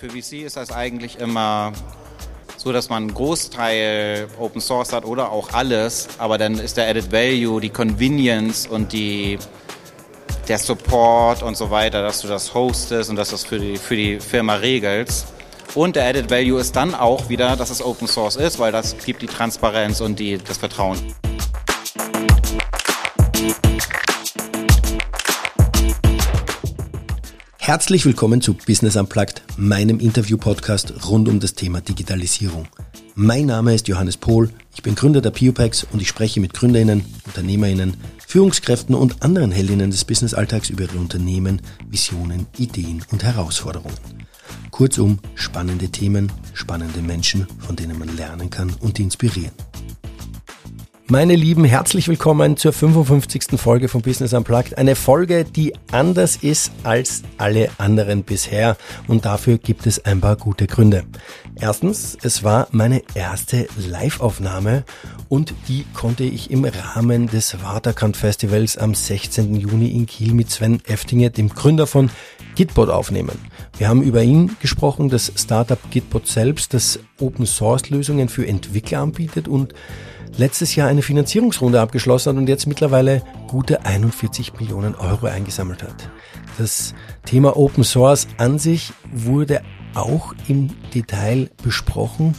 Für 0.00 0.08
VC 0.08 0.46
ist 0.46 0.56
das 0.56 0.72
eigentlich 0.72 1.18
immer 1.18 1.72
so, 2.56 2.72
dass 2.72 2.88
man 2.88 3.02
einen 3.02 3.12
Großteil 3.12 4.28
Open 4.38 4.62
Source 4.62 4.94
hat 4.94 5.04
oder 5.04 5.30
auch 5.30 5.52
alles, 5.52 6.08
aber 6.16 6.38
dann 6.38 6.54
ist 6.54 6.78
der 6.78 6.88
Added 6.88 7.12
Value, 7.12 7.60
die 7.60 7.68
Convenience 7.68 8.66
und 8.66 8.94
die, 8.94 9.38
der 10.48 10.58
Support 10.58 11.42
und 11.42 11.54
so 11.54 11.70
weiter, 11.70 12.00
dass 12.00 12.22
du 12.22 12.28
das 12.28 12.54
hostest 12.54 13.10
und 13.10 13.16
dass 13.16 13.28
du 13.28 13.34
das 13.34 13.44
für 13.44 13.58
die, 13.58 13.76
für 13.76 13.94
die 13.94 14.20
Firma 14.20 14.54
regelst. 14.54 15.26
Und 15.74 15.96
der 15.96 16.06
Added 16.06 16.30
Value 16.30 16.58
ist 16.58 16.74
dann 16.74 16.94
auch 16.94 17.28
wieder, 17.28 17.54
dass 17.56 17.68
es 17.68 17.84
Open 17.84 18.08
Source 18.08 18.36
ist, 18.36 18.58
weil 18.58 18.72
das 18.72 18.96
gibt 19.04 19.20
die 19.20 19.26
Transparenz 19.26 20.00
und 20.00 20.18
die, 20.18 20.38
das 20.38 20.56
Vertrauen. 20.56 20.98
Herzlich 27.70 28.04
willkommen 28.04 28.40
zu 28.40 28.54
Business 28.54 28.96
Unplugged, 28.96 29.44
meinem 29.56 30.00
Interview-Podcast 30.00 31.06
rund 31.08 31.28
um 31.28 31.38
das 31.38 31.54
Thema 31.54 31.80
Digitalisierung. 31.80 32.66
Mein 33.14 33.46
Name 33.46 33.72
ist 33.76 33.86
Johannes 33.86 34.16
Pohl, 34.16 34.50
ich 34.74 34.82
bin 34.82 34.96
Gründer 34.96 35.20
der 35.20 35.30
Piopex 35.30 35.86
und 35.92 36.02
ich 36.02 36.08
spreche 36.08 36.40
mit 36.40 36.52
Gründerinnen, 36.52 37.04
Unternehmerinnen, 37.26 37.96
Führungskräften 38.26 38.96
und 38.96 39.22
anderen 39.22 39.52
Heldinnen 39.52 39.92
des 39.92 40.04
Businessalltags 40.04 40.68
über 40.68 40.82
ihre 40.82 40.98
Unternehmen, 40.98 41.62
Visionen, 41.88 42.48
Ideen 42.58 43.04
und 43.12 43.22
Herausforderungen. 43.22 43.94
Kurzum, 44.72 45.20
spannende 45.36 45.90
Themen, 45.90 46.32
spannende 46.54 47.02
Menschen, 47.02 47.46
von 47.60 47.76
denen 47.76 48.00
man 48.00 48.16
lernen 48.16 48.50
kann 48.50 48.74
und 48.80 48.98
inspirieren. 48.98 49.52
Meine 51.10 51.34
Lieben, 51.34 51.64
herzlich 51.64 52.06
willkommen 52.06 52.56
zur 52.56 52.72
55. 52.72 53.58
Folge 53.60 53.88
von 53.88 54.00
Business 54.00 54.32
Unplugged. 54.32 54.78
Eine 54.78 54.94
Folge, 54.94 55.42
die 55.42 55.74
anders 55.90 56.36
ist 56.36 56.70
als 56.84 57.24
alle 57.36 57.68
anderen 57.78 58.22
bisher. 58.22 58.76
Und 59.08 59.24
dafür 59.24 59.58
gibt 59.58 59.88
es 59.88 60.04
ein 60.04 60.20
paar 60.20 60.36
gute 60.36 60.68
Gründe. 60.68 61.02
Erstens, 61.56 62.16
es 62.22 62.44
war 62.44 62.68
meine 62.70 63.02
erste 63.14 63.66
Live-Aufnahme 63.76 64.84
und 65.28 65.52
die 65.66 65.84
konnte 65.94 66.22
ich 66.22 66.52
im 66.52 66.64
Rahmen 66.64 67.26
des 67.26 67.60
Waterkant 67.60 68.16
Festivals 68.16 68.78
am 68.78 68.94
16. 68.94 69.56
Juni 69.56 69.88
in 69.88 70.06
Kiel 70.06 70.32
mit 70.32 70.48
Sven 70.52 70.80
Eftinger, 70.86 71.30
dem 71.30 71.48
Gründer 71.48 71.88
von 71.88 72.08
Gitbot, 72.54 72.88
aufnehmen. 72.88 73.36
Wir 73.78 73.88
haben 73.88 74.02
über 74.02 74.22
ihn 74.22 74.56
gesprochen, 74.60 75.08
das 75.08 75.32
Startup 75.34 75.80
Gitbot 75.90 76.28
selbst, 76.28 76.72
das 76.72 77.00
Open 77.18 77.46
Source 77.46 77.90
Lösungen 77.90 78.28
für 78.28 78.46
Entwickler 78.46 79.00
anbietet 79.00 79.48
und 79.48 79.74
letztes 80.36 80.74
Jahr 80.74 80.88
eine 80.88 81.02
Finanzierungsrunde 81.02 81.80
abgeschlossen 81.80 82.30
hat 82.30 82.36
und 82.36 82.48
jetzt 82.48 82.66
mittlerweile 82.66 83.22
gute 83.48 83.84
41 83.84 84.54
Millionen 84.58 84.94
Euro 84.94 85.26
eingesammelt 85.26 85.82
hat. 85.82 86.10
Das 86.58 86.94
Thema 87.24 87.56
Open 87.56 87.84
Source 87.84 88.26
an 88.36 88.58
sich 88.58 88.92
wurde 89.12 89.62
auch 89.94 90.34
im 90.48 90.70
Detail 90.94 91.50
besprochen, 91.62 92.34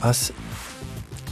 was 0.00 0.32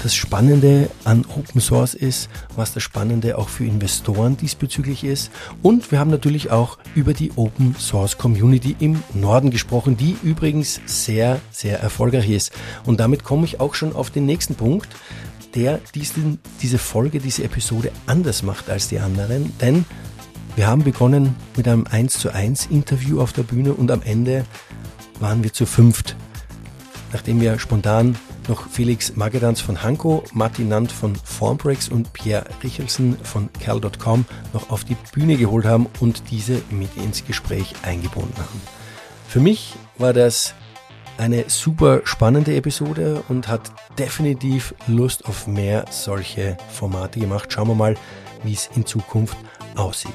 das 0.02 0.14
Spannende 0.14 0.90
an 1.04 1.24
Open 1.36 1.60
Source 1.60 1.94
ist, 1.94 2.28
was 2.54 2.74
das 2.74 2.82
Spannende 2.82 3.38
auch 3.38 3.48
für 3.48 3.64
Investoren 3.64 4.36
diesbezüglich 4.36 5.04
ist. 5.04 5.30
Und 5.62 5.90
wir 5.90 5.98
haben 5.98 6.10
natürlich 6.10 6.50
auch 6.50 6.78
über 6.94 7.14
die 7.14 7.32
Open 7.36 7.74
Source 7.78 8.18
Community 8.18 8.76
im 8.78 9.02
Norden 9.14 9.50
gesprochen, 9.50 9.96
die 9.96 10.16
übrigens 10.22 10.80
sehr, 10.86 11.40
sehr 11.50 11.80
erfolgreich 11.80 12.28
ist. 12.30 12.52
Und 12.84 13.00
damit 13.00 13.24
komme 13.24 13.46
ich 13.46 13.60
auch 13.60 13.74
schon 13.74 13.94
auf 13.94 14.10
den 14.10 14.26
nächsten 14.26 14.54
Punkt 14.54 14.88
der 15.56 15.80
diesen, 15.94 16.38
diese 16.62 16.78
Folge, 16.78 17.18
diese 17.18 17.42
Episode 17.42 17.90
anders 18.06 18.42
macht 18.42 18.70
als 18.70 18.88
die 18.88 19.00
anderen, 19.00 19.52
denn 19.60 19.84
wir 20.54 20.68
haben 20.68 20.84
begonnen 20.84 21.34
mit 21.56 21.66
einem 21.66 21.86
1 21.90 22.18
zu 22.18 22.30
1 22.32 22.66
Interview 22.66 23.20
auf 23.20 23.32
der 23.32 23.42
Bühne 23.42 23.74
und 23.74 23.90
am 23.90 24.02
Ende 24.02 24.44
waren 25.18 25.42
wir 25.42 25.52
zu 25.52 25.66
fünft. 25.66 26.16
Nachdem 27.12 27.40
wir 27.40 27.58
spontan 27.58 28.16
noch 28.48 28.68
Felix 28.68 29.16
Magedans 29.16 29.60
von 29.60 29.82
Hanko, 29.82 30.24
Martin 30.32 30.68
Nant 30.68 30.92
von 30.92 31.16
Formbreaks 31.16 31.88
und 31.88 32.12
Pierre 32.12 32.46
Richelsen 32.62 33.16
von 33.22 33.48
Cal.com 33.52 34.24
noch 34.52 34.70
auf 34.70 34.84
die 34.84 34.96
Bühne 35.12 35.36
geholt 35.36 35.64
haben 35.64 35.86
und 36.00 36.30
diese 36.30 36.62
mit 36.70 36.94
ins 36.96 37.24
Gespräch 37.24 37.74
eingebunden 37.82 38.36
haben. 38.36 38.60
Für 39.28 39.40
mich 39.40 39.74
war 39.98 40.12
das 40.12 40.54
eine 41.18 41.48
super 41.48 42.02
spannende 42.04 42.54
Episode 42.56 43.22
und 43.28 43.48
hat 43.48 43.72
definitiv 43.98 44.74
Lust 44.86 45.26
auf 45.26 45.46
mehr 45.46 45.84
solche 45.90 46.56
Formate 46.70 47.20
gemacht. 47.20 47.52
Schauen 47.52 47.68
wir 47.68 47.74
mal, 47.74 47.94
wie 48.44 48.52
es 48.52 48.68
in 48.74 48.86
Zukunft 48.86 49.36
aussieht. 49.74 50.14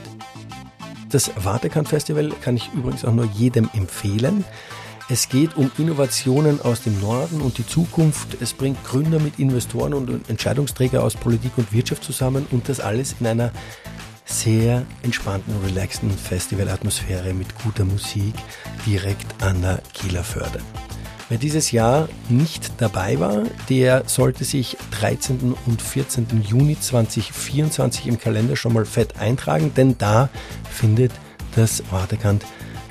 Das 1.10 1.32
Wartekant 1.44 1.90
Festival 1.90 2.32
kann 2.42 2.56
ich 2.56 2.70
übrigens 2.74 3.04
auch 3.04 3.14
nur 3.14 3.26
jedem 3.26 3.70
empfehlen. 3.74 4.46
Es 5.10 5.28
geht 5.28 5.58
um 5.58 5.70
Innovationen 5.78 6.62
aus 6.62 6.84
dem 6.84 6.98
Norden 7.02 7.42
und 7.42 7.58
die 7.58 7.68
Zukunft. 7.68 8.38
Es 8.40 8.54
bringt 8.54 8.82
Gründer 8.86 9.20
mit 9.20 9.40
Investoren 9.40 9.94
und 9.94 10.30
Entscheidungsträger 10.30 11.04
aus 11.04 11.16
Politik 11.16 11.52
und 11.58 11.74
Wirtschaft 11.74 12.04
zusammen 12.04 12.48
und 12.52 12.70
das 12.70 12.80
alles 12.80 13.16
in 13.20 13.28
einer 13.28 13.52
sehr 14.24 14.86
entspannten, 15.04 15.54
relaxten 15.66 16.12
Festivalatmosphäre 16.12 17.34
mit 17.34 17.48
guter 17.62 17.84
Musik 17.84 18.34
direkt 18.86 19.44
an 19.44 19.62
der 19.62 19.82
Kieler 19.94 20.24
Förde. 20.24 20.62
Wer 21.32 21.38
dieses 21.38 21.72
Jahr 21.72 22.10
nicht 22.28 22.74
dabei 22.80 23.18
war, 23.22 23.44
der 23.70 24.04
sollte 24.06 24.44
sich 24.44 24.76
13. 25.00 25.56
und 25.66 25.82
14. 25.82 26.28
Juni 26.46 26.78
2024 26.78 28.08
im 28.08 28.20
Kalender 28.20 28.58
schon 28.58 28.74
mal 28.74 28.84
fett 28.84 29.18
eintragen, 29.18 29.72
denn 29.74 29.98
da 29.98 30.28
findet 30.70 31.14
das 31.56 31.84
Wartekant 31.90 32.44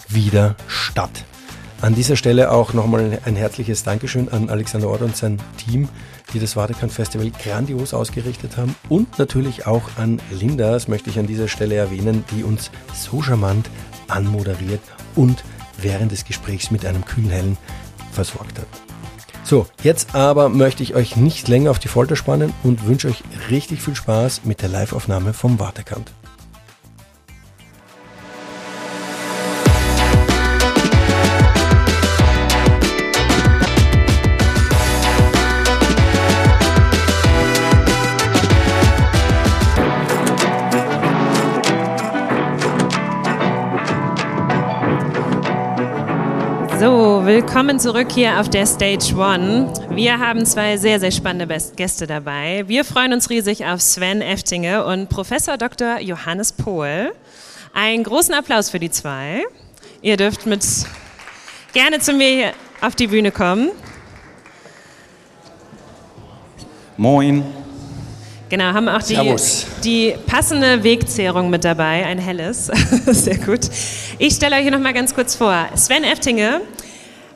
wieder 0.09 0.57
statt. 0.69 1.27
An 1.83 1.95
dieser 1.95 2.17
Stelle 2.17 2.51
auch 2.51 2.73
nochmal 2.73 3.19
ein 3.27 3.37
herzliches 3.37 3.83
Dankeschön 3.83 4.31
an 4.31 4.49
Alexander 4.49 4.89
Ort 4.89 5.03
und 5.03 5.15
sein 5.15 5.37
Team, 5.59 5.91
die 6.33 6.39
das 6.39 6.57
Wartekant 6.57 6.93
Festival 6.93 7.31
grandios 7.45 7.93
ausgerichtet 7.93 8.57
haben 8.57 8.75
und 8.89 9.19
natürlich 9.19 9.67
auch 9.67 9.83
an 9.99 10.19
Linda, 10.31 10.71
das 10.73 10.89
möchte 10.89 11.11
ich 11.11 11.19
an 11.19 11.27
dieser 11.27 11.49
Stelle 11.49 11.75
erwähnen, 11.75 12.25
die 12.31 12.43
uns 12.43 12.71
so 12.95 13.21
charmant 13.21 13.69
anmoderiert 14.09 14.81
und 15.15 15.45
während 15.83 16.11
des 16.11 16.25
Gesprächs 16.25 16.71
mit 16.71 16.87
einem 16.87 17.05
kühlen 17.05 17.29
hellen 17.29 17.59
versorgt 18.13 18.59
hat. 18.59 18.67
So, 19.43 19.67
jetzt 19.83 20.15
aber 20.15 20.49
möchte 20.49 20.83
ich 20.83 20.95
euch 20.95 21.17
nicht 21.17 21.49
länger 21.49 21.71
auf 21.71 21.79
die 21.79 21.89
Folter 21.89 22.15
spannen 22.15 22.53
und 22.63 22.87
wünsche 22.87 23.09
euch 23.09 23.23
richtig 23.51 23.83
viel 23.83 23.97
Spaß 23.97 24.43
mit 24.45 24.63
der 24.63 24.69
Live-Aufnahme 24.69 25.33
vom 25.33 25.59
Wartekant. 25.59 26.13
Willkommen 47.33 47.79
zurück 47.79 48.09
hier 48.11 48.41
auf 48.41 48.49
der 48.49 48.67
Stage 48.67 49.15
One. 49.15 49.73
Wir 49.91 50.19
haben 50.19 50.45
zwei 50.45 50.77
sehr, 50.77 50.99
sehr 50.99 51.13
spannende 51.13 51.47
Gäste 51.77 52.09
dabei. 52.09 52.65
Wir 52.67 52.85
freuen 52.85 53.13
uns 53.13 53.31
riesig 53.31 53.65
auf 53.67 53.81
Sven 53.81 54.21
Eftinge 54.21 54.85
und 54.85 55.09
Professor 55.09 55.57
Dr. 55.57 56.01
Johannes 56.01 56.51
Pohl. 56.51 57.13
Einen 57.73 58.03
großen 58.03 58.35
Applaus 58.35 58.69
für 58.69 58.81
die 58.81 58.91
zwei. 58.91 59.45
Ihr 60.03 60.17
dürft 60.17 60.47
mit 60.47 60.67
gerne 61.73 62.01
zu 62.01 62.15
mir 62.15 62.51
auf 62.81 62.97
die 62.97 63.07
Bühne 63.07 63.31
kommen. 63.31 63.71
Moin. 66.97 67.45
Genau, 68.49 68.65
haben 68.65 68.89
auch 68.89 69.05
die, 69.05 69.37
die 69.85 70.15
passende 70.27 70.83
Wegzehrung 70.83 71.49
mit 71.49 71.63
dabei, 71.63 72.05
ein 72.07 72.19
helles. 72.19 72.67
Sehr 73.07 73.39
gut. 73.39 73.71
Ich 74.19 74.35
stelle 74.35 74.57
euch 74.57 74.63
hier 74.63 74.73
noch 74.73 74.81
mal 74.81 74.93
ganz 74.93 75.15
kurz 75.15 75.37
vor. 75.37 75.69
Sven 75.77 76.03
Eftinge 76.03 76.61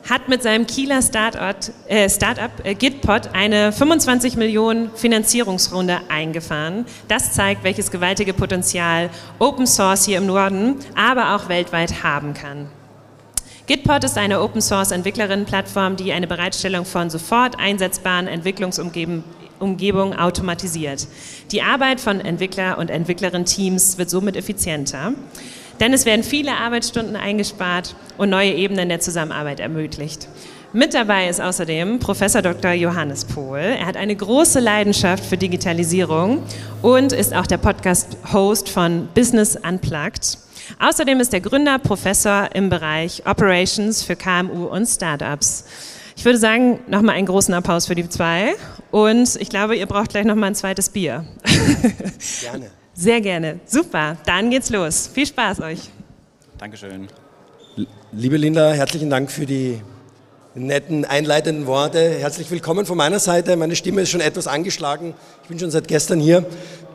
hat 0.09 0.29
mit 0.29 0.43
seinem 0.43 0.67
Kieler 0.67 1.01
Startup, 1.01 1.55
äh, 1.87 2.09
Startup 2.09 2.51
äh, 2.63 2.75
Gitpod 2.75 3.29
eine 3.33 3.71
25 3.71 4.37
Millionen 4.37 4.91
Finanzierungsrunde 4.95 5.99
eingefahren. 6.09 6.85
Das 7.07 7.33
zeigt, 7.33 7.63
welches 7.63 7.89
gewaltige 7.89 8.33
Potenzial 8.33 9.09
Open 9.39 9.65
Source 9.65 10.05
hier 10.05 10.19
im 10.19 10.27
Norden, 10.27 10.75
aber 10.95 11.35
auch 11.35 11.49
weltweit 11.49 12.03
haben 12.03 12.33
kann. 12.33 12.69
Gitpod 13.67 14.03
ist 14.03 14.17
eine 14.19 14.41
Open 14.41 14.61
Source 14.61 14.91
Entwicklerinnenplattform, 14.91 15.95
die 15.95 16.13
eine 16.13 16.27
Bereitstellung 16.27 16.85
von 16.85 17.09
sofort 17.09 17.57
einsetzbaren 17.57 18.27
Entwicklungsumgebungen 18.27 20.19
automatisiert. 20.19 21.07
Die 21.51 21.63
Arbeit 21.63 21.99
von 21.99 22.21
Entwickler- 22.21 22.77
und 22.77 22.91
Entwicklerinnen-Teams 22.91 23.97
wird 23.97 24.11
somit 24.11 24.35
effizienter. 24.35 25.13
Denn 25.79 25.93
es 25.93 26.05
werden 26.05 26.23
viele 26.23 26.53
Arbeitsstunden 26.53 27.15
eingespart 27.15 27.95
und 28.17 28.29
neue 28.29 28.53
Ebenen 28.53 28.89
der 28.89 28.99
Zusammenarbeit 28.99 29.59
ermöglicht. 29.59 30.27
Mit 30.73 30.93
dabei 30.93 31.29
ist 31.29 31.39
außerdem 31.39 31.99
Professor 31.99 32.41
Dr. 32.41 32.73
Johannes 32.73 33.23
Pohl. 33.23 33.59
Er 33.59 33.85
hat 33.85 33.95
eine 33.95 34.13
große 34.13 34.59
Leidenschaft 34.59 35.23
für 35.23 35.37
Digitalisierung 35.37 36.43
und 36.81 37.13
ist 37.13 37.33
auch 37.33 37.47
der 37.47 37.57
Podcast-Host 37.57 38.67
von 38.67 39.07
Business 39.13 39.55
Unplugged. 39.55 40.37
Außerdem 40.79 41.19
ist 41.21 41.33
er 41.33 41.39
Gründer, 41.39 41.79
Professor 41.79 42.49
im 42.53 42.69
Bereich 42.69 43.23
Operations 43.25 44.03
für 44.03 44.17
KMU 44.17 44.65
und 44.65 44.85
Startups. 44.85 45.63
Ich 46.17 46.25
würde 46.25 46.39
sagen, 46.39 46.79
nochmal 46.87 47.15
einen 47.15 47.27
großen 47.27 47.53
Applaus 47.53 47.87
für 47.87 47.95
die 47.95 48.09
zwei. 48.09 48.55
Und 48.91 49.35
ich 49.37 49.49
glaube, 49.49 49.75
ihr 49.75 49.85
braucht 49.85 50.09
gleich 50.09 50.25
nochmal 50.25 50.49
ein 50.51 50.55
zweites 50.55 50.89
Bier. 50.89 51.25
Gerne. 52.41 52.71
Sehr 52.97 53.19
gerne. 53.19 53.59
Super. 53.65 54.15
Dann 54.25 54.49
geht's 54.49 54.69
los. 54.69 55.09
Viel 55.13 55.25
Spaß 55.25 55.59
euch. 55.59 55.79
Dankeschön. 56.57 57.09
Liebe 58.13 58.37
Linda, 58.37 58.71
herzlichen 58.71 59.09
Dank 59.09 59.29
für 59.29 59.45
die 59.45 59.81
netten 60.53 61.03
einleitenden 61.03 61.67
Worte. 61.67 61.99
Herzlich 61.99 62.49
willkommen 62.49 62.85
von 62.85 62.95
meiner 62.95 63.19
Seite. 63.19 63.57
Meine 63.57 63.75
Stimme 63.75 64.03
ist 64.03 64.11
schon 64.11 64.21
etwas 64.21 64.47
angeschlagen. 64.47 65.13
Ich 65.43 65.49
bin 65.49 65.59
schon 65.59 65.71
seit 65.71 65.89
gestern 65.89 66.21
hier. 66.21 66.45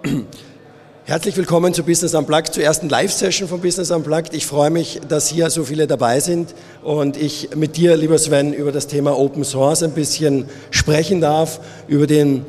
Herzlich 1.04 1.36
willkommen 1.36 1.74
zu 1.74 1.82
Business 1.82 2.14
Unplugged, 2.14 2.54
zur 2.54 2.62
ersten 2.62 2.88
Live-Session 2.88 3.46
von 3.46 3.60
Business 3.60 3.90
Unplugged. 3.90 4.32
Ich 4.32 4.46
freue 4.46 4.70
mich, 4.70 5.00
dass 5.06 5.28
hier 5.28 5.50
so 5.50 5.64
viele 5.64 5.86
dabei 5.86 6.20
sind 6.20 6.54
und 6.82 7.18
ich 7.18 7.54
mit 7.54 7.76
dir, 7.76 7.96
lieber 7.98 8.16
Sven, 8.16 8.54
über 8.54 8.72
das 8.72 8.86
Thema 8.86 9.18
Open 9.18 9.44
Source 9.44 9.82
ein 9.82 9.92
bisschen 9.92 10.48
sprechen 10.70 11.20
darf, 11.20 11.60
über 11.88 12.06
den 12.06 12.46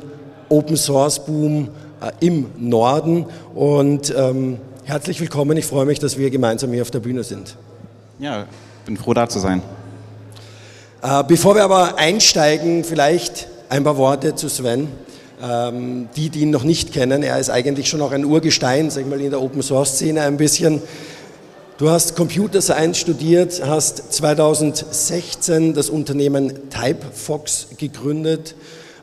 Open 0.48 0.78
Source 0.78 1.22
Boom 1.26 1.64
äh, 1.64 1.81
im 2.20 2.46
Norden. 2.58 3.26
Und 3.54 4.14
ähm, 4.16 4.58
herzlich 4.84 5.20
willkommen. 5.20 5.56
Ich 5.56 5.66
freue 5.66 5.86
mich, 5.86 5.98
dass 5.98 6.18
wir 6.18 6.30
gemeinsam 6.30 6.72
hier 6.72 6.82
auf 6.82 6.90
der 6.90 7.00
Bühne 7.00 7.24
sind. 7.24 7.56
Ja, 8.18 8.46
bin 8.86 8.96
froh 8.96 9.14
da 9.14 9.28
zu 9.28 9.38
sein. 9.38 9.62
Äh, 11.02 11.24
bevor 11.26 11.54
wir 11.54 11.64
aber 11.64 11.98
einsteigen, 11.98 12.84
vielleicht 12.84 13.48
ein 13.68 13.84
paar 13.84 13.96
Worte 13.96 14.34
zu 14.34 14.48
Sven. 14.48 14.88
Ähm, 15.42 16.08
die, 16.14 16.30
die 16.30 16.42
ihn 16.42 16.50
noch 16.50 16.62
nicht 16.62 16.92
kennen, 16.92 17.24
er 17.24 17.40
ist 17.40 17.50
eigentlich 17.50 17.88
schon 17.88 18.00
auch 18.00 18.12
ein 18.12 18.24
Urgestein, 18.24 18.90
sag 18.90 19.00
ich 19.00 19.08
mal, 19.08 19.20
in 19.20 19.30
der 19.30 19.42
Open 19.42 19.60
Source 19.60 19.94
Szene 19.94 20.22
ein 20.22 20.36
bisschen. 20.36 20.80
Du 21.78 21.90
hast 21.90 22.14
Computer 22.14 22.62
Science 22.62 22.98
studiert, 22.98 23.60
hast 23.66 24.12
2016 24.12 25.74
das 25.74 25.90
Unternehmen 25.90 26.70
Typefox 26.70 27.70
gegründet 27.76 28.54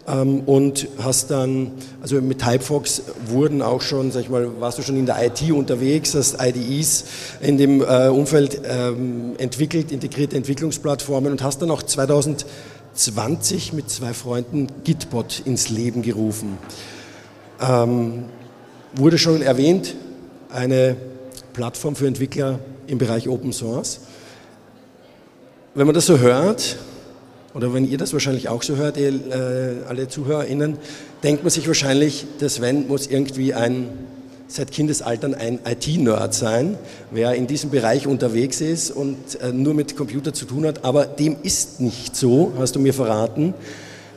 und 0.09 0.88
hast 1.03 1.29
dann, 1.29 1.71
also 2.01 2.19
mit 2.21 2.39
Typefox 2.39 3.03
wurden 3.27 3.61
auch 3.61 3.81
schon, 3.81 4.11
sag 4.11 4.21
ich 4.21 4.29
mal, 4.29 4.59
warst 4.59 4.79
du 4.79 4.81
schon 4.81 4.97
in 4.97 5.06
der 5.06 5.23
IT 5.23 5.51
unterwegs, 5.51 6.15
hast 6.15 6.41
IDEs 6.41 7.06
in 7.41 7.57
dem 7.57 7.81
äh, 7.81 8.07
Umfeld 8.07 8.61
ähm, 8.67 9.35
entwickelt, 9.38 9.91
integrierte 9.91 10.35
Entwicklungsplattformen 10.35 11.31
und 11.31 11.44
hast 11.44 11.61
dann 11.61 11.69
auch 11.69 11.83
2020 11.83 13.73
mit 13.73 13.91
zwei 13.91 14.13
Freunden 14.13 14.67
Gitbot 14.83 15.44
ins 15.45 15.69
Leben 15.69 16.01
gerufen. 16.01 16.57
Ähm, 17.61 18.25
wurde 18.95 19.19
schon 19.19 19.44
erwähnt, 19.44 19.95
eine 20.50 20.95
Plattform 21.53 21.95
für 21.95 22.07
Entwickler 22.07 22.59
im 22.88 22.97
Bereich 22.97 23.29
Open 23.29 23.53
Source. 23.53 24.00
Wenn 25.75 25.85
man 25.85 25.94
das 25.94 26.07
so 26.07 26.17
hört, 26.17 26.77
oder 27.53 27.73
wenn 27.73 27.89
ihr 27.89 27.97
das 27.97 28.13
wahrscheinlich 28.13 28.49
auch 28.49 28.61
so 28.61 28.75
hört, 28.75 28.97
ihr, 28.97 29.09
äh, 29.09 29.87
alle 29.87 30.07
ZuhörerInnen, 30.07 30.77
denkt 31.23 31.43
man 31.43 31.49
sich 31.49 31.67
wahrscheinlich, 31.67 32.25
der 32.39 32.49
Sven 32.49 32.87
muss 32.87 33.07
irgendwie 33.07 33.53
ein, 33.53 33.87
seit 34.47 34.71
Kindesaltern 34.71 35.33
ein 35.33 35.59
IT-Nerd 35.65 36.33
sein, 36.33 36.77
wer 37.11 37.33
in 37.33 37.47
diesem 37.47 37.71
Bereich 37.71 38.07
unterwegs 38.07 38.61
ist 38.61 38.91
und 38.91 39.17
äh, 39.41 39.51
nur 39.51 39.73
mit 39.73 39.97
Computer 39.97 40.33
zu 40.33 40.45
tun 40.45 40.65
hat. 40.65 40.85
Aber 40.85 41.05
dem 41.05 41.37
ist 41.41 41.81
nicht 41.81 42.15
so, 42.15 42.53
hast 42.57 42.75
du 42.75 42.79
mir 42.79 42.93
verraten. 42.93 43.53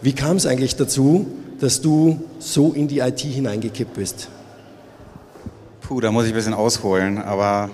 Wie 0.02 0.12
kam 0.12 0.36
es 0.36 0.46
eigentlich 0.46 0.76
dazu, 0.76 1.26
dass 1.60 1.80
du 1.80 2.20
so 2.38 2.72
in 2.72 2.88
die 2.88 2.98
IT 2.98 3.20
hineingekippt 3.20 3.94
bist? 3.94 4.28
Puh, 5.80 6.00
da 6.00 6.10
muss 6.10 6.24
ich 6.24 6.32
ein 6.32 6.34
bisschen 6.34 6.54
ausholen, 6.54 7.18
aber 7.18 7.70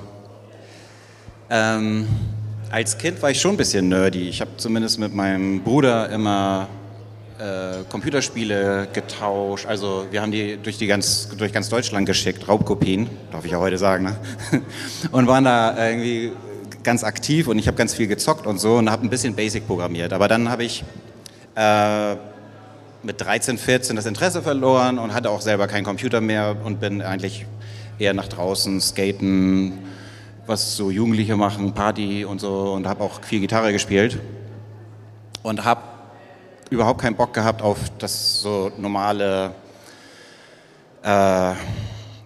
ähm, 1.51 2.07
als 2.71 2.99
Kind 2.99 3.23
war 3.23 3.31
ich 3.31 3.41
schon 3.41 3.53
ein 3.53 3.57
bisschen 3.57 3.89
nerdy. 3.89 4.29
Ich 4.29 4.41
habe 4.41 4.51
zumindest 4.57 4.99
mit 4.99 5.15
meinem 5.15 5.63
Bruder 5.63 6.11
immer 6.11 6.69
äh, 7.39 7.85
Computerspiele 7.89 8.89
getauscht. 8.93 9.67
Also 9.67 10.07
wir 10.11 10.21
haben 10.21 10.33
die 10.33 10.59
durch, 10.63 10.77
die 10.79 10.87
ganz, 10.87 11.29
durch 11.37 11.53
ganz 11.53 11.69
Deutschland 11.69 12.07
geschickt, 12.07 12.47
Raubkopien, 12.49 13.09
darf 13.31 13.45
ich 13.45 13.53
ja 13.53 13.59
heute 13.59 13.79
sagen. 13.79 14.05
Ne? 14.05 14.17
Und 15.13 15.27
waren 15.27 15.45
da 15.45 15.89
irgendwie 15.89 16.33
ganz 16.83 17.05
aktiv 17.05 17.49
und 17.49 17.59
ich 17.59 17.67
habe 17.67 17.77
ganz 17.77 17.93
viel 17.93 18.07
gezockt 18.07 18.47
und 18.47 18.59
so 18.59 18.77
und 18.77 18.89
habe 18.89 19.05
ein 19.05 19.11
bisschen 19.11 19.35
Basic 19.35 19.67
programmiert. 19.67 20.13
Aber 20.15 20.27
dann 20.27 20.49
habe 20.49 20.65
ich 20.65 20.85
äh, 21.55 22.15
mit 23.03 23.21
13, 23.21 23.59
14 23.59 23.97
das 23.97 24.07
Interesse 24.07 24.41
verloren 24.43 24.99
und 24.99 25.13
hatte 25.13 25.29
auch 25.29 25.43
selber 25.43 25.67
keinen 25.67 25.85
Computer 25.85 26.21
mehr 26.21 26.57
und 26.65 26.81
bin 26.81 27.03
eigentlich 27.03 27.45
eher 27.99 28.15
nach 28.15 28.29
draußen 28.29 28.81
skaten, 28.81 29.81
was 30.49 30.77
so 30.77 30.91
Jugendliche 30.91 31.37
machen, 31.37 31.75
Party 31.75 32.25
und 32.25 32.41
so 32.41 32.73
und 32.73 32.87
habe 32.87 33.05
auch 33.05 33.23
viel 33.23 33.41
Gitarre 33.41 33.71
gespielt. 33.71 34.19
Und 35.43 35.65
habe 35.65 35.83
überhaupt 36.71 37.03
keinen 37.03 37.17
Bock 37.17 37.35
gehabt 37.35 37.61
auf 37.61 37.79
das 37.99 38.41
so 38.41 38.73
normale 38.79 39.55
äh, 41.03 41.53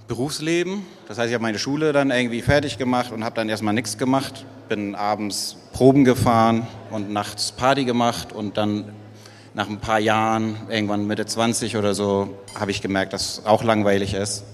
Berufsleben. 0.07 0.87
Das 1.09 1.19
heißt, 1.19 1.29
ich 1.29 1.35
habe 1.35 1.43
meine 1.43 1.59
Schule 1.59 1.93
dann 1.93 2.11
irgendwie 2.11 2.43
fertig 2.43 2.79
gemacht 2.79 3.11
und 3.11 3.25
habe 3.25 3.35
dann 3.35 3.49
erstmal 3.49 3.75
nichts 3.75 3.99
gemacht, 3.99 4.47
bin 4.69 4.95
abends 4.95 5.57
Proben 5.73 6.05
gefahren 6.05 6.67
und 6.91 7.13
nachts 7.13 7.51
Party 7.51 7.85
gemacht 7.85 8.33
und 8.33 8.57
dann 8.57 8.93
nach 9.55 9.69
ein 9.69 9.81
paar 9.81 9.99
Jahren, 9.99 10.57
irgendwann 10.71 11.07
Mitte 11.07 11.27
20 11.27 11.77
oder 11.77 11.93
so, 11.93 12.39
habe 12.59 12.71
ich 12.71 12.81
gemerkt, 12.81 13.13
dass 13.13 13.39
es 13.39 13.47
auch 13.47 13.65
langweilig 13.65 14.15
ist 14.15 14.45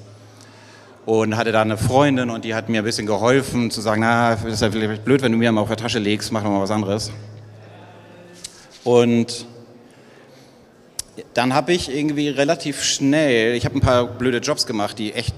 und 1.09 1.39
hatte 1.39 1.53
da 1.53 1.63
eine 1.63 1.79
Freundin 1.79 2.29
und 2.29 2.45
die 2.45 2.55
hat 2.55 2.69
mir 2.69 2.83
ein 2.83 2.85
bisschen 2.85 3.07
geholfen 3.07 3.71
zu 3.71 3.81
sagen, 3.81 4.03
na, 4.03 4.35
ist 4.35 4.61
ja 4.61 4.71
vielleicht 4.71 5.07
blöd, 5.07 5.23
wenn 5.23 5.33
du 5.33 5.39
mir 5.39 5.51
mal 5.51 5.63
auf 5.63 5.69
der 5.69 5.79
Tasche 5.79 5.99
legst, 5.99 6.31
mach 6.33 6.43
doch 6.43 6.51
mal 6.51 6.61
was 6.61 6.71
anderes. 6.71 7.11
Und 8.85 9.47
dann 11.33 11.55
habe 11.55 11.73
ich 11.73 11.91
irgendwie 11.91 12.29
relativ 12.29 12.83
schnell, 12.83 13.55
ich 13.55 13.65
habe 13.65 13.79
ein 13.79 13.81
paar 13.81 14.05
blöde 14.05 14.37
Jobs 14.41 14.67
gemacht, 14.67 14.99
die 14.99 15.15
echt 15.15 15.35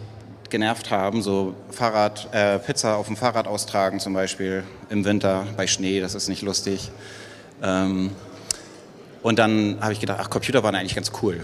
genervt 0.49 0.91
haben, 0.91 1.23
so 1.23 1.55
Fahrrad, 1.71 2.35
äh, 2.35 2.59
Pizza 2.59 2.97
auf 2.97 3.07
dem 3.07 3.17
Fahrrad 3.17 3.47
austragen 3.47 4.01
zum 4.01 4.13
Beispiel 4.13 4.65
im 4.89 5.05
Winter 5.05 5.47
bei 5.57 5.69
Schnee, 5.69 6.01
das 6.01 6.17
ist 6.17 6.29
nicht 6.29 6.43
lustig. 6.43 6.91
Ähm, 7.63 8.11
und 9.23 9.39
dann 9.39 9.79
habe 9.81 9.93
ich 9.93 10.01
gedacht, 10.01 10.19
ach, 10.21 10.31
Computer 10.31 10.65
waren 10.65 10.75
eigentlich 10.75 10.97
ganz 10.97 11.13
cool. 11.23 11.41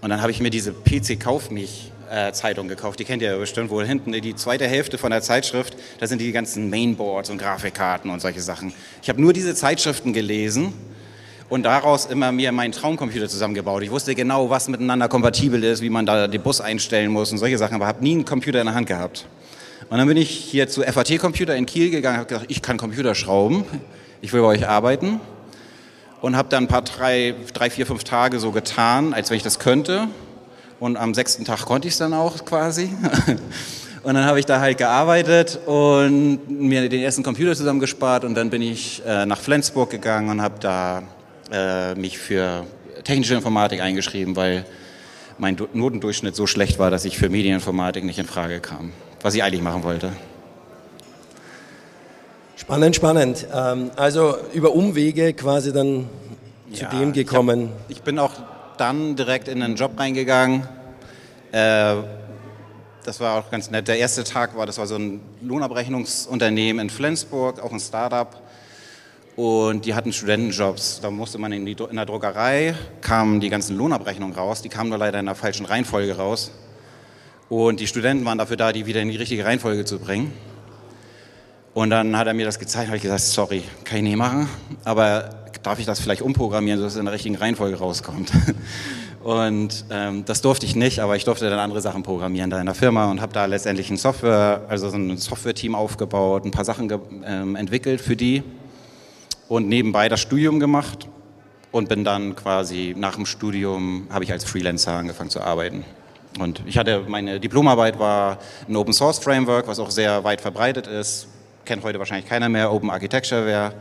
Und 0.00 0.10
dann 0.10 0.22
habe 0.22 0.30
ich 0.30 0.38
mir 0.38 0.50
diese 0.50 0.72
PC 0.72 1.18
Kauf 1.18 1.50
mich 1.50 1.90
äh, 2.12 2.32
Zeitung 2.32 2.68
gekauft. 2.68 3.00
Die 3.00 3.04
kennt 3.04 3.22
ihr 3.22 3.30
ja 3.30 3.38
bestimmt 3.38 3.70
wohl 3.70 3.86
hinten. 3.86 4.12
Die 4.12 4.34
zweite 4.36 4.66
Hälfte 4.66 4.98
von 4.98 5.10
der 5.10 5.22
Zeitschrift, 5.22 5.76
da 5.98 6.06
sind 6.06 6.20
die 6.20 6.30
ganzen 6.30 6.68
Mainboards 6.68 7.30
und 7.30 7.38
Grafikkarten 7.38 8.10
und 8.10 8.20
solche 8.20 8.42
Sachen. 8.42 8.74
Ich 9.02 9.08
habe 9.08 9.20
nur 9.20 9.32
diese 9.32 9.54
Zeitschriften 9.54 10.12
gelesen 10.12 10.74
und 11.48 11.62
daraus 11.62 12.04
immer 12.06 12.30
mir 12.30 12.52
meinen 12.52 12.72
Traumcomputer 12.72 13.28
zusammengebaut. 13.28 13.82
Ich 13.82 13.90
wusste 13.90 14.14
genau, 14.14 14.50
was 14.50 14.68
miteinander 14.68 15.08
kompatibel 15.08 15.64
ist, 15.64 15.80
wie 15.80 15.88
man 15.88 16.04
da 16.04 16.28
den 16.28 16.42
Bus 16.42 16.60
einstellen 16.60 17.10
muss 17.10 17.32
und 17.32 17.38
solche 17.38 17.56
Sachen, 17.56 17.76
aber 17.76 17.86
habe 17.86 18.02
nie 18.02 18.12
einen 18.12 18.24
Computer 18.26 18.60
in 18.60 18.66
der 18.66 18.74
Hand 18.74 18.88
gehabt. 18.88 19.26
Und 19.88 19.96
dann 19.96 20.06
bin 20.06 20.18
ich 20.18 20.28
hier 20.28 20.68
zu 20.68 20.82
FAT 20.82 21.18
Computer 21.18 21.56
in 21.56 21.64
Kiel 21.64 21.90
gegangen, 21.90 22.18
habe 22.18 22.28
gesagt, 22.28 22.50
ich 22.50 22.60
kann 22.60 22.76
Computer 22.76 23.14
schrauben, 23.14 23.64
ich 24.20 24.34
will 24.34 24.42
bei 24.42 24.48
euch 24.48 24.68
arbeiten 24.68 25.18
und 26.20 26.36
habe 26.36 26.50
dann 26.50 26.64
ein 26.64 26.68
paar 26.68 26.82
drei, 26.82 27.34
drei, 27.54 27.70
vier, 27.70 27.86
fünf 27.86 28.04
Tage 28.04 28.38
so 28.38 28.52
getan, 28.52 29.14
als 29.14 29.30
wenn 29.30 29.38
ich 29.38 29.42
das 29.42 29.58
könnte 29.58 30.08
und 30.82 30.96
am 30.96 31.14
sechsten 31.14 31.44
Tag 31.44 31.64
konnte 31.64 31.86
ich 31.86 31.94
es 31.94 31.98
dann 31.98 32.12
auch 32.12 32.44
quasi. 32.44 32.90
Und 34.02 34.14
dann 34.14 34.24
habe 34.24 34.40
ich 34.40 34.46
da 34.46 34.58
halt 34.58 34.78
gearbeitet 34.78 35.60
und 35.64 36.40
mir 36.48 36.88
den 36.88 37.02
ersten 37.02 37.22
Computer 37.22 37.54
zusammengespart 37.54 38.24
und 38.24 38.34
dann 38.34 38.50
bin 38.50 38.60
ich 38.60 39.00
äh, 39.06 39.26
nach 39.26 39.38
Flensburg 39.38 39.90
gegangen 39.90 40.28
und 40.28 40.42
habe 40.42 40.56
da 40.58 41.04
äh, 41.52 41.94
mich 41.94 42.18
für 42.18 42.66
technische 43.04 43.34
Informatik 43.34 43.80
eingeschrieben, 43.80 44.34
weil 44.34 44.64
mein 45.38 45.56
Notendurchschnitt 45.72 46.34
so 46.34 46.48
schlecht 46.48 46.80
war, 46.80 46.90
dass 46.90 47.04
ich 47.04 47.16
für 47.16 47.28
Medieninformatik 47.28 48.02
nicht 48.02 48.18
in 48.18 48.26
Frage 48.26 48.58
kam, 48.58 48.90
was 49.20 49.36
ich 49.36 49.44
eigentlich 49.44 49.62
machen 49.62 49.84
wollte. 49.84 50.10
Spannend, 52.56 52.96
spannend. 52.96 53.46
Ähm, 53.54 53.92
also 53.94 54.34
über 54.52 54.72
Umwege 54.72 55.32
quasi 55.32 55.72
dann 55.72 56.08
zu 56.72 56.82
ja, 56.82 56.90
dem 56.90 57.12
gekommen. 57.12 57.66
Ich, 57.66 57.68
hab, 57.68 57.90
ich 57.90 58.02
bin 58.02 58.18
auch 58.18 58.32
dann 58.82 59.14
direkt 59.14 59.46
in 59.46 59.62
einen 59.62 59.76
Job 59.76 59.92
reingegangen. 59.96 60.66
Äh, 61.52 61.94
das 63.04 63.20
war 63.20 63.38
auch 63.38 63.48
ganz 63.48 63.70
nett. 63.70 63.86
Der 63.86 63.98
erste 63.98 64.24
Tag 64.24 64.56
war, 64.56 64.66
das 64.66 64.78
war 64.78 64.88
so 64.88 64.96
ein 64.96 65.20
Lohnabrechnungsunternehmen 65.40 66.82
in 66.82 66.90
Flensburg, 66.90 67.62
auch 67.62 67.72
ein 67.72 67.78
Startup. 67.78 68.42
Und 69.36 69.86
die 69.86 69.94
hatten 69.94 70.12
Studentenjobs. 70.12 71.00
Da 71.00 71.10
musste 71.10 71.38
man 71.38 71.52
in, 71.52 71.64
die, 71.64 71.76
in 71.90 71.96
der 71.96 72.06
Druckerei, 72.06 72.74
kamen 73.00 73.40
die 73.40 73.50
ganzen 73.50 73.78
Lohnabrechnungen 73.78 74.34
raus. 74.34 74.62
Die 74.62 74.68
kamen 74.68 74.90
nur 74.90 74.98
leider 74.98 75.20
in 75.20 75.26
der 75.26 75.36
falschen 75.36 75.64
Reihenfolge 75.64 76.16
raus. 76.16 76.50
Und 77.48 77.78
die 77.78 77.86
Studenten 77.86 78.24
waren 78.24 78.38
dafür 78.38 78.56
da, 78.56 78.72
die 78.72 78.86
wieder 78.86 79.00
in 79.00 79.10
die 79.10 79.16
richtige 79.16 79.44
Reihenfolge 79.44 79.84
zu 79.84 80.00
bringen. 80.00 80.32
Und 81.72 81.90
dann 81.90 82.16
hat 82.16 82.26
er 82.26 82.34
mir 82.34 82.46
das 82.46 82.58
gezeigt, 82.58 82.88
habe 82.88 82.96
ich 82.96 83.02
gesagt, 83.02 83.20
sorry, 83.20 83.62
kann 83.84 83.98
ich 83.98 84.02
nicht 84.02 84.16
machen. 84.16 84.48
Aber 84.84 85.41
darf 85.62 85.78
ich 85.78 85.86
das 85.86 86.00
vielleicht 86.00 86.22
umprogrammieren, 86.22 86.78
sodass 86.78 86.94
es 86.94 86.98
in 86.98 87.04
der 87.04 87.14
richtigen 87.14 87.36
Reihenfolge 87.36 87.76
rauskommt. 87.76 88.32
Und 89.22 89.84
ähm, 89.90 90.24
das 90.24 90.42
durfte 90.42 90.66
ich 90.66 90.74
nicht, 90.74 90.98
aber 90.98 91.14
ich 91.14 91.24
durfte 91.24 91.48
dann 91.48 91.60
andere 91.60 91.80
Sachen 91.80 92.02
programmieren 92.02 92.50
da 92.50 92.58
in 92.58 92.66
der 92.66 92.74
Firma 92.74 93.08
und 93.08 93.20
habe 93.20 93.32
da 93.32 93.44
letztendlich 93.44 93.88
ein 93.88 93.96
Software, 93.96 94.62
also 94.68 94.88
so 94.88 94.96
ein 94.96 95.16
Software-Team 95.16 95.76
aufgebaut, 95.76 96.44
ein 96.44 96.50
paar 96.50 96.64
Sachen 96.64 96.90
ähm, 97.24 97.54
entwickelt 97.54 98.00
für 98.00 98.16
die 98.16 98.42
und 99.48 99.68
nebenbei 99.68 100.08
das 100.08 100.18
Studium 100.20 100.58
gemacht 100.58 101.06
und 101.70 101.88
bin 101.88 102.02
dann 102.02 102.34
quasi 102.34 102.94
nach 102.98 103.14
dem 103.14 103.24
Studium 103.24 104.08
habe 104.10 104.24
ich 104.24 104.32
als 104.32 104.44
Freelancer 104.44 104.92
angefangen 104.92 105.30
zu 105.30 105.40
arbeiten. 105.40 105.84
Und 106.40 106.62
ich 106.66 106.76
hatte 106.76 107.04
meine 107.06 107.38
Diplomarbeit 107.38 108.00
war 108.00 108.38
ein 108.68 108.74
Open 108.74 108.92
Source 108.92 109.20
Framework, 109.20 109.68
was 109.68 109.78
auch 109.78 109.90
sehr 109.90 110.24
weit 110.24 110.40
verbreitet 110.40 110.88
ist. 110.88 111.28
Kennt 111.64 111.84
heute 111.84 112.00
wahrscheinlich 112.00 112.28
keiner 112.28 112.48
mehr. 112.48 112.72
Open 112.72 112.90
Architecture 112.90 113.46
wäre. 113.46 113.72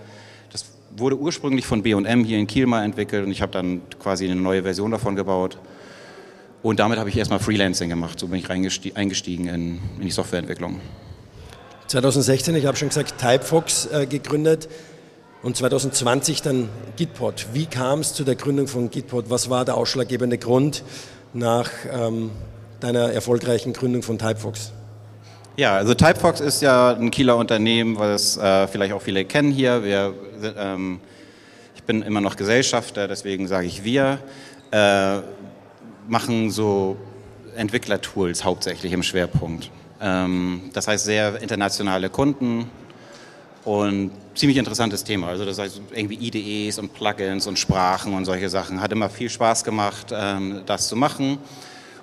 Wurde 0.97 1.17
ursprünglich 1.17 1.65
von 1.65 1.83
B&M 1.83 2.23
hier 2.23 2.37
in 2.37 2.47
Kiel 2.47 2.65
mal 2.65 2.83
entwickelt 2.83 3.25
und 3.25 3.31
ich 3.31 3.41
habe 3.41 3.51
dann 3.51 3.81
quasi 3.99 4.25
eine 4.25 4.35
neue 4.39 4.63
Version 4.63 4.91
davon 4.91 5.15
gebaut. 5.15 5.57
Und 6.63 6.79
damit 6.79 6.99
habe 6.99 7.09
ich 7.09 7.17
erstmal 7.17 7.39
Freelancing 7.39 7.89
gemacht. 7.89 8.19
So 8.19 8.27
bin 8.27 8.39
ich 8.39 8.49
eingestiegen 8.49 9.47
in, 9.47 9.79
in 9.97 10.01
die 10.01 10.11
Softwareentwicklung. 10.11 10.79
2016, 11.87 12.55
ich 12.55 12.65
habe 12.65 12.77
schon 12.77 12.89
gesagt, 12.89 13.19
Typefox 13.19 13.87
äh, 13.87 14.05
gegründet 14.05 14.69
und 15.43 15.57
2020 15.57 16.41
dann 16.41 16.69
Gitpod. 16.95 17.47
Wie 17.53 17.65
kam 17.65 17.99
es 17.99 18.13
zu 18.13 18.23
der 18.23 18.35
Gründung 18.35 18.67
von 18.67 18.89
Gitpod? 18.89 19.29
Was 19.29 19.49
war 19.49 19.65
der 19.65 19.75
ausschlaggebende 19.75 20.37
Grund 20.37 20.83
nach 21.33 21.69
ähm, 21.91 22.31
deiner 22.79 23.11
erfolgreichen 23.11 23.73
Gründung 23.73 24.03
von 24.03 24.19
Typefox? 24.19 24.71
Ja, 25.57 25.75
also 25.75 25.93
Typefox 25.93 26.39
ist 26.39 26.61
ja 26.61 26.91
ein 26.91 27.11
Kieler 27.11 27.37
Unternehmen, 27.37 27.99
was 27.99 28.37
äh, 28.37 28.67
vielleicht 28.67 28.93
auch 28.93 29.01
viele 29.01 29.25
kennen 29.25 29.51
hier. 29.51 29.83
Wir, 29.83 30.13
ähm, 30.57 30.99
ich 31.75 31.83
bin 31.83 32.01
immer 32.01 32.21
noch 32.21 32.35
Gesellschafter, 32.35 33.07
deswegen 33.07 33.47
sage 33.47 33.67
ich 33.67 33.83
wir. 33.83 34.19
Äh, 34.71 35.17
machen 36.07 36.49
so 36.51 36.97
Entwicklertools 37.55 38.43
hauptsächlich 38.43 38.93
im 38.93 39.03
Schwerpunkt. 39.03 39.69
Ähm, 40.01 40.69
das 40.73 40.87
heißt 40.87 41.05
sehr 41.05 41.41
internationale 41.41 42.09
Kunden, 42.09 42.69
und 43.63 44.11
ziemlich 44.33 44.57
interessantes 44.57 45.03
Thema. 45.03 45.27
Also 45.27 45.45
das 45.45 45.59
heißt 45.59 45.81
irgendwie 45.93 46.15
IDEs 46.15 46.79
und 46.79 46.93
Plugins 46.93 47.47
und 47.47 47.59
Sprachen 47.59 48.13
und 48.13 48.25
solche 48.25 48.49
Sachen. 48.49 48.81
Hat 48.81 48.91
immer 48.91 49.09
viel 49.09 49.29
Spaß 49.29 49.63
gemacht, 49.63 50.07
ähm, 50.11 50.61
das 50.65 50.87
zu 50.87 50.95
machen. 50.95 51.37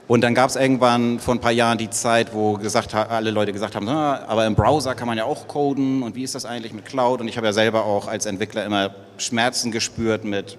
Und 0.09 0.23
dann 0.23 0.35
gab 0.35 0.49
es 0.49 0.57
irgendwann 0.57 1.19
vor 1.21 1.35
ein 1.35 1.41
paar 1.41 1.53
Jahren 1.53 1.79
die 1.79 1.91
Zeit, 1.91 2.35
wo 2.35 2.55
gesagt, 2.55 2.95
alle 2.95 3.31
Leute 3.31 3.53
gesagt 3.53 3.77
haben, 3.77 3.87
aber 3.88 4.47
im 4.47 4.55
Browser 4.55 4.95
kann 4.95 5.07
man 5.07 5.19
ja 5.19 5.25
auch 5.25 5.47
coden 5.47 6.03
und 6.03 6.17
wie 6.17 6.25
ist 6.25 6.35
das 6.35 6.47
eigentlich 6.47 6.73
mit 6.73 6.87
Cloud? 6.87 7.21
Und 7.21 7.29
ich 7.29 7.37
habe 7.37 7.47
ja 7.47 7.53
selber 7.53 7.85
auch 7.85 8.09
als 8.09 8.25
Entwickler 8.25 8.65
immer 8.65 8.95
Schmerzen 9.19 9.71
gespürt 9.71 10.25
mit 10.25 10.57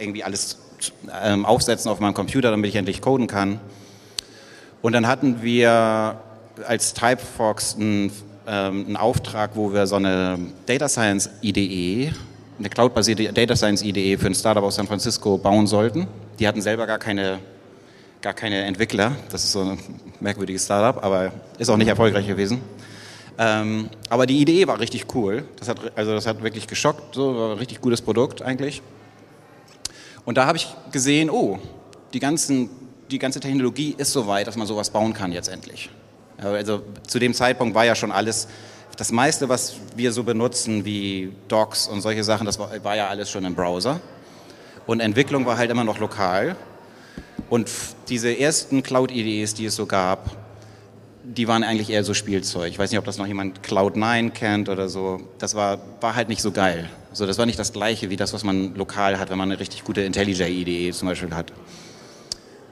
irgendwie 0.00 0.24
alles 0.24 0.58
ähm, 1.24 1.46
aufsetzen 1.46 1.90
auf 1.90 2.00
meinem 2.00 2.14
Computer, 2.14 2.50
damit 2.50 2.68
ich 2.68 2.76
endlich 2.76 3.00
coden 3.00 3.28
kann. 3.28 3.60
Und 4.82 4.92
dann 4.92 5.06
hatten 5.06 5.42
wir 5.42 6.20
als 6.66 6.92
Typefox 6.92 7.76
ein 7.78 8.10
ähm, 8.48 8.86
einen 8.86 8.96
Auftrag, 8.96 9.50
wo 9.54 9.72
wir 9.72 9.86
so 9.86 9.96
eine 9.96 10.38
Data 10.66 10.88
Science 10.88 11.28
IDE, 11.42 12.12
eine 12.58 12.68
cloudbasierte 12.70 13.32
Data 13.32 13.54
Science 13.54 13.82
IDE 13.82 14.16
für 14.16 14.26
ein 14.26 14.34
Startup 14.34 14.64
aus 14.64 14.76
San 14.76 14.86
Francisco 14.86 15.36
bauen 15.36 15.66
sollten. 15.66 16.06
Die 16.38 16.48
hatten 16.48 16.62
selber 16.62 16.86
gar 16.86 16.98
keine, 16.98 17.40
gar 18.28 18.34
keine 18.34 18.62
Entwickler. 18.64 19.16
Das 19.30 19.42
ist 19.42 19.52
so 19.52 19.60
ein 19.62 19.78
merkwürdiges 20.20 20.66
Startup, 20.66 21.02
aber 21.02 21.32
ist 21.56 21.70
auch 21.70 21.78
nicht 21.78 21.88
erfolgreich 21.88 22.26
gewesen. 22.26 22.60
Ähm, 23.38 23.88
aber 24.10 24.26
die 24.26 24.38
Idee 24.38 24.66
war 24.66 24.78
richtig 24.80 25.06
cool. 25.14 25.44
Das 25.58 25.66
hat, 25.66 25.78
also 25.96 26.12
das 26.12 26.26
hat 26.26 26.42
wirklich 26.42 26.66
geschockt. 26.66 27.14
So 27.14 27.34
war 27.34 27.52
ein 27.52 27.58
richtig 27.58 27.80
gutes 27.80 28.02
Produkt 28.02 28.42
eigentlich. 28.42 28.82
Und 30.26 30.36
da 30.36 30.44
habe 30.44 30.58
ich 30.58 30.68
gesehen, 30.92 31.30
oh, 31.30 31.58
die, 32.12 32.18
ganzen, 32.18 32.68
die 33.10 33.18
ganze 33.18 33.40
Technologie 33.40 33.94
ist 33.96 34.12
so 34.12 34.26
weit, 34.26 34.46
dass 34.46 34.56
man 34.56 34.66
sowas 34.66 34.90
bauen 34.90 35.14
kann 35.14 35.32
jetzt 35.32 35.48
endlich. 35.48 35.88
Also 36.36 36.82
zu 37.06 37.18
dem 37.18 37.32
Zeitpunkt 37.32 37.74
war 37.74 37.86
ja 37.86 37.94
schon 37.94 38.12
alles, 38.12 38.46
das 38.98 39.10
meiste, 39.10 39.48
was 39.48 39.76
wir 39.96 40.12
so 40.12 40.22
benutzen, 40.22 40.84
wie 40.84 41.32
Docs 41.48 41.88
und 41.88 42.02
solche 42.02 42.24
Sachen, 42.24 42.44
das 42.44 42.58
war, 42.58 42.72
war 42.84 42.94
ja 42.94 43.08
alles 43.08 43.30
schon 43.30 43.46
im 43.46 43.54
Browser. 43.54 44.00
Und 44.86 45.00
Entwicklung 45.00 45.46
war 45.46 45.56
halt 45.56 45.70
immer 45.70 45.84
noch 45.84 45.98
lokal. 45.98 46.56
Und 47.50 47.70
diese 48.08 48.36
ersten 48.38 48.82
Cloud-IDEs, 48.82 49.54
die 49.54 49.66
es 49.66 49.76
so 49.76 49.86
gab, 49.86 50.30
die 51.24 51.46
waren 51.46 51.62
eigentlich 51.62 51.90
eher 51.90 52.04
so 52.04 52.14
Spielzeug. 52.14 52.70
Ich 52.70 52.78
weiß 52.78 52.90
nicht, 52.90 52.98
ob 52.98 53.04
das 53.04 53.18
noch 53.18 53.26
jemand 53.26 53.60
Cloud9 53.60 54.30
kennt 54.30 54.68
oder 54.68 54.88
so. 54.88 55.20
Das 55.38 55.54
war, 55.54 55.78
war 56.00 56.14
halt 56.14 56.28
nicht 56.28 56.40
so 56.40 56.52
geil. 56.52 56.88
Also 57.10 57.26
das 57.26 57.38
war 57.38 57.46
nicht 57.46 57.58
das 57.58 57.72
gleiche 57.72 58.10
wie 58.10 58.16
das, 58.16 58.32
was 58.32 58.44
man 58.44 58.74
lokal 58.74 59.18
hat, 59.18 59.30
wenn 59.30 59.38
man 59.38 59.50
eine 59.50 59.60
richtig 59.60 59.84
gute 59.84 60.02
IntelliJ-IDE 60.02 60.92
zum 60.92 61.08
Beispiel 61.08 61.34
hat. 61.34 61.52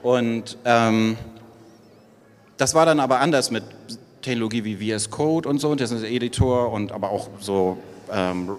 Und 0.01 0.57
ähm, 0.65 1.17
das 2.57 2.73
war 2.73 2.85
dann 2.85 2.99
aber 2.99 3.19
anders 3.19 3.51
mit 3.51 3.63
Technologie 4.21 4.63
wie 4.63 4.93
VS 4.93 5.09
Code 5.09 5.47
und 5.47 5.59
so, 5.59 5.73
das 5.75 5.91
ist 5.91 6.03
ein 6.03 6.11
Editor 6.11 6.71
und 6.71 6.91
aber 6.91 7.11
auch 7.11 7.29
so 7.39 7.77
ähm, 8.11 8.57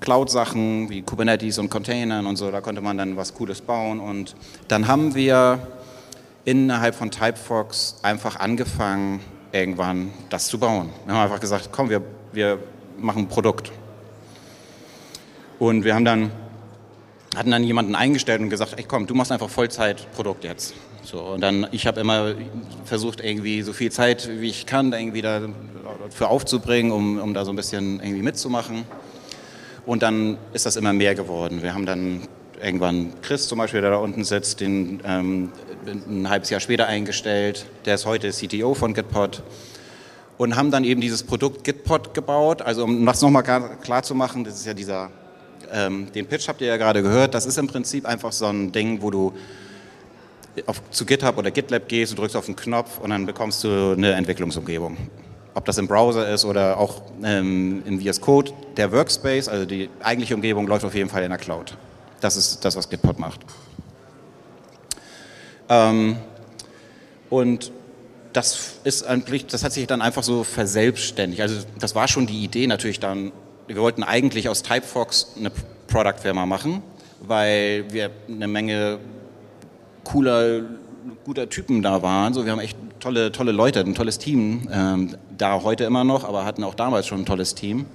Cloud-Sachen 0.00 0.88
wie 0.90 1.02
Kubernetes 1.02 1.58
und 1.58 1.70
Containern 1.70 2.26
und 2.26 2.36
so, 2.36 2.50
da 2.50 2.60
konnte 2.60 2.80
man 2.80 2.96
dann 2.96 3.16
was 3.16 3.34
Cooles 3.34 3.60
bauen. 3.60 4.00
Und 4.00 4.34
dann 4.68 4.88
haben 4.88 5.14
wir 5.14 5.66
innerhalb 6.44 6.94
von 6.94 7.10
Typefox 7.10 8.00
einfach 8.02 8.40
angefangen, 8.40 9.20
irgendwann 9.52 10.10
das 10.30 10.46
zu 10.46 10.58
bauen. 10.58 10.90
Wir 11.04 11.14
haben 11.14 11.22
einfach 11.22 11.40
gesagt, 11.40 11.70
komm, 11.72 11.90
wir, 11.90 12.02
wir 12.32 12.58
machen 12.98 13.22
ein 13.22 13.28
Produkt. 13.28 13.70
Und 15.58 15.84
wir 15.84 15.94
haben 15.94 16.04
dann, 16.04 16.30
hatten 17.36 17.50
dann 17.50 17.64
jemanden 17.64 17.94
eingestellt 17.94 18.40
und 18.40 18.48
gesagt, 18.48 18.74
ey 18.78 18.84
komm, 18.84 19.06
du 19.06 19.14
machst 19.14 19.30
einfach 19.30 19.50
Vollzeit-Produkt 19.50 20.44
jetzt. 20.44 20.74
So, 21.02 21.20
und 21.20 21.40
dann, 21.40 21.66
ich 21.72 21.86
habe 21.86 22.00
immer 22.00 22.34
versucht, 22.84 23.20
irgendwie 23.20 23.62
so 23.62 23.72
viel 23.72 23.90
Zeit, 23.90 24.28
wie 24.40 24.48
ich 24.48 24.66
kann, 24.66 24.92
irgendwie 24.92 25.22
dafür 25.22 26.28
aufzubringen, 26.28 26.92
um, 26.92 27.18
um 27.18 27.34
da 27.34 27.44
so 27.44 27.52
ein 27.52 27.56
bisschen 27.56 28.00
irgendwie 28.00 28.22
mitzumachen. 28.22 28.84
Und 29.90 30.04
dann 30.04 30.38
ist 30.52 30.66
das 30.66 30.76
immer 30.76 30.92
mehr 30.92 31.16
geworden. 31.16 31.64
Wir 31.64 31.74
haben 31.74 31.84
dann 31.84 32.20
irgendwann 32.62 33.12
Chris 33.22 33.48
zum 33.48 33.58
Beispiel, 33.58 33.80
der 33.80 33.90
da 33.90 33.96
unten 33.96 34.22
sitzt, 34.22 34.60
den 34.60 35.00
ähm, 35.04 35.50
ein 35.84 36.30
halbes 36.30 36.48
Jahr 36.48 36.60
später 36.60 36.86
eingestellt. 36.86 37.66
Der 37.86 37.96
ist 37.96 38.06
heute 38.06 38.30
CTO 38.30 38.74
von 38.74 38.94
Gitpod. 38.94 39.42
Und 40.38 40.54
haben 40.54 40.70
dann 40.70 40.84
eben 40.84 41.00
dieses 41.00 41.24
Produkt 41.24 41.64
Gitpod 41.64 42.14
gebaut. 42.14 42.62
Also 42.62 42.84
um 42.84 43.04
das 43.04 43.20
nochmal 43.20 43.42
klar 43.42 44.04
zu 44.04 44.14
machen, 44.14 44.44
das 44.44 44.60
ist 44.60 44.66
ja 44.66 44.74
dieser, 44.74 45.10
ähm, 45.72 46.06
den 46.12 46.26
Pitch 46.26 46.46
habt 46.46 46.60
ihr 46.60 46.68
ja 46.68 46.76
gerade 46.76 47.02
gehört, 47.02 47.34
das 47.34 47.44
ist 47.44 47.58
im 47.58 47.66
Prinzip 47.66 48.06
einfach 48.06 48.30
so 48.30 48.46
ein 48.46 48.70
Ding, 48.70 49.02
wo 49.02 49.10
du 49.10 49.32
auf, 50.66 50.88
zu 50.92 51.04
GitHub 51.04 51.36
oder 51.36 51.50
GitLab 51.50 51.88
gehst, 51.88 52.12
du 52.12 52.16
drückst 52.16 52.36
auf 52.36 52.46
den 52.46 52.54
Knopf 52.54 53.00
und 53.00 53.10
dann 53.10 53.26
bekommst 53.26 53.64
du 53.64 53.94
eine 53.96 54.12
Entwicklungsumgebung. 54.12 54.96
Ob 55.54 55.64
das 55.64 55.78
im 55.78 55.88
Browser 55.88 56.32
ist 56.32 56.44
oder 56.44 56.78
auch 56.78 57.02
ähm, 57.24 57.82
in 57.84 58.00
VS 58.00 58.20
Code, 58.20 58.52
der 58.76 58.92
Workspace, 58.92 59.48
also 59.48 59.64
die 59.64 59.90
eigentliche 60.02 60.34
Umgebung 60.34 60.66
läuft 60.66 60.84
auf 60.84 60.94
jeden 60.94 61.10
Fall 61.10 61.22
in 61.22 61.30
der 61.30 61.38
Cloud. 61.38 61.76
Das 62.20 62.36
ist 62.36 62.64
das, 62.64 62.76
was 62.76 62.88
Gitpod 62.88 63.18
macht. 63.18 63.40
Ähm, 65.68 66.16
und 67.30 67.72
das 68.32 68.74
ist 68.84 69.06
eigentlich, 69.06 69.46
das 69.46 69.64
hat 69.64 69.72
sich 69.72 69.86
dann 69.86 70.02
einfach 70.02 70.22
so 70.22 70.44
verselbstständigt. 70.44 71.42
Also 71.42 71.64
das 71.78 71.94
war 71.94 72.08
schon 72.08 72.26
die 72.26 72.44
Idee 72.44 72.66
natürlich 72.66 73.00
dann. 73.00 73.32
Wir 73.66 73.76
wollten 73.76 74.02
eigentlich 74.02 74.48
aus 74.48 74.62
Typefox 74.62 75.34
eine 75.38 75.50
Product-Firma 75.88 76.46
machen, 76.46 76.82
weil 77.20 77.84
wir 77.92 78.10
eine 78.28 78.48
Menge 78.48 78.98
cooler, 80.04 80.62
guter 81.24 81.48
Typen 81.48 81.82
da 81.82 82.02
waren. 82.02 82.34
So, 82.34 82.44
wir 82.44 82.52
haben 82.52 82.60
echt 82.60 82.76
tolle, 82.98 83.32
tolle 83.32 83.52
Leute, 83.52 83.80
ein 83.80 83.94
tolles 83.94 84.18
Team. 84.18 84.68
Ähm, 84.72 85.16
da 85.36 85.62
heute 85.62 85.84
immer 85.84 86.04
noch, 86.04 86.24
aber 86.24 86.44
hatten 86.44 86.64
auch 86.64 86.74
damals 86.74 87.06
schon 87.06 87.20
ein 87.20 87.26
tolles 87.26 87.54
Team. 87.54 87.86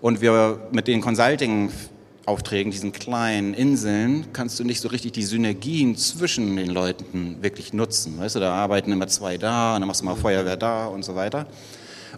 Und 0.00 0.20
wir 0.20 0.68
mit 0.72 0.88
den 0.88 1.00
Consulting-Aufträgen, 1.00 2.72
diesen 2.72 2.92
kleinen 2.92 3.54
Inseln, 3.54 4.26
kannst 4.32 4.58
du 4.58 4.64
nicht 4.64 4.80
so 4.80 4.88
richtig 4.88 5.12
die 5.12 5.22
Synergien 5.22 5.96
zwischen 5.96 6.56
den 6.56 6.70
Leuten 6.70 7.36
wirklich 7.40 7.72
nutzen. 7.72 8.18
Weißt 8.18 8.34
du, 8.34 8.40
da 8.40 8.52
arbeiten 8.52 8.90
immer 8.90 9.06
zwei 9.06 9.38
da, 9.38 9.74
und 9.74 9.80
dann 9.80 9.86
machst 9.86 10.00
du 10.00 10.06
mal 10.06 10.16
Feuerwehr 10.16 10.56
da 10.56 10.86
und 10.86 11.04
so 11.04 11.14
weiter. 11.14 11.46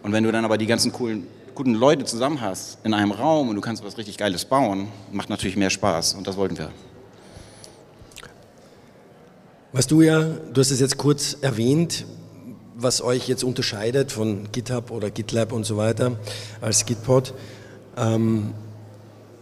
Und 0.02 0.12
wenn 0.12 0.25
du 0.25 0.33
dann 0.33 0.45
aber 0.45 0.57
die 0.57 0.66
ganzen 0.66 0.93
coolen, 0.93 1.26
guten 1.54 1.75
Leute 1.75 2.04
zusammen 2.04 2.40
hast 2.40 2.78
in 2.85 2.95
einem 2.95 3.12
Raum 3.12 3.49
und 3.49 3.54
du 3.57 3.61
kannst 3.61 3.85
was 3.85 3.99
richtig 3.99 4.16
Geiles 4.16 4.45
bauen, 4.45 4.88
macht 5.12 5.28
natürlich 5.28 5.57
mehr 5.57 5.71
Spaß. 5.71 6.14
Und 6.14 6.26
das 6.26 6.37
wollten 6.37 6.59
wir. 6.59 6.71
Was 9.76 9.88
du 9.88 10.02
ja, 10.02 10.23
du 10.23 10.61
hast 10.61 10.71
es 10.71 10.78
jetzt 10.78 10.99
kurz 10.99 11.37
erwähnt, 11.40 12.07
was 12.76 13.02
euch 13.02 13.26
jetzt 13.26 13.43
unterscheidet 13.43 14.12
von 14.12 14.47
GitHub 14.52 14.93
oder 14.93 15.11
GitLab 15.11 15.50
und 15.50 15.66
so 15.66 15.76
weiter 15.76 16.12
als 16.61 16.87
Gitpod. 16.87 17.35
Ähm, 17.97 18.54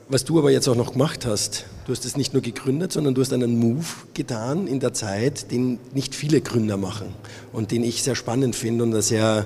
was 0.09 0.25
du 0.25 0.39
aber 0.39 0.51
jetzt 0.51 0.69
auch 0.69 0.75
noch 0.75 0.93
gemacht 0.93 1.27
hast, 1.27 1.67
du 1.85 1.93
hast 1.93 2.07
es 2.07 2.17
nicht 2.17 2.33
nur 2.33 2.41
gegründet, 2.41 2.95
sondern 2.95 3.15
du 3.15 3.21
hast 3.21 3.31
einen 3.35 3.59
Move 3.59 3.85
getan 4.15 4.69
in 4.69 4.81
der 4.81 4.95
Zeit, 4.95 5.51
den 5.51 5.79
nicht 5.93 6.15
viele 6.15 6.41
Gründer 6.41 6.79
machen 6.79 7.09
und 7.53 7.71
den 7.71 7.85
ich 7.85 8.03
sehr 8.03 8.15
spannend 8.15 8.57
finde 8.57 8.85
und 8.85 9.03
sehr, 9.03 9.45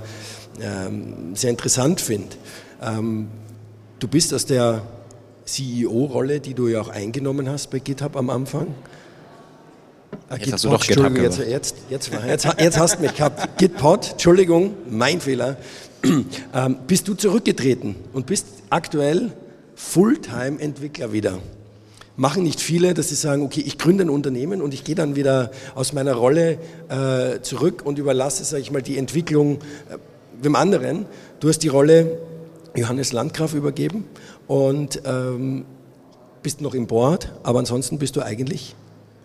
ähm, 0.60 1.34
sehr 1.34 1.50
interessant 1.50 2.00
finde. 2.00 2.28
Ähm, 2.80 3.26
du 3.98 4.06
bist 4.06 4.32
aus 4.32 4.46
der 4.46 4.82
CEO-Rolle, 5.46 6.38
die 6.38 6.54
du 6.54 6.68
ja 6.68 6.80
auch 6.80 6.90
eingenommen 6.90 7.48
hast 7.48 7.72
bei 7.72 7.80
GitHub 7.80 8.14
am 8.14 8.30
Anfang. 8.30 8.68
Ah, 10.28 10.36
jetzt 10.36 10.52
hast 10.52 10.64
du 10.64 10.70
doch 10.70 10.84
GitHub 10.84 11.16
jetzt, 11.16 11.38
jetzt, 11.38 11.76
jetzt, 11.88 12.10
jetzt, 12.26 12.46
jetzt 12.58 12.78
hast 12.78 12.96
du 12.96 13.02
mich 13.02 13.14
gehabt. 13.14 13.58
Gitpod, 13.58 14.12
Entschuldigung, 14.12 14.74
mein 14.88 15.20
Fehler. 15.20 15.56
Ähm, 16.54 16.76
bist 16.86 17.08
du 17.08 17.14
zurückgetreten 17.14 17.96
und 18.12 18.26
bist 18.26 18.46
aktuell 18.70 19.32
Fulltime-Entwickler 19.74 21.12
wieder. 21.12 21.38
Machen 22.16 22.44
nicht 22.44 22.60
viele, 22.60 22.94
dass 22.94 23.08
sie 23.08 23.14
sagen, 23.14 23.42
okay, 23.42 23.62
ich 23.66 23.76
gründe 23.76 24.04
ein 24.04 24.10
Unternehmen 24.10 24.62
und 24.62 24.72
ich 24.72 24.84
gehe 24.84 24.94
dann 24.94 25.16
wieder 25.16 25.50
aus 25.74 25.92
meiner 25.92 26.14
Rolle 26.14 26.58
äh, 26.88 27.40
zurück 27.42 27.82
und 27.84 27.98
überlasse, 27.98 28.44
sage 28.44 28.62
ich 28.62 28.70
mal, 28.70 28.82
die 28.82 28.96
Entwicklung 28.96 29.56
äh, 29.90 29.98
dem 30.42 30.54
anderen. 30.54 31.06
Du 31.40 31.48
hast 31.48 31.58
die 31.58 31.68
Rolle 31.68 32.18
Johannes 32.74 33.12
Landgraf 33.12 33.54
übergeben 33.54 34.04
und 34.46 35.02
ähm, 35.04 35.64
bist 36.42 36.60
noch 36.60 36.74
im 36.74 36.86
Board, 36.86 37.32
aber 37.42 37.58
ansonsten 37.58 37.98
bist 37.98 38.16
du 38.16 38.22
eigentlich 38.22 38.74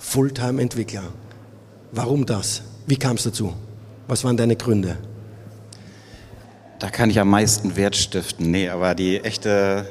Fulltime-Entwickler. 0.02 1.04
Warum 1.92 2.26
das? 2.26 2.64
Wie 2.88 2.98
kam 2.98 3.16
es 3.16 3.24
dazu? 3.24 3.54
Was 4.08 4.24
waren 4.24 4.36
deine 4.36 4.56
Gründe? 4.58 4.98
Da 6.80 6.90
kann 6.90 7.10
ich 7.10 7.20
am 7.20 7.30
meisten 7.30 7.78
Wert 7.78 7.96
stiften. 7.96 8.52
Nee, 8.52 8.68
aber 8.68 8.96
die 8.96 9.22
echte, 9.22 9.88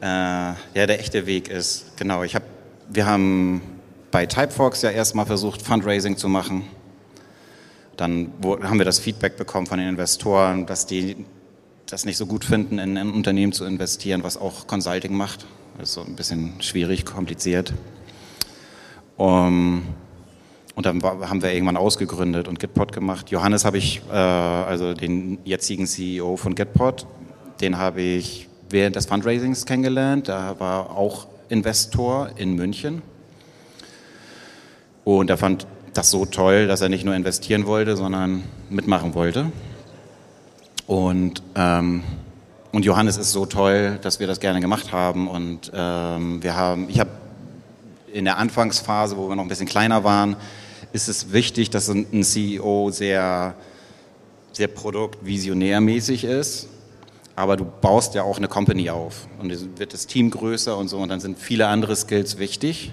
äh, 0.00 0.06
ja, 0.06 0.56
der 0.74 0.98
echte 0.98 1.26
Weg 1.26 1.48
ist, 1.48 1.96
genau, 1.96 2.24
ich 2.24 2.34
habe, 2.34 2.46
wir 2.88 3.06
haben 3.06 3.60
bei 4.10 4.26
Typefox 4.26 4.82
ja 4.82 4.90
erstmal 4.90 5.26
versucht, 5.26 5.62
Fundraising 5.62 6.16
zu 6.16 6.28
machen. 6.28 6.64
Dann 7.96 8.32
haben 8.42 8.78
wir 8.78 8.84
das 8.84 8.98
Feedback 8.98 9.36
bekommen 9.36 9.66
von 9.66 9.78
den 9.78 9.88
Investoren, 9.88 10.66
dass 10.66 10.86
die 10.86 11.24
das 11.84 12.04
nicht 12.04 12.16
so 12.16 12.26
gut 12.26 12.44
finden, 12.44 12.78
in 12.78 12.96
ein 12.96 13.12
Unternehmen 13.12 13.52
zu 13.52 13.64
investieren, 13.64 14.24
was 14.24 14.38
auch 14.38 14.66
Consulting 14.66 15.14
macht. 15.14 15.46
Das 15.78 15.90
ist 15.90 15.94
so 15.94 16.00
ein 16.00 16.16
bisschen 16.16 16.60
schwierig, 16.62 17.04
kompliziert. 17.04 17.72
Um, 19.16 19.82
und 20.74 20.84
dann 20.84 21.02
haben 21.02 21.42
wir 21.42 21.52
irgendwann 21.52 21.78
ausgegründet 21.78 22.48
und 22.48 22.58
Gitpod 22.58 22.92
gemacht. 22.92 23.30
Johannes 23.30 23.64
habe 23.64 23.78
ich, 23.78 24.02
äh, 24.12 24.14
also 24.14 24.92
den 24.92 25.38
jetzigen 25.44 25.86
CEO 25.86 26.36
von 26.36 26.54
Gitpod, 26.54 27.06
den 27.62 27.78
habe 27.78 28.02
ich 28.02 28.48
während 28.68 28.94
des 28.94 29.06
Fundraisings 29.06 29.64
kennengelernt. 29.64 30.28
Da 30.28 30.60
war 30.60 30.90
auch 30.90 31.28
Investor 31.48 32.28
in 32.36 32.56
München. 32.56 33.00
Und 35.04 35.30
er 35.30 35.38
fand 35.38 35.66
das 35.94 36.10
so 36.10 36.26
toll, 36.26 36.66
dass 36.66 36.82
er 36.82 36.90
nicht 36.90 37.04
nur 37.06 37.14
investieren 37.14 37.66
wollte, 37.66 37.96
sondern 37.96 38.42
mitmachen 38.68 39.14
wollte. 39.14 39.46
Und, 40.86 41.42
ähm, 41.54 42.02
und 42.72 42.84
Johannes 42.84 43.16
ist 43.16 43.32
so 43.32 43.46
toll, 43.46 43.98
dass 44.02 44.20
wir 44.20 44.26
das 44.26 44.40
gerne 44.40 44.60
gemacht 44.60 44.92
haben. 44.92 45.26
Und 45.28 45.72
ähm, 45.74 46.42
wir 46.42 46.54
haben, 46.54 46.90
ich 46.90 47.00
habe 47.00 47.10
in 48.16 48.24
der 48.24 48.38
Anfangsphase, 48.38 49.16
wo 49.16 49.28
wir 49.28 49.36
noch 49.36 49.44
ein 49.44 49.48
bisschen 49.48 49.68
kleiner 49.68 50.02
waren, 50.02 50.36
ist 50.92 51.08
es 51.08 51.32
wichtig, 51.32 51.68
dass 51.68 51.88
ein 51.88 52.22
CEO 52.24 52.90
sehr, 52.90 53.54
sehr 54.52 54.68
produktvisionärmäßig 54.68 56.24
ist. 56.24 56.68
Aber 57.36 57.58
du 57.58 57.66
baust 57.66 58.14
ja 58.14 58.22
auch 58.22 58.38
eine 58.38 58.48
Company 58.48 58.88
auf 58.88 59.28
und 59.38 59.78
wird 59.78 59.92
das 59.92 60.06
Team 60.06 60.30
größer 60.30 60.76
und 60.78 60.88
so 60.88 60.98
und 60.98 61.10
dann 61.10 61.20
sind 61.20 61.38
viele 61.38 61.66
andere 61.66 61.94
Skills 61.94 62.38
wichtig, 62.38 62.92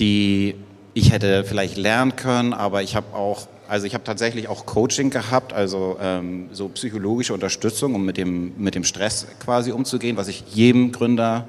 die 0.00 0.56
ich 0.92 1.12
hätte 1.12 1.44
vielleicht 1.44 1.76
lernen 1.76 2.16
können, 2.16 2.52
aber 2.52 2.82
ich 2.82 2.96
habe 2.96 3.14
auch, 3.14 3.46
also 3.68 3.86
ich 3.86 3.94
habe 3.94 4.02
tatsächlich 4.02 4.48
auch 4.48 4.66
Coaching 4.66 5.10
gehabt, 5.10 5.52
also 5.52 5.98
ähm, 6.00 6.48
so 6.50 6.68
psychologische 6.70 7.32
Unterstützung, 7.32 7.94
um 7.94 8.04
mit 8.04 8.16
dem, 8.16 8.54
mit 8.56 8.74
dem 8.74 8.82
Stress 8.82 9.28
quasi 9.38 9.70
umzugehen, 9.70 10.16
was 10.16 10.26
ich 10.26 10.42
jedem 10.52 10.90
Gründer 10.90 11.48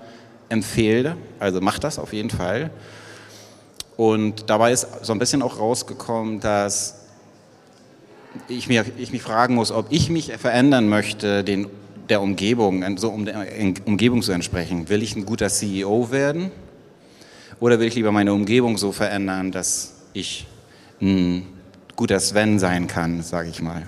empfehle. 0.49 1.17
Also 1.39 1.61
mach 1.61 1.79
das 1.79 1.99
auf 1.99 2.13
jeden 2.13 2.29
Fall. 2.29 2.69
Und 3.95 4.49
dabei 4.49 4.71
ist 4.71 4.87
so 5.01 5.13
ein 5.13 5.19
bisschen 5.19 5.41
auch 5.41 5.59
rausgekommen, 5.59 6.39
dass 6.39 6.95
ich, 8.47 8.67
mir, 8.67 8.85
ich 8.97 9.11
mich 9.11 9.21
fragen 9.21 9.55
muss, 9.55 9.71
ob 9.71 9.87
ich 9.89 10.09
mich 10.09 10.31
verändern 10.33 10.87
möchte, 10.87 11.43
den, 11.43 11.67
der 12.09 12.21
Umgebung, 12.21 12.97
so 12.97 13.09
um 13.09 13.25
der 13.25 13.47
Umgebung 13.85 14.21
zu 14.21 14.31
entsprechen. 14.31 14.89
Will 14.89 15.01
ich 15.01 15.15
ein 15.15 15.25
guter 15.25 15.49
CEO 15.49 16.11
werden? 16.11 16.51
Oder 17.59 17.79
will 17.79 17.87
ich 17.87 17.95
lieber 17.95 18.11
meine 18.11 18.33
Umgebung 18.33 18.77
so 18.77 18.91
verändern, 18.91 19.51
dass 19.51 19.95
ich 20.13 20.45
ein 21.01 21.47
guter 21.95 22.19
Sven 22.19 22.59
sein 22.59 22.87
kann, 22.87 23.23
sage 23.23 23.49
ich 23.49 23.61
mal. 23.61 23.87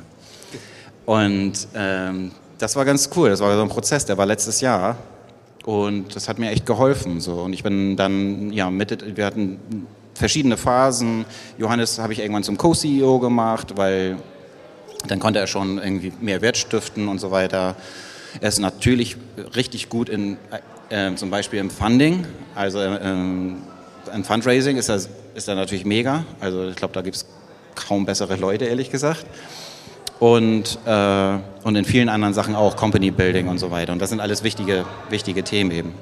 Und 1.05 1.67
ähm, 1.75 2.31
das 2.57 2.75
war 2.75 2.85
ganz 2.85 3.09
cool. 3.15 3.29
Das 3.29 3.39
war 3.39 3.55
so 3.55 3.61
ein 3.61 3.69
Prozess, 3.69 4.05
der 4.05 4.17
war 4.17 4.25
letztes 4.25 4.61
Jahr. 4.61 4.97
Und 5.65 6.15
das 6.15 6.29
hat 6.29 6.39
mir 6.39 6.51
echt 6.51 6.65
geholfen. 6.65 7.19
So. 7.19 7.33
Und 7.41 7.53
ich 7.53 7.63
bin 7.63 7.95
dann, 7.95 8.51
ja, 8.51 8.69
mit, 8.69 9.17
wir 9.17 9.25
hatten 9.25 9.59
verschiedene 10.13 10.57
Phasen. 10.57 11.25
Johannes 11.57 11.99
habe 11.99 12.13
ich 12.13 12.19
irgendwann 12.19 12.43
zum 12.43 12.57
Co-CEO 12.57 13.19
gemacht, 13.19 13.77
weil 13.77 14.17
dann 15.07 15.19
konnte 15.19 15.39
er 15.39 15.47
schon 15.47 15.77
irgendwie 15.77 16.11
mehr 16.19 16.41
Wert 16.41 16.57
stiften 16.57 17.07
und 17.07 17.19
so 17.19 17.31
weiter. 17.31 17.75
Er 18.41 18.49
ist 18.49 18.59
natürlich 18.59 19.17
richtig 19.55 19.89
gut 19.89 20.09
in, 20.09 20.37
äh, 20.89 21.15
zum 21.15 21.29
Beispiel 21.29 21.59
im 21.59 21.69
Funding, 21.69 22.25
also 22.53 22.79
äh, 22.79 23.11
im 23.11 24.23
Fundraising 24.23 24.77
ist 24.77 24.89
er, 24.89 25.01
ist 25.35 25.47
er 25.47 25.55
natürlich 25.55 25.85
mega. 25.85 26.25
Also 26.39 26.67
ich 26.67 26.75
glaube, 26.75 26.93
da 26.93 27.01
gibt 27.01 27.15
es 27.15 27.25
kaum 27.75 28.05
bessere 28.05 28.35
Leute, 28.35 28.65
ehrlich 28.65 28.91
gesagt 28.91 29.25
und, 30.19 30.79
äh, 30.85 31.37
und 31.63 31.75
in 31.75 31.85
vielen 31.85 32.09
anderen 32.09 32.33
Sachen 32.33 32.55
auch, 32.55 32.75
Company 32.75 33.11
Building 33.11 33.47
und 33.47 33.57
so 33.57 33.71
weiter. 33.71 33.93
Und 33.93 33.99
das 33.99 34.09
sind 34.09 34.19
alles 34.19 34.43
wichtige, 34.43 34.85
wichtige 35.09 35.43
Themen 35.43 35.71
eben. 35.71 35.93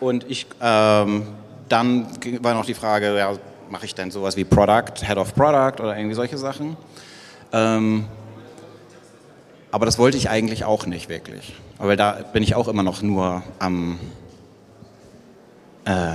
Und 0.00 0.28
ich, 0.28 0.46
ähm, 0.60 1.26
dann 1.68 2.06
war 2.40 2.54
noch 2.54 2.64
die 2.64 2.74
Frage, 2.74 3.16
ja, 3.16 3.32
mache 3.70 3.86
ich 3.86 3.94
denn 3.94 4.10
sowas 4.10 4.36
wie 4.36 4.44
Product, 4.44 5.04
Head 5.04 5.16
of 5.16 5.34
Product 5.34 5.80
oder 5.82 5.96
irgendwie 5.96 6.14
solche 6.14 6.38
Sachen? 6.38 6.76
Ähm, 7.52 8.06
aber 9.70 9.86
das 9.86 9.98
wollte 9.98 10.16
ich 10.16 10.28
eigentlich 10.28 10.64
auch 10.64 10.86
nicht 10.86 11.08
wirklich. 11.08 11.54
Aber 11.78 11.96
da 11.96 12.12
bin 12.32 12.42
ich 12.42 12.54
auch 12.54 12.68
immer 12.68 12.82
noch 12.82 13.00
nur 13.02 13.42
am, 13.58 13.98
äh, 15.84 16.14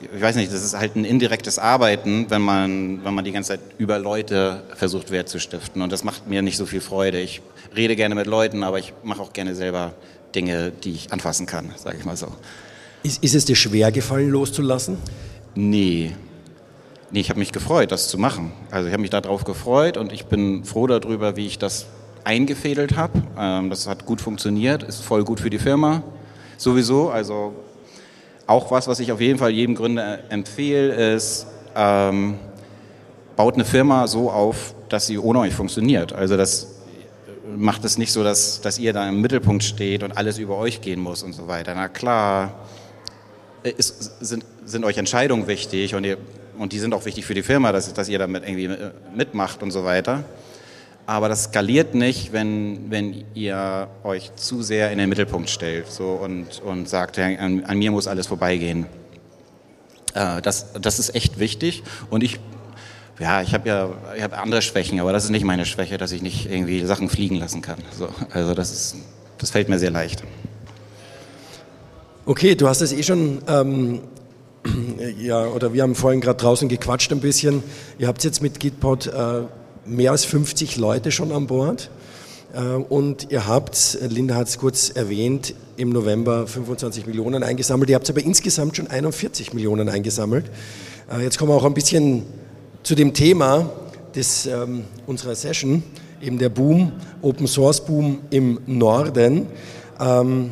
ich 0.00 0.20
weiß 0.20 0.36
nicht, 0.36 0.52
das 0.52 0.64
ist 0.64 0.76
halt 0.76 0.96
ein 0.96 1.04
indirektes 1.04 1.58
Arbeiten, 1.58 2.26
wenn 2.28 2.42
man, 2.42 3.04
wenn 3.04 3.14
man 3.14 3.24
die 3.24 3.32
ganze 3.32 3.48
Zeit 3.48 3.60
über 3.78 3.98
Leute 3.98 4.62
versucht, 4.74 5.10
Wert 5.10 5.28
zu 5.28 5.40
stiften. 5.40 5.82
Und 5.82 5.92
das 5.92 6.04
macht 6.04 6.28
mir 6.28 6.42
nicht 6.42 6.56
so 6.56 6.66
viel 6.66 6.80
Freude. 6.80 7.20
Ich 7.20 7.42
rede 7.74 7.96
gerne 7.96 8.14
mit 8.14 8.26
Leuten, 8.26 8.62
aber 8.62 8.78
ich 8.78 8.92
mache 9.02 9.20
auch 9.20 9.32
gerne 9.32 9.54
selber 9.54 9.94
Dinge, 10.34 10.70
die 10.70 10.92
ich 10.92 11.12
anfassen 11.12 11.46
kann, 11.46 11.72
sage 11.76 11.96
ich 11.98 12.04
mal 12.04 12.16
so. 12.16 12.28
Ist, 13.02 13.22
ist 13.22 13.34
es 13.34 13.44
dir 13.44 13.56
schwer 13.56 13.90
gefallen, 13.92 14.30
loszulassen? 14.30 14.98
Nee. 15.54 16.14
Nee, 17.10 17.20
ich 17.20 17.30
habe 17.30 17.38
mich 17.38 17.52
gefreut, 17.52 17.90
das 17.90 18.08
zu 18.08 18.18
machen. 18.18 18.52
Also 18.70 18.88
ich 18.88 18.92
habe 18.92 19.00
mich 19.00 19.10
darauf 19.10 19.44
gefreut 19.44 19.96
und 19.96 20.12
ich 20.12 20.26
bin 20.26 20.64
froh 20.64 20.86
darüber, 20.86 21.36
wie 21.36 21.46
ich 21.46 21.58
das 21.58 21.86
eingefädelt 22.24 22.96
habe. 22.96 23.22
Ähm, 23.38 23.70
das 23.70 23.86
hat 23.88 24.04
gut 24.04 24.20
funktioniert, 24.20 24.82
ist 24.82 25.02
voll 25.02 25.24
gut 25.24 25.40
für 25.40 25.50
die 25.50 25.58
Firma. 25.58 26.02
Sowieso, 26.58 27.08
also 27.08 27.54
auch 28.48 28.70
was, 28.70 28.88
was 28.88 28.98
ich 28.98 29.12
auf 29.12 29.20
jeden 29.20 29.38
Fall 29.38 29.50
jedem 29.50 29.74
Gründer 29.74 30.18
empfehle, 30.30 31.14
ist, 31.14 31.46
ähm, 31.76 32.38
baut 33.36 33.54
eine 33.54 33.64
Firma 33.64 34.08
so 34.08 34.30
auf, 34.30 34.74
dass 34.88 35.06
sie 35.06 35.18
ohne 35.18 35.40
euch 35.40 35.54
funktioniert. 35.54 36.14
Also 36.14 36.36
das 36.36 36.78
macht 37.56 37.84
es 37.84 37.98
nicht 37.98 38.10
so, 38.10 38.24
dass, 38.24 38.62
dass 38.62 38.78
ihr 38.78 38.94
da 38.94 39.06
im 39.06 39.20
Mittelpunkt 39.20 39.62
steht 39.62 40.02
und 40.02 40.16
alles 40.16 40.38
über 40.38 40.56
euch 40.56 40.80
gehen 40.80 40.98
muss 40.98 41.22
und 41.22 41.34
so 41.34 41.46
weiter. 41.46 41.74
Na 41.74 41.88
klar, 41.88 42.54
ist, 43.62 44.18
sind, 44.20 44.46
sind 44.64 44.84
euch 44.84 44.96
Entscheidungen 44.96 45.46
wichtig 45.46 45.94
und, 45.94 46.04
ihr, 46.04 46.16
und 46.58 46.72
die 46.72 46.78
sind 46.78 46.94
auch 46.94 47.04
wichtig 47.04 47.26
für 47.26 47.34
die 47.34 47.42
Firma, 47.42 47.70
dass, 47.70 47.92
dass 47.92 48.08
ihr 48.08 48.18
damit 48.18 48.44
irgendwie 48.48 48.70
mitmacht 49.14 49.62
und 49.62 49.72
so 49.72 49.84
weiter. 49.84 50.24
Aber 51.08 51.30
das 51.30 51.44
skaliert 51.44 51.94
nicht, 51.94 52.34
wenn, 52.34 52.90
wenn 52.90 53.24
ihr 53.32 53.88
euch 54.04 54.30
zu 54.34 54.60
sehr 54.60 54.92
in 54.92 54.98
den 54.98 55.08
Mittelpunkt 55.08 55.48
stellt 55.48 55.90
so, 55.90 56.10
und, 56.10 56.60
und 56.60 56.86
sagt, 56.86 57.18
an, 57.18 57.64
an, 57.64 57.78
mir 57.78 57.90
muss 57.90 58.06
alles 58.06 58.26
vorbeigehen. 58.26 58.84
Äh, 60.12 60.42
das, 60.42 60.74
das 60.74 60.98
ist 60.98 61.14
echt 61.14 61.38
wichtig. 61.38 61.82
Und 62.10 62.22
ich, 62.22 62.38
ja, 63.18 63.40
ich 63.40 63.54
habe 63.54 63.66
ja 63.66 63.88
ich 64.18 64.22
hab 64.22 64.38
andere 64.38 64.60
Schwächen, 64.60 65.00
aber 65.00 65.14
das 65.14 65.24
ist 65.24 65.30
nicht 65.30 65.46
meine 65.46 65.64
Schwäche, 65.64 65.96
dass 65.96 66.12
ich 66.12 66.20
nicht 66.20 66.44
irgendwie 66.44 66.84
Sachen 66.84 67.08
fliegen 67.08 67.36
lassen 67.36 67.62
kann. 67.62 67.78
So, 67.98 68.10
also 68.34 68.52
das, 68.52 68.70
ist, 68.70 68.96
das 69.38 69.48
fällt 69.48 69.70
mir 69.70 69.78
sehr 69.78 69.90
leicht. 69.90 70.22
Okay, 72.26 72.54
du 72.54 72.68
hast 72.68 72.82
es 72.82 72.92
eh 72.92 73.02
schon 73.02 73.40
ähm, 73.48 74.02
ja, 75.18 75.46
oder 75.46 75.72
wir 75.72 75.84
haben 75.84 75.94
vorhin 75.94 76.20
gerade 76.20 76.38
draußen 76.38 76.68
gequatscht 76.68 77.10
ein 77.12 77.20
bisschen. 77.20 77.62
Ihr 77.98 78.08
habt 78.08 78.22
jetzt 78.24 78.42
mit 78.42 78.60
Gitpod 78.60 79.06
äh, 79.06 79.44
mehr 79.88 80.12
als 80.12 80.24
50 80.24 80.76
Leute 80.76 81.10
schon 81.10 81.32
an 81.32 81.46
Bord. 81.46 81.90
Äh, 82.54 82.60
und 82.60 83.30
ihr 83.30 83.46
habt, 83.46 83.98
Linda 84.08 84.34
hat 84.34 84.48
es 84.48 84.58
kurz 84.58 84.90
erwähnt, 84.90 85.54
im 85.76 85.90
November 85.90 86.46
25 86.46 87.06
Millionen 87.06 87.42
eingesammelt. 87.42 87.90
Ihr 87.90 87.96
habt 87.96 88.08
aber 88.10 88.22
insgesamt 88.22 88.76
schon 88.76 88.88
41 88.88 89.52
Millionen 89.52 89.88
eingesammelt. 89.88 90.50
Äh, 91.10 91.22
jetzt 91.22 91.38
kommen 91.38 91.50
wir 91.50 91.56
auch 91.56 91.64
ein 91.64 91.74
bisschen 91.74 92.24
zu 92.82 92.94
dem 92.94 93.14
Thema 93.14 93.70
des, 94.14 94.46
ähm, 94.46 94.84
unserer 95.06 95.34
Session, 95.34 95.82
eben 96.22 96.38
der 96.38 96.48
Boom, 96.48 96.92
Open 97.22 97.46
Source 97.46 97.84
Boom 97.84 98.20
im 98.30 98.58
Norden. 98.66 99.46
Ähm, 100.00 100.50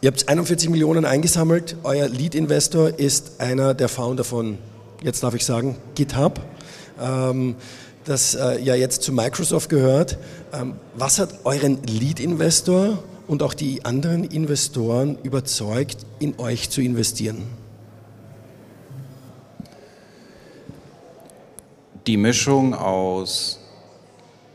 ihr 0.00 0.10
habt 0.10 0.28
41 0.28 0.70
Millionen 0.70 1.04
eingesammelt. 1.04 1.76
Euer 1.84 2.08
Lead-Investor 2.08 2.98
ist 2.98 3.40
einer 3.40 3.74
der 3.74 3.88
Founder 3.88 4.24
von, 4.24 4.58
jetzt 5.02 5.22
darf 5.22 5.34
ich 5.34 5.44
sagen, 5.44 5.76
GitHub, 5.94 6.40
ähm, 7.00 7.54
das 8.04 8.34
äh, 8.34 8.60
ja 8.60 8.74
jetzt 8.74 9.02
zu 9.02 9.12
Microsoft 9.12 9.68
gehört. 9.68 10.18
Ähm, 10.52 10.74
was 10.94 11.18
hat 11.18 11.44
euren 11.44 11.82
Lead-Investor 11.84 13.02
und 13.26 13.42
auch 13.42 13.54
die 13.54 13.84
anderen 13.84 14.24
Investoren 14.24 15.18
überzeugt, 15.22 15.98
in 16.18 16.38
euch 16.38 16.70
zu 16.70 16.80
investieren? 16.80 17.42
Die 22.06 22.16
Mischung 22.16 22.74
aus 22.74 23.60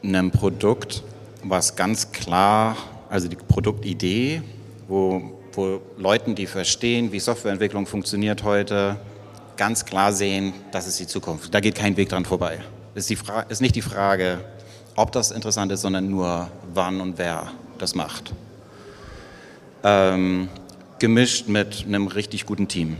einem 0.03 0.31
Produkt, 0.31 1.03
was 1.43 1.75
ganz 1.75 2.11
klar, 2.11 2.75
also 3.09 3.29
die 3.29 3.37
Produktidee, 3.37 4.41
wo, 4.87 5.31
wo 5.53 5.79
Leuten, 5.97 6.35
die 6.35 6.45
verstehen, 6.45 7.11
wie 7.13 7.19
Softwareentwicklung 7.19 7.85
funktioniert 7.85 8.43
heute, 8.43 8.97
ganz 9.55 9.85
klar 9.85 10.11
sehen, 10.11 10.53
das 10.71 10.87
ist 10.87 10.99
die 10.99 11.07
Zukunft. 11.07 11.53
Da 11.53 11.61
geht 11.61 11.75
kein 11.75 11.95
Weg 11.95 12.09
dran 12.09 12.25
vorbei. 12.25 12.59
Ist, 12.97 13.11
ist 13.49 13.61
nicht 13.61 13.75
die 13.75 13.83
Frage, 13.83 14.39
ob 14.95 15.11
das 15.11 15.29
interessant 15.29 15.71
ist, 15.71 15.81
sondern 15.81 16.09
nur 16.09 16.49
wann 16.73 16.99
und 16.99 17.19
wer 17.19 17.51
das 17.77 17.93
macht. 17.93 18.33
Ähm, 19.83 20.49
gemischt 20.97 21.47
mit 21.47 21.85
einem 21.85 22.07
richtig 22.07 22.47
guten 22.47 22.67
Team. 22.67 22.97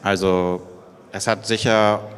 Also 0.00 0.62
es 1.10 1.26
hat 1.26 1.44
sicher 1.44 2.08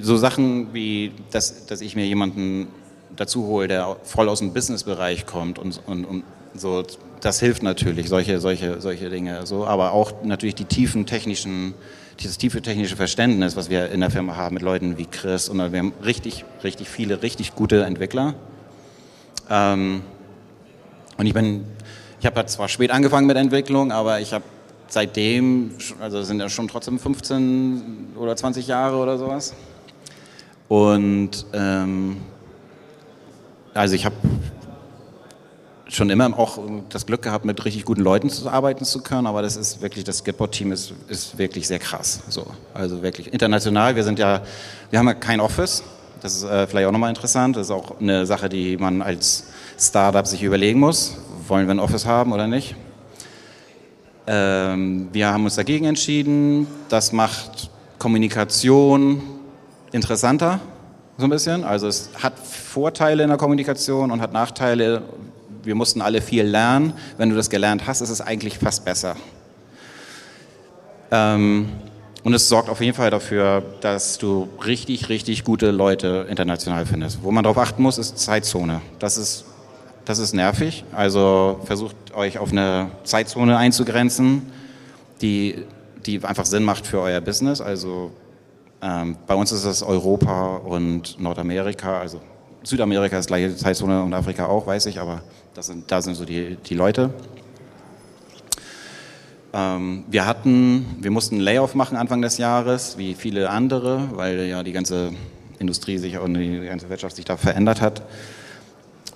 so 0.00 0.16
Sachen 0.16 0.72
wie, 0.72 1.12
dass, 1.32 1.66
dass 1.66 1.82
ich 1.82 1.94
mir 1.94 2.06
jemanden 2.06 2.68
dazu 3.14 3.44
hole, 3.44 3.68
der 3.68 3.96
voll 4.04 4.30
aus 4.30 4.38
dem 4.38 4.54
Businessbereich 4.54 5.26
kommt 5.26 5.58
und, 5.58 5.82
und, 5.86 6.06
und 6.06 6.24
so, 6.54 6.82
das 7.20 7.40
hilft 7.40 7.62
natürlich, 7.62 8.08
solche, 8.08 8.40
solche, 8.40 8.80
solche 8.80 9.10
Dinge. 9.10 9.44
So, 9.44 9.66
aber 9.66 9.92
auch 9.92 10.22
natürlich 10.22 10.54
die 10.54 10.64
tiefen 10.64 11.04
technischen, 11.04 11.74
dieses 12.20 12.38
tiefe 12.38 12.62
technische 12.62 12.96
Verständnis, 12.96 13.56
was 13.56 13.70
wir 13.70 13.90
in 13.90 14.00
der 14.00 14.10
Firma 14.10 14.36
haben 14.36 14.54
mit 14.54 14.62
Leuten 14.62 14.98
wie 14.98 15.06
Chris 15.06 15.48
und 15.48 15.58
wir 15.58 15.78
haben 15.78 15.92
richtig, 16.04 16.44
richtig 16.64 16.88
viele, 16.88 17.22
richtig 17.22 17.54
gute 17.54 17.84
Entwickler. 17.84 18.34
Ähm, 19.50 20.02
und 21.18 21.26
ich 21.26 21.34
bin, 21.34 21.64
ich 22.20 22.26
habe 22.26 22.44
zwar 22.46 22.68
spät 22.68 22.90
angefangen 22.90 23.26
mit 23.26 23.36
Entwicklung, 23.36 23.92
aber 23.92 24.20
ich 24.20 24.32
habe 24.32 24.44
seitdem, 24.88 25.72
also 26.00 26.22
sind 26.22 26.40
ja 26.40 26.48
schon 26.48 26.68
trotzdem 26.68 26.98
15 26.98 28.14
oder 28.16 28.36
20 28.36 28.66
Jahre 28.66 28.96
oder 28.96 29.18
sowas. 29.18 29.54
Und 30.68 31.46
ähm, 31.52 32.16
also 33.74 33.94
ich 33.94 34.04
habe 34.04 34.16
schon 35.88 36.10
immer 36.10 36.36
auch 36.38 36.58
das 36.88 37.06
Glück 37.06 37.22
gehabt, 37.22 37.44
mit 37.44 37.64
richtig 37.64 37.84
guten 37.84 38.02
Leuten 38.02 38.28
zu 38.28 38.48
arbeiten 38.48 38.84
zu 38.84 39.02
können, 39.02 39.26
aber 39.26 39.42
das 39.42 39.56
ist 39.56 39.80
wirklich, 39.80 40.04
das 40.04 40.24
Gitbot-Team 40.24 40.72
ist, 40.72 40.92
ist 41.08 41.38
wirklich 41.38 41.68
sehr 41.68 41.78
krass. 41.78 42.20
So. 42.28 42.46
Also 42.74 43.02
wirklich 43.02 43.32
international. 43.32 43.94
Wir 43.94 44.04
sind 44.04 44.18
ja, 44.18 44.42
wir 44.90 44.98
haben 44.98 45.06
ja 45.06 45.14
kein 45.14 45.40
Office. 45.40 45.84
Das 46.22 46.34
ist 46.34 46.44
äh, 46.44 46.66
vielleicht 46.66 46.88
auch 46.88 46.92
nochmal 46.92 47.10
interessant. 47.10 47.56
Das 47.56 47.68
ist 47.68 47.70
auch 47.70 48.00
eine 48.00 48.26
Sache, 48.26 48.48
die 48.48 48.76
man 48.76 49.02
als 49.02 49.44
Startup 49.78 50.26
sich 50.26 50.42
überlegen 50.42 50.80
muss. 50.80 51.16
Wollen 51.46 51.66
wir 51.66 51.74
ein 51.74 51.80
Office 51.80 52.06
haben 52.06 52.32
oder 52.32 52.46
nicht? 52.46 52.74
Ähm, 54.26 55.08
wir 55.12 55.28
haben 55.28 55.44
uns 55.44 55.54
dagegen 55.54 55.84
entschieden. 55.84 56.66
Das 56.88 57.12
macht 57.12 57.70
Kommunikation 57.98 59.22
interessanter, 59.92 60.60
so 61.16 61.24
ein 61.24 61.30
bisschen. 61.30 61.64
Also 61.64 61.86
es 61.86 62.10
hat 62.20 62.38
Vorteile 62.38 63.22
in 63.22 63.28
der 63.28 63.38
Kommunikation 63.38 64.10
und 64.10 64.20
hat 64.20 64.32
Nachteile. 64.32 65.02
Wir 65.66 65.74
mussten 65.74 66.00
alle 66.00 66.22
viel 66.22 66.44
lernen. 66.44 66.92
Wenn 67.18 67.28
du 67.28 67.34
das 67.34 67.50
gelernt 67.50 67.88
hast, 67.88 68.00
ist 68.00 68.10
es 68.10 68.20
eigentlich 68.20 68.58
fast 68.58 68.84
besser. 68.84 69.16
Ähm, 71.10 71.68
und 72.22 72.34
es 72.34 72.48
sorgt 72.48 72.68
auf 72.68 72.80
jeden 72.80 72.94
Fall 72.94 73.10
dafür, 73.10 73.64
dass 73.80 74.16
du 74.18 74.48
richtig, 74.64 75.08
richtig 75.08 75.42
gute 75.42 75.72
Leute 75.72 76.26
international 76.30 76.86
findest. 76.86 77.22
Wo 77.22 77.32
man 77.32 77.42
darauf 77.42 77.58
achten 77.58 77.82
muss, 77.82 77.98
ist 77.98 78.16
Zeitzone. 78.16 78.80
Das 79.00 79.18
ist, 79.18 79.44
das 80.04 80.20
ist 80.20 80.34
nervig. 80.34 80.84
Also 80.92 81.60
versucht 81.64 81.96
euch 82.14 82.38
auf 82.38 82.52
eine 82.52 82.90
Zeitzone 83.02 83.56
einzugrenzen, 83.56 84.42
die, 85.20 85.64
die 86.06 86.22
einfach 86.24 86.46
Sinn 86.46 86.62
macht 86.62 86.86
für 86.86 87.00
euer 87.00 87.20
Business. 87.20 87.60
Also 87.60 88.12
ähm, 88.82 89.16
bei 89.26 89.34
uns 89.34 89.50
ist 89.50 89.64
es 89.64 89.82
Europa 89.82 90.58
und 90.58 91.18
Nordamerika, 91.18 91.98
also 91.98 92.20
Südamerika 92.62 93.18
ist 93.18 93.28
gleiche 93.28 93.54
Zeitzone 93.56 94.02
und 94.02 94.12
Afrika 94.12 94.46
auch, 94.46 94.66
weiß 94.66 94.86
ich, 94.86 94.98
aber 94.98 95.22
das 95.56 95.66
sind, 95.68 95.90
da 95.90 96.02
sind 96.02 96.16
so 96.16 96.26
die, 96.26 96.56
die 96.56 96.74
Leute. 96.74 97.10
Ähm, 99.54 100.04
wir 100.08 100.26
hatten, 100.26 100.98
wir 101.00 101.10
mussten 101.10 101.36
einen 101.36 101.44
Layoff 101.44 101.74
machen 101.74 101.96
Anfang 101.96 102.20
des 102.20 102.36
Jahres, 102.36 102.98
wie 102.98 103.14
viele 103.14 103.48
andere, 103.48 104.10
weil 104.12 104.40
ja 104.46 104.62
die 104.62 104.72
ganze 104.72 105.12
Industrie 105.58 105.96
sich 105.96 106.18
und 106.18 106.34
die 106.34 106.60
ganze 106.66 106.90
Wirtschaft 106.90 107.16
sich 107.16 107.24
da 107.24 107.38
verändert 107.38 107.80
hat. 107.80 108.02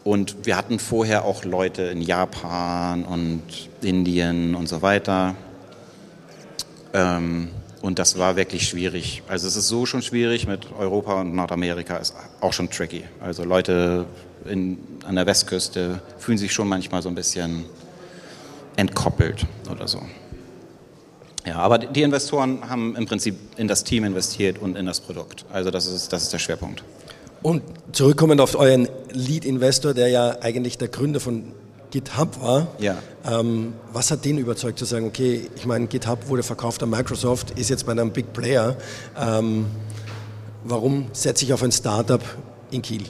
Und 0.03 0.47
wir 0.47 0.57
hatten 0.57 0.79
vorher 0.79 1.27
auch 1.27 1.45
Leute 1.45 1.83
in 1.83 2.01
Japan 2.01 3.05
und 3.05 3.43
Indien 3.83 4.55
und 4.55 4.67
so 4.67 4.81
weiter. 4.81 5.35
Ähm, 6.95 7.49
und 7.83 7.99
das 7.99 8.19
war 8.19 8.37
wirklich 8.37 8.67
schwierig. 8.67 9.23
Also 9.29 9.47
es 9.47 9.57
ist 9.57 9.69
so 9.69 9.85
schon 9.85 10.01
schwierig, 10.01 10.47
mit 10.47 10.73
Europa 10.73 11.21
und 11.21 11.35
Nordamerika 11.35 11.99
ist 11.99 12.15
auch 12.41 12.55
schon 12.55 12.71
tricky. 12.71 13.05
Also 13.21 13.45
Leute 13.45 14.07
in, 14.45 14.79
an 15.07 15.17
der 15.17 15.27
Westküste 15.27 16.01
fühlen 16.19 16.39
sich 16.39 16.53
schon 16.53 16.69
manchmal 16.69 17.03
so 17.03 17.09
ein 17.09 17.15
bisschen 17.15 17.65
entkoppelt 18.77 19.47
oder 19.71 19.87
so. 19.89 20.01
Ja, 21.47 21.57
aber 21.57 21.79
die 21.79 22.03
Investoren 22.03 22.69
haben 22.69 22.97
im 22.97 23.07
Prinzip 23.07 23.37
in 23.57 23.67
das 23.67 23.85
Team 23.85 24.05
investiert 24.05 24.59
und 24.59 24.77
in 24.77 24.87
das 24.87 25.01
Produkt. 25.01 25.45
Also 25.53 25.71
das 25.71 25.87
ist, 25.87 26.13
das 26.13 26.23
ist 26.23 26.33
der 26.33 26.39
Schwerpunkt. 26.39 26.83
Und 27.43 27.63
zurückkommend 27.93 28.41
auf 28.41 28.55
euren 28.55 28.89
Lead-Investor, 29.13 29.95
der 29.95 30.09
ja 30.09 30.37
eigentlich 30.43 30.77
der 30.77 30.89
Gründer 30.89 31.21
von 31.21 31.53
GitHub 31.91 32.41
war. 32.43 32.69
Ja. 32.79 32.99
Ähm, 33.27 33.73
was 33.93 34.11
hat 34.11 34.25
den 34.25 34.39
überzeugt 34.39 34.79
zu 34.79 34.85
sagen, 34.85 35.07
okay, 35.07 35.49
ich 35.57 35.67
meine, 35.67 35.87
GitHub 35.87 36.29
wurde 36.29 36.43
verkauft 36.43 36.83
an 36.83 36.91
Microsoft, 36.91 37.59
ist 37.59 37.71
jetzt 37.71 37.87
bei 37.87 37.93
einem 37.93 38.11
Big 38.11 38.33
Player. 38.33 38.77
Ähm, 39.19 39.67
warum 40.65 41.07
setze 41.13 41.45
ich 41.47 41.53
auf 41.53 41.63
ein 41.63 41.73
Startup 41.73 42.23
in 42.71 42.83
Kiel? 42.83 43.05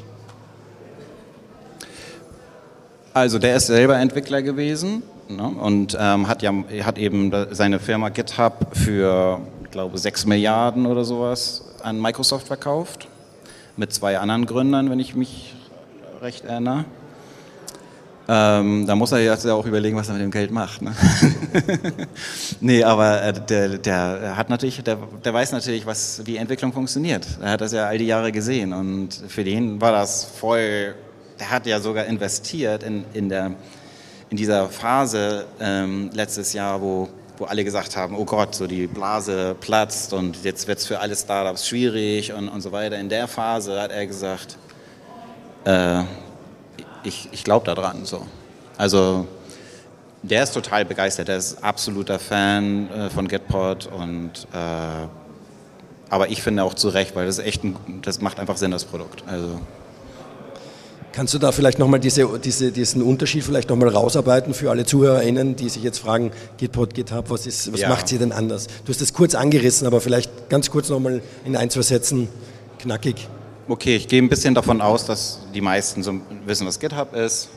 Also 3.13 3.39
der 3.39 3.57
ist 3.57 3.67
selber 3.67 3.99
Entwickler 3.99 4.41
gewesen 4.41 5.03
ne, 5.29 5.49
und 5.49 5.97
ähm, 5.99 6.29
hat, 6.29 6.43
ja, 6.43 6.53
hat 6.83 6.97
eben 6.97 7.33
seine 7.51 7.81
Firma 7.81 8.09
GitHub 8.09 8.69
für, 8.73 9.41
ich 9.65 9.71
glaube, 9.71 9.99
6 9.99 10.27
Milliarden 10.27 10.87
oder 10.87 11.05
sowas 11.05 11.65
an 11.83 12.01
Microsoft 12.01 12.47
verkauft. 12.47 13.09
Mit 13.77 13.93
zwei 13.93 14.19
anderen 14.19 14.47
Gründern, 14.47 14.91
wenn 14.91 15.01
ich 15.01 15.15
mich 15.15 15.55
recht 16.21 16.45
erinnere. 16.45 16.85
Ähm, 18.29 18.87
da 18.87 18.95
muss 18.95 19.11
er 19.11 19.19
jetzt 19.19 19.45
ja 19.45 19.55
auch 19.55 19.67
überlegen, 19.67 19.97
was 19.97 20.09
er 20.09 20.15
mit 20.15 20.23
dem 20.23 20.31
Geld 20.31 20.53
macht. 20.53 20.83
Ne? 20.83 20.95
nee, 22.61 22.85
aber 22.85 23.23
äh, 23.23 23.33
der, 23.33 23.79
der 23.79 24.37
hat 24.37 24.51
natürlich, 24.51 24.81
der, 24.85 24.99
der 25.25 25.35
weiß 25.35 25.51
natürlich, 25.51 25.85
was, 25.85 26.23
wie 26.27 26.37
Entwicklung 26.37 26.73
funktioniert. 26.73 27.27
Er 27.43 27.53
hat 27.53 27.61
das 27.61 27.73
ja 27.73 27.87
all 27.87 27.99
die 27.99 28.07
Jahre 28.07 28.31
gesehen 28.31 28.73
und 28.73 29.15
für 29.27 29.43
den 29.43 29.81
war 29.81 29.91
das 29.91 30.25
voll, 30.25 30.95
der 31.41 31.51
hat 31.51 31.67
ja 31.67 31.81
sogar 31.81 32.05
investiert 32.07 32.83
in, 32.83 33.05
in, 33.13 33.29
der, 33.29 33.53
in 34.29 34.37
dieser 34.37 34.69
Phase 34.69 35.47
ähm, 35.59 36.11
letztes 36.13 36.53
Jahr, 36.53 36.81
wo 36.81 37.09
wo 37.41 37.47
alle 37.47 37.65
gesagt 37.65 37.97
haben, 37.97 38.15
oh 38.17 38.27
Gott, 38.27 38.55
so 38.55 38.67
die 38.67 38.87
Blase 38.87 39.57
platzt 39.59 40.13
und 40.13 40.45
jetzt 40.45 40.69
wird 40.69 40.79
es 40.79 40.87
für 40.87 41.01
alle 41.01 41.17
Startups 41.17 41.67
schwierig 41.67 42.35
und, 42.35 42.51
und 42.51 42.61
so 42.61 42.71
weiter. 42.71 42.99
In 42.99 43.09
der 43.09 43.27
Phase 43.27 43.81
hat 43.81 43.91
er 43.91 44.07
gesagt, 44.07 44.59
äh, 45.65 46.03
ich, 47.03 47.31
ich 47.33 47.43
glaube 47.43 47.65
daran. 47.65 48.05
So. 48.05 48.27
Also 48.77 49.27
der 50.23 50.43
ist 50.43 50.53
total 50.53 50.85
begeistert, 50.85 51.29
der 51.29 51.39
ist 51.39 51.65
absoluter 51.65 52.19
Fan 52.19 52.91
äh, 52.91 53.09
von 53.09 53.27
Getpod 53.27 53.87
und 53.87 54.47
äh, 54.53 55.07
aber 56.11 56.29
ich 56.29 56.43
finde 56.43 56.65
auch 56.65 56.75
zu 56.75 56.91
Recht, 56.91 57.17
weil 57.17 57.25
das 57.25 57.39
echt 57.39 57.65
ein, 57.65 57.77
das 58.03 58.21
macht 58.21 58.39
einfach 58.39 58.59
Sinn, 58.59 58.73
das 58.73 58.85
Produkt. 58.85 59.25
Also 59.27 59.61
Kannst 61.13 61.35
du 61.35 61.39
da 61.39 61.51
vielleicht 61.51 61.81
nochmal 61.81 61.99
diese, 61.99 62.39
diese, 62.39 62.71
diesen 62.71 63.03
Unterschied 63.03 63.43
vielleicht 63.43 63.69
nochmal 63.69 63.89
rausarbeiten 63.89 64.55
für 64.55 64.71
alle 64.71 64.85
ZuhörerInnen, 64.87 65.57
die 65.57 65.69
sich 65.69 65.83
jetzt 65.83 65.99
fragen, 65.99 66.31
Gitpod, 66.57 66.95
GitHub, 66.95 67.31
was, 67.31 67.47
ist, 67.47 67.73
was 67.73 67.81
ja. 67.81 67.89
macht 67.89 68.07
sie 68.07 68.19
denn 68.19 68.31
anders? 68.31 68.69
Du 68.85 68.91
hast 68.91 69.01
das 69.01 69.13
kurz 69.13 69.35
angerissen, 69.35 69.87
aber 69.89 70.01
vielleicht 70.01 70.49
ganz 70.49 70.71
kurz 70.71 70.89
nochmal 70.89 71.21
in 71.45 71.57
ein, 71.57 71.69
zwei 71.69 71.83
Sätzen 71.83 72.29
knackig. 72.79 73.29
Okay, 73.69 73.97
ich 73.97 74.07
gehe 74.07 74.23
ein 74.23 74.29
bisschen 74.29 74.55
davon 74.55 74.81
aus, 74.81 75.05
dass 75.05 75.41
die 75.53 75.61
meisten 75.61 76.03
so 76.03 76.15
wissen, 76.47 76.67
was 76.67 76.79
GitHub 76.79 77.15
ist. 77.15 77.49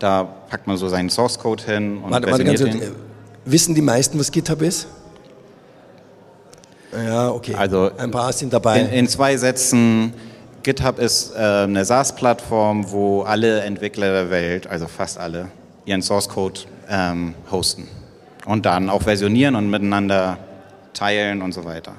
Da 0.00 0.24
packt 0.24 0.66
man 0.66 0.76
so 0.76 0.88
seinen 0.88 1.10
Source 1.10 1.38
Code 1.38 1.62
hin 1.64 1.98
und 1.98 2.10
warte, 2.10 2.30
warte, 2.30 2.44
ganz 2.44 2.60
ihn. 2.60 2.82
Wissen 3.44 3.74
die 3.74 3.82
meisten, 3.82 4.18
was 4.18 4.32
GitHub 4.32 4.62
ist? 4.62 4.86
Ja, 6.92 7.30
okay. 7.30 7.54
Also 7.54 7.90
ein 7.96 8.10
paar 8.10 8.32
sind 8.32 8.52
dabei. 8.52 8.80
In, 8.80 8.88
in 8.90 9.08
zwei 9.08 9.36
Sätzen, 9.36 10.12
GitHub 10.62 10.98
ist 10.98 11.34
äh, 11.34 11.38
eine 11.38 11.84
SaaS-Plattform, 11.84 12.90
wo 12.90 13.22
alle 13.22 13.60
Entwickler 13.60 14.12
der 14.12 14.30
Welt, 14.30 14.66
also 14.66 14.86
fast 14.86 15.18
alle, 15.18 15.48
ihren 15.86 16.02
Source 16.02 16.28
Code 16.28 16.60
ähm, 16.88 17.34
hosten 17.50 17.88
und 18.44 18.66
dann 18.66 18.90
auch 18.90 19.02
versionieren 19.02 19.54
und 19.54 19.70
miteinander 19.70 20.38
teilen 20.92 21.40
und 21.40 21.52
so 21.52 21.64
weiter. 21.64 21.92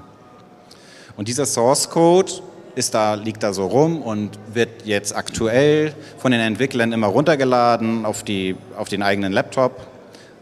Und 1.18 1.28
dieser 1.28 1.46
Source 1.46 1.90
Code 1.90 2.32
ist 2.76 2.94
da, 2.94 3.16
liegt 3.16 3.42
da 3.44 3.52
so 3.52 3.66
rum 3.66 4.02
und 4.02 4.38
wird 4.54 4.86
jetzt 4.86 5.16
aktuell 5.16 5.94
von 6.18 6.32
den 6.32 6.42
Entwicklern 6.42 6.92
immer 6.94 7.08
runtergeladen 7.08 8.06
auf, 8.06 8.24
die, 8.24 8.56
auf 8.78 8.90
den 8.90 9.02
eigenen 9.02 9.34
Laptop, 9.34 9.88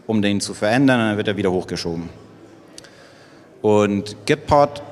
um 0.06 0.20
den 0.20 0.40
zu 0.40 0.54
verändern, 0.54 1.00
und 1.00 1.06
dann 1.08 1.16
wird 1.16 1.28
er 1.28 1.36
wieder 1.36 1.50
hochgeschoben. 1.50 2.10
Und 3.62 4.16
Gitpod 4.26 4.82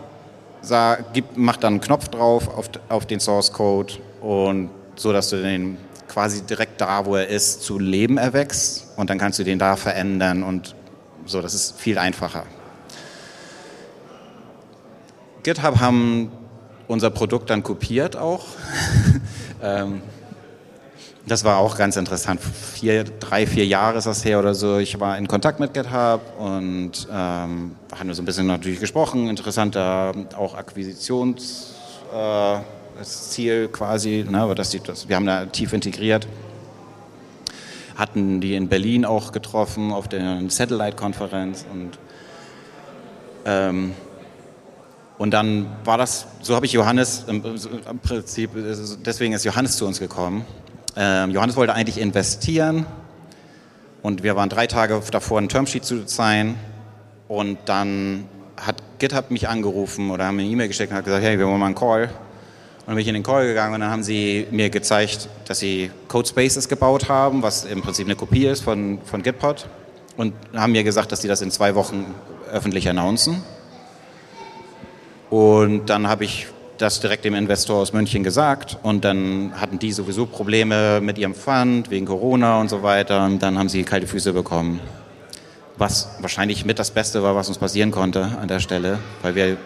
macht 1.35 1.64
dann 1.64 1.74
einen 1.74 1.81
Knopf 1.81 2.09
drauf 2.09 2.48
auf, 2.48 2.70
auf 2.88 3.07
den 3.07 3.20
Source 3.20 3.52
Code 3.52 3.94
und 4.20 4.70
so, 4.96 5.12
dass 5.12 5.31
du 5.31 5.40
den 5.40 5.78
quasi 6.09 6.42
direkt 6.42 6.81
da, 6.81 7.04
wo 7.07 7.16
er 7.16 7.28
ist, 7.28 7.62
zu 7.62 7.78
Leben 7.78 8.18
erwächst 8.18 8.88
und 8.96 9.11
dann 9.11 9.18
kannst 9.18 9.38
du 9.38 9.44
den 9.44 9.59
da 9.59 9.76
verändern 9.76 10.42
und 10.42 10.74
so, 11.26 11.42
das 11.42 11.54
ist 11.54 11.78
viel 11.78 11.98
einfacher. 11.98 12.44
GitHub 15.42 15.81
haben 15.81 16.33
unser 16.88 17.11
Produkt 17.11 17.50
dann 17.50 17.62
kopiert 17.62 18.16
auch. 18.16 18.46
ähm, 19.62 20.02
das 21.29 21.45
war 21.45 21.59
auch 21.59 21.77
ganz 21.77 21.97
interessant. 21.97 22.41
Vier, 22.41 23.05
drei, 23.05 23.47
vier 23.47 23.67
Jahre 23.67 23.99
ist 23.99 24.07
das 24.07 24.25
her 24.25 24.38
oder 24.38 24.55
so. 24.55 24.79
Ich 24.79 24.99
war 24.99 25.17
in 25.19 25.29
Kontakt 25.29 25.61
mit 25.61 25.75
GitHub 25.75 26.21
und 26.38 27.07
ähm, 27.12 27.77
haben 27.97 28.14
so 28.14 28.23
ein 28.23 28.25
bisschen 28.25 28.47
natürlich 28.47 28.81
gesprochen. 28.81 29.29
Interessanter 29.29 30.14
auch 30.37 30.55
Akquisitionsziel 30.55 31.75
äh, 33.64 33.69
quasi, 33.69 34.27
ne, 34.29 34.55
dass 34.55 34.71
die, 34.71 34.81
das, 34.81 35.09
wir 35.09 35.17
haben 35.17 35.27
da 35.27 35.47
tief 35.47 35.73
integriert. 35.73 36.27
Hatten 37.97 38.41
die 38.41 38.55
in 38.55 38.69
Berlin 38.69 39.05
auch 39.05 39.33
getroffen 39.33 39.93
auf 39.93 40.09
der 40.09 40.41
Satellite-Konferenz 40.49 41.67
und 41.73 41.99
ähm, 43.45 43.93
und 45.19 45.33
dann 45.33 45.67
war 45.85 45.99
das, 45.99 46.29
so 46.43 46.55
habe 46.55 46.67
ich 46.67 46.73
Johannes, 46.73 47.25
im, 47.27 47.43
Prinzip, 48.01 48.51
deswegen 49.05 49.33
ist 49.33 49.45
Johannes 49.45 49.77
zu 49.77 49.85
uns 49.85 49.99
gekommen. 49.99 50.47
Ähm, 51.01 51.31
Johannes 51.31 51.55
wollte 51.55 51.75
eigentlich 51.75 52.01
investieren 52.01 52.85
und 54.03 54.25
wir 54.25 54.35
waren 54.35 54.49
drei 54.49 54.67
Tage 54.67 55.01
davor, 55.13 55.39
ein 55.39 55.49
Termsheet 55.49 55.85
zu 55.85 56.09
sein. 56.09 56.57
Und 57.29 57.57
dann 57.67 58.27
hat 58.57 58.83
GitHub 58.99 59.31
mich 59.31 59.49
angerufen 59.49 60.11
oder 60.11 60.25
haben 60.27 60.35
mir 60.35 60.43
eine 60.43 60.51
E-Mail 60.51 60.67
geschickt 60.67 60.91
und 60.91 60.97
hat 60.97 61.05
gesagt, 61.05 61.23
hey, 61.23 61.39
wir 61.39 61.47
wollen 61.47 61.61
mal 61.61 61.67
einen 61.67 61.77
Call. 61.77 62.05
Und 62.05 62.87
dann 62.87 62.97
bin 62.97 63.03
ich 63.03 63.07
in 63.07 63.15
den 63.15 63.23
Call 63.23 63.47
gegangen 63.47 63.75
und 63.75 63.81
dann 63.81 63.93
haben 63.93 64.03
sie 64.03 64.49
mir 64.51 64.71
gezeigt, 64.71 65.29
dass 65.47 65.61
sie 65.61 65.93
Codespaces 66.09 66.69
gebaut 66.69 67.09
haben, 67.09 67.43
was 67.43 67.65
im 67.65 67.81
Prinzip 67.81 68.09
eine 68.09 68.17
Kopie 68.17 68.47
ist 68.47 68.63
von, 68.63 68.99
von 69.05 69.23
Gitpod. 69.23 69.69
Und 70.17 70.35
haben 70.57 70.73
mir 70.73 70.83
gesagt, 70.83 71.13
dass 71.13 71.23
sie 71.23 71.29
das 71.29 71.43
in 71.43 71.53
zwei 71.53 71.77
Wochen 71.77 72.13
öffentlich 72.51 72.89
announcen. 72.89 73.45
Und 75.31 75.87
dann 75.91 76.09
habe 76.09 76.25
ich 76.25 76.49
das 76.79 77.01
direkt 77.01 77.25
dem 77.25 77.35
Investor 77.35 77.77
aus 77.77 77.93
München 77.93 78.23
gesagt 78.23 78.79
und 78.83 79.05
dann 79.05 79.53
hatten 79.61 79.79
die 79.79 79.93
sowieso 79.93 80.27
Probleme 80.27 81.01
mit 81.01 81.19
ihrem 81.19 81.35
Fund 81.35 81.91
wegen 81.91 82.07
Corona 82.07 82.61
und 82.61 82.71
so 82.71 82.83
weiter 82.83 83.25
und 83.25 83.43
dann 83.43 83.59
haben 83.59 83.69
sie 83.69 83.83
kalte 83.83 84.07
Füße 84.07 84.33
bekommen. 84.33 84.81
Was 85.77 86.09
wahrscheinlich 86.21 86.64
mit 86.64 86.79
das 86.79 86.91
Beste 86.91 87.23
war, 87.23 87.35
was 87.35 87.49
uns 87.49 87.59
passieren 87.59 87.91
konnte 87.91 88.25
an 88.41 88.49
der 88.49 88.61
Stelle, 88.61 88.99
weil 89.23 89.35
wir 89.35 89.57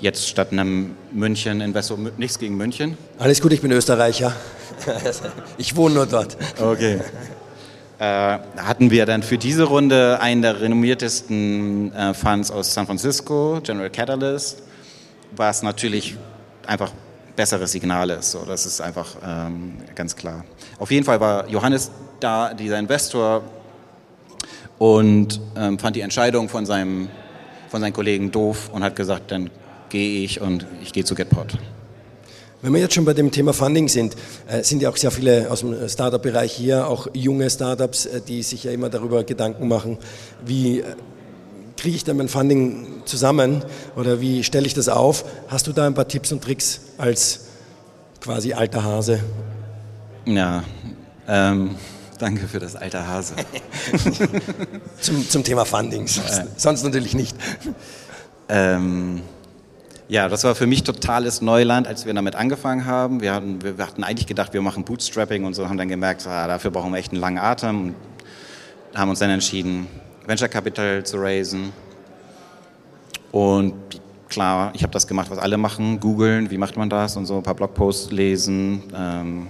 jetzt 0.00 0.28
statt 0.28 0.52
einem 0.52 0.94
München 1.12 1.60
Investor, 1.60 1.98
nichts 2.16 2.38
gegen 2.38 2.56
München. 2.56 2.96
Alles 3.18 3.40
gut, 3.40 3.52
ich 3.52 3.60
bin 3.60 3.72
Österreicher. 3.72 4.32
Ich 5.58 5.74
wohne 5.74 5.96
nur 5.96 6.06
dort. 6.06 6.36
Okay. 6.60 7.00
Äh, 7.98 8.38
hatten 8.58 8.92
wir 8.92 9.06
dann 9.06 9.24
für 9.24 9.38
diese 9.38 9.64
Runde 9.64 10.20
einen 10.20 10.40
der 10.40 10.60
renommiertesten 10.60 11.92
äh, 11.92 12.14
Funds 12.14 12.52
aus 12.52 12.72
San 12.72 12.86
Francisco, 12.86 13.60
General 13.60 13.90
Catalyst, 13.90 14.62
was 15.34 15.64
natürlich 15.64 16.16
einfach 16.68 16.92
besseres 17.34 17.72
Signal 17.72 18.10
ist. 18.10 18.32
So, 18.32 18.44
das 18.46 18.66
ist 18.66 18.80
einfach 18.80 19.16
ähm, 19.24 19.74
ganz 19.94 20.14
klar. 20.14 20.44
Auf 20.78 20.90
jeden 20.90 21.04
Fall 21.04 21.20
war 21.20 21.48
Johannes 21.48 21.90
da, 22.20 22.52
dieser 22.52 22.78
Investor, 22.78 23.42
und 24.78 25.40
ähm, 25.56 25.78
fand 25.78 25.96
die 25.96 26.00
Entscheidung 26.00 26.48
von, 26.48 26.64
seinem, 26.64 27.08
von 27.68 27.80
seinen 27.80 27.92
Kollegen 27.92 28.30
doof 28.30 28.70
und 28.72 28.84
hat 28.84 28.96
gesagt, 28.96 29.32
dann 29.32 29.50
gehe 29.88 30.24
ich 30.24 30.40
und 30.40 30.66
ich 30.82 30.92
gehe 30.92 31.04
zu 31.04 31.14
GetPod. 31.14 31.58
Wenn 32.60 32.72
wir 32.72 32.80
jetzt 32.80 32.94
schon 32.94 33.04
bei 33.04 33.14
dem 33.14 33.30
Thema 33.30 33.52
Funding 33.52 33.88
sind, 33.88 34.16
äh, 34.48 34.64
sind 34.64 34.82
ja 34.82 34.90
auch 34.90 34.96
sehr 34.96 35.12
viele 35.12 35.50
aus 35.50 35.60
dem 35.60 35.88
Startup-Bereich 35.88 36.52
hier, 36.52 36.88
auch 36.88 37.06
junge 37.12 37.48
Startups, 37.50 38.06
äh, 38.06 38.20
die 38.20 38.42
sich 38.42 38.64
ja 38.64 38.72
immer 38.72 38.88
darüber 38.88 39.22
Gedanken 39.22 39.68
machen, 39.68 39.98
wie 40.44 40.80
äh, 40.80 40.84
kriege 41.78 41.94
ich 41.94 42.04
dann 42.04 42.16
mein 42.16 42.28
Funding 42.28 43.02
zusammen 43.04 43.64
oder 43.94 44.20
wie 44.20 44.42
stelle 44.42 44.66
ich 44.66 44.74
das 44.74 44.88
auf? 44.88 45.24
Hast 45.46 45.68
du 45.68 45.72
da 45.72 45.86
ein 45.86 45.94
paar 45.94 46.08
Tipps 46.08 46.32
und 46.32 46.42
Tricks 46.42 46.80
als 46.98 47.46
quasi 48.20 48.52
alter 48.52 48.82
Hase? 48.82 49.20
Ja, 50.26 50.64
ähm, 51.28 51.76
danke 52.18 52.48
für 52.48 52.58
das 52.58 52.74
alte 52.74 53.06
Hase. 53.06 53.34
zum, 55.00 55.28
zum 55.28 55.44
Thema 55.44 55.64
Funding, 55.64 56.08
sonst, 56.08 56.60
sonst 56.60 56.82
natürlich 56.82 57.14
nicht. 57.14 57.36
Ähm, 58.48 59.22
ja, 60.08 60.28
das 60.28 60.42
war 60.42 60.56
für 60.56 60.66
mich 60.66 60.82
totales 60.82 61.42
Neuland, 61.42 61.86
als 61.86 62.06
wir 62.06 62.14
damit 62.14 62.34
angefangen 62.34 62.86
haben. 62.86 63.20
Wir 63.20 63.34
hatten, 63.34 63.62
wir 63.62 63.78
hatten 63.78 64.02
eigentlich 64.02 64.26
gedacht, 64.26 64.52
wir 64.52 64.62
machen 64.62 64.84
Bootstrapping 64.84 65.44
und 65.44 65.54
so, 65.54 65.68
haben 65.68 65.78
dann 65.78 65.88
gemerkt, 65.88 66.26
ah, 66.26 66.48
dafür 66.48 66.72
brauchen 66.72 66.90
wir 66.92 66.98
echt 66.98 67.12
einen 67.12 67.20
langen 67.20 67.38
Atem. 67.38 67.94
Und 68.90 68.98
haben 68.98 69.10
uns 69.10 69.20
dann 69.20 69.30
entschieden, 69.30 69.86
Venture 70.28 70.50
Capital 70.50 71.02
zu 71.04 71.16
raisen. 71.16 71.72
Und 73.32 73.74
klar, 74.28 74.70
ich 74.74 74.82
habe 74.82 74.92
das 74.92 75.06
gemacht, 75.06 75.30
was 75.30 75.38
alle 75.38 75.56
machen, 75.56 76.00
googeln, 76.00 76.50
wie 76.50 76.58
macht 76.58 76.76
man 76.76 76.90
das 76.90 77.16
und 77.16 77.24
so, 77.24 77.38
ein 77.38 77.42
paar 77.42 77.54
Blogposts 77.54 78.12
lesen, 78.12 78.82
ähm, 78.94 79.46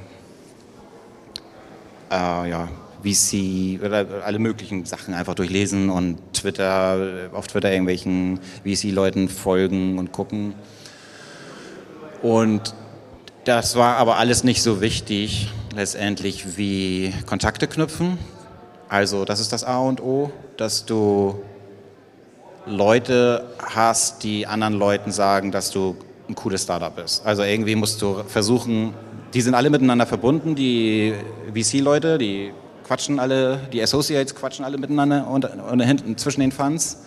äh, 2.12 2.50
ja, 2.50 2.68
VC, 3.02 3.80
alle 4.24 4.38
möglichen 4.38 4.84
Sachen 4.84 5.14
einfach 5.14 5.34
durchlesen 5.34 5.90
und 5.90 6.18
Twitter, 6.32 7.28
auf 7.32 7.48
Twitter 7.48 7.72
irgendwelchen 7.72 8.38
VC-Leuten 8.64 9.28
folgen 9.28 9.98
und 9.98 10.12
gucken. 10.12 10.54
Und 12.22 12.72
das 13.44 13.74
war 13.74 13.96
aber 13.96 14.18
alles 14.18 14.44
nicht 14.44 14.62
so 14.62 14.80
wichtig 14.80 15.52
letztendlich 15.74 16.56
wie 16.56 17.12
Kontakte 17.26 17.66
knüpfen. 17.66 18.16
Also 18.88 19.24
das 19.24 19.40
ist 19.40 19.52
das 19.52 19.64
A 19.64 19.78
und 19.80 20.00
O 20.00 20.30
dass 20.58 20.84
du 20.84 21.40
Leute 22.66 23.46
hast, 23.58 24.24
die 24.24 24.46
anderen 24.46 24.74
Leuten 24.74 25.12
sagen, 25.12 25.52
dass 25.52 25.70
du 25.70 25.96
ein 26.28 26.34
cooles 26.34 26.64
Startup 26.64 26.94
bist. 26.94 27.24
Also 27.24 27.42
irgendwie 27.42 27.76
musst 27.76 28.02
du 28.02 28.22
versuchen, 28.26 28.92
die 29.32 29.40
sind 29.40 29.54
alle 29.54 29.70
miteinander 29.70 30.04
verbunden, 30.04 30.54
die 30.54 31.14
VC-Leute, 31.54 32.18
die 32.18 32.52
quatschen 32.86 33.18
alle, 33.18 33.60
die 33.72 33.80
Associates 33.80 34.34
quatschen 34.34 34.64
alle 34.64 34.76
miteinander 34.76 35.26
und, 35.28 35.44
und 35.44 35.80
hinten 35.80 36.18
zwischen 36.18 36.40
den 36.40 36.52
Funds. 36.52 36.98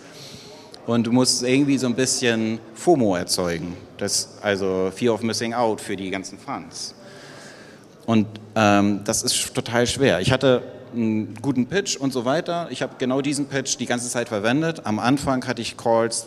Und 0.86 1.06
du 1.06 1.12
musst 1.12 1.44
irgendwie 1.44 1.78
so 1.78 1.86
ein 1.86 1.94
bisschen 1.94 2.58
FOMO 2.74 3.14
erzeugen, 3.14 3.76
das, 3.98 4.38
also 4.40 4.90
Fear 4.92 5.14
of 5.14 5.22
Missing 5.22 5.54
Out 5.54 5.80
für 5.80 5.94
die 5.94 6.10
ganzen 6.10 6.38
Funds. 6.38 6.94
Und 8.06 8.26
ähm, 8.56 9.02
das 9.04 9.22
ist 9.22 9.54
total 9.54 9.86
schwer. 9.86 10.20
Ich 10.20 10.32
hatte 10.32 10.62
einen 10.94 11.34
guten 11.40 11.66
Pitch 11.66 11.96
und 11.96 12.12
so 12.12 12.24
weiter. 12.24 12.68
Ich 12.70 12.82
habe 12.82 12.94
genau 12.98 13.20
diesen 13.20 13.46
Pitch 13.46 13.78
die 13.78 13.86
ganze 13.86 14.08
Zeit 14.08 14.28
verwendet. 14.28 14.82
Am 14.84 14.98
Anfang 14.98 15.46
hatte 15.46 15.62
ich 15.62 15.76
Calls 15.76 16.26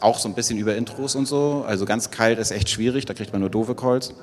auch 0.00 0.18
so 0.18 0.28
ein 0.28 0.34
bisschen 0.34 0.58
über 0.58 0.76
Intros 0.76 1.14
und 1.14 1.26
so. 1.26 1.64
Also 1.66 1.84
ganz 1.84 2.10
kalt 2.10 2.38
ist 2.38 2.50
echt 2.50 2.68
schwierig, 2.68 3.04
da 3.04 3.14
kriegt 3.14 3.32
man 3.32 3.40
nur 3.40 3.50
doofe 3.50 3.74
Calls. 3.74 4.14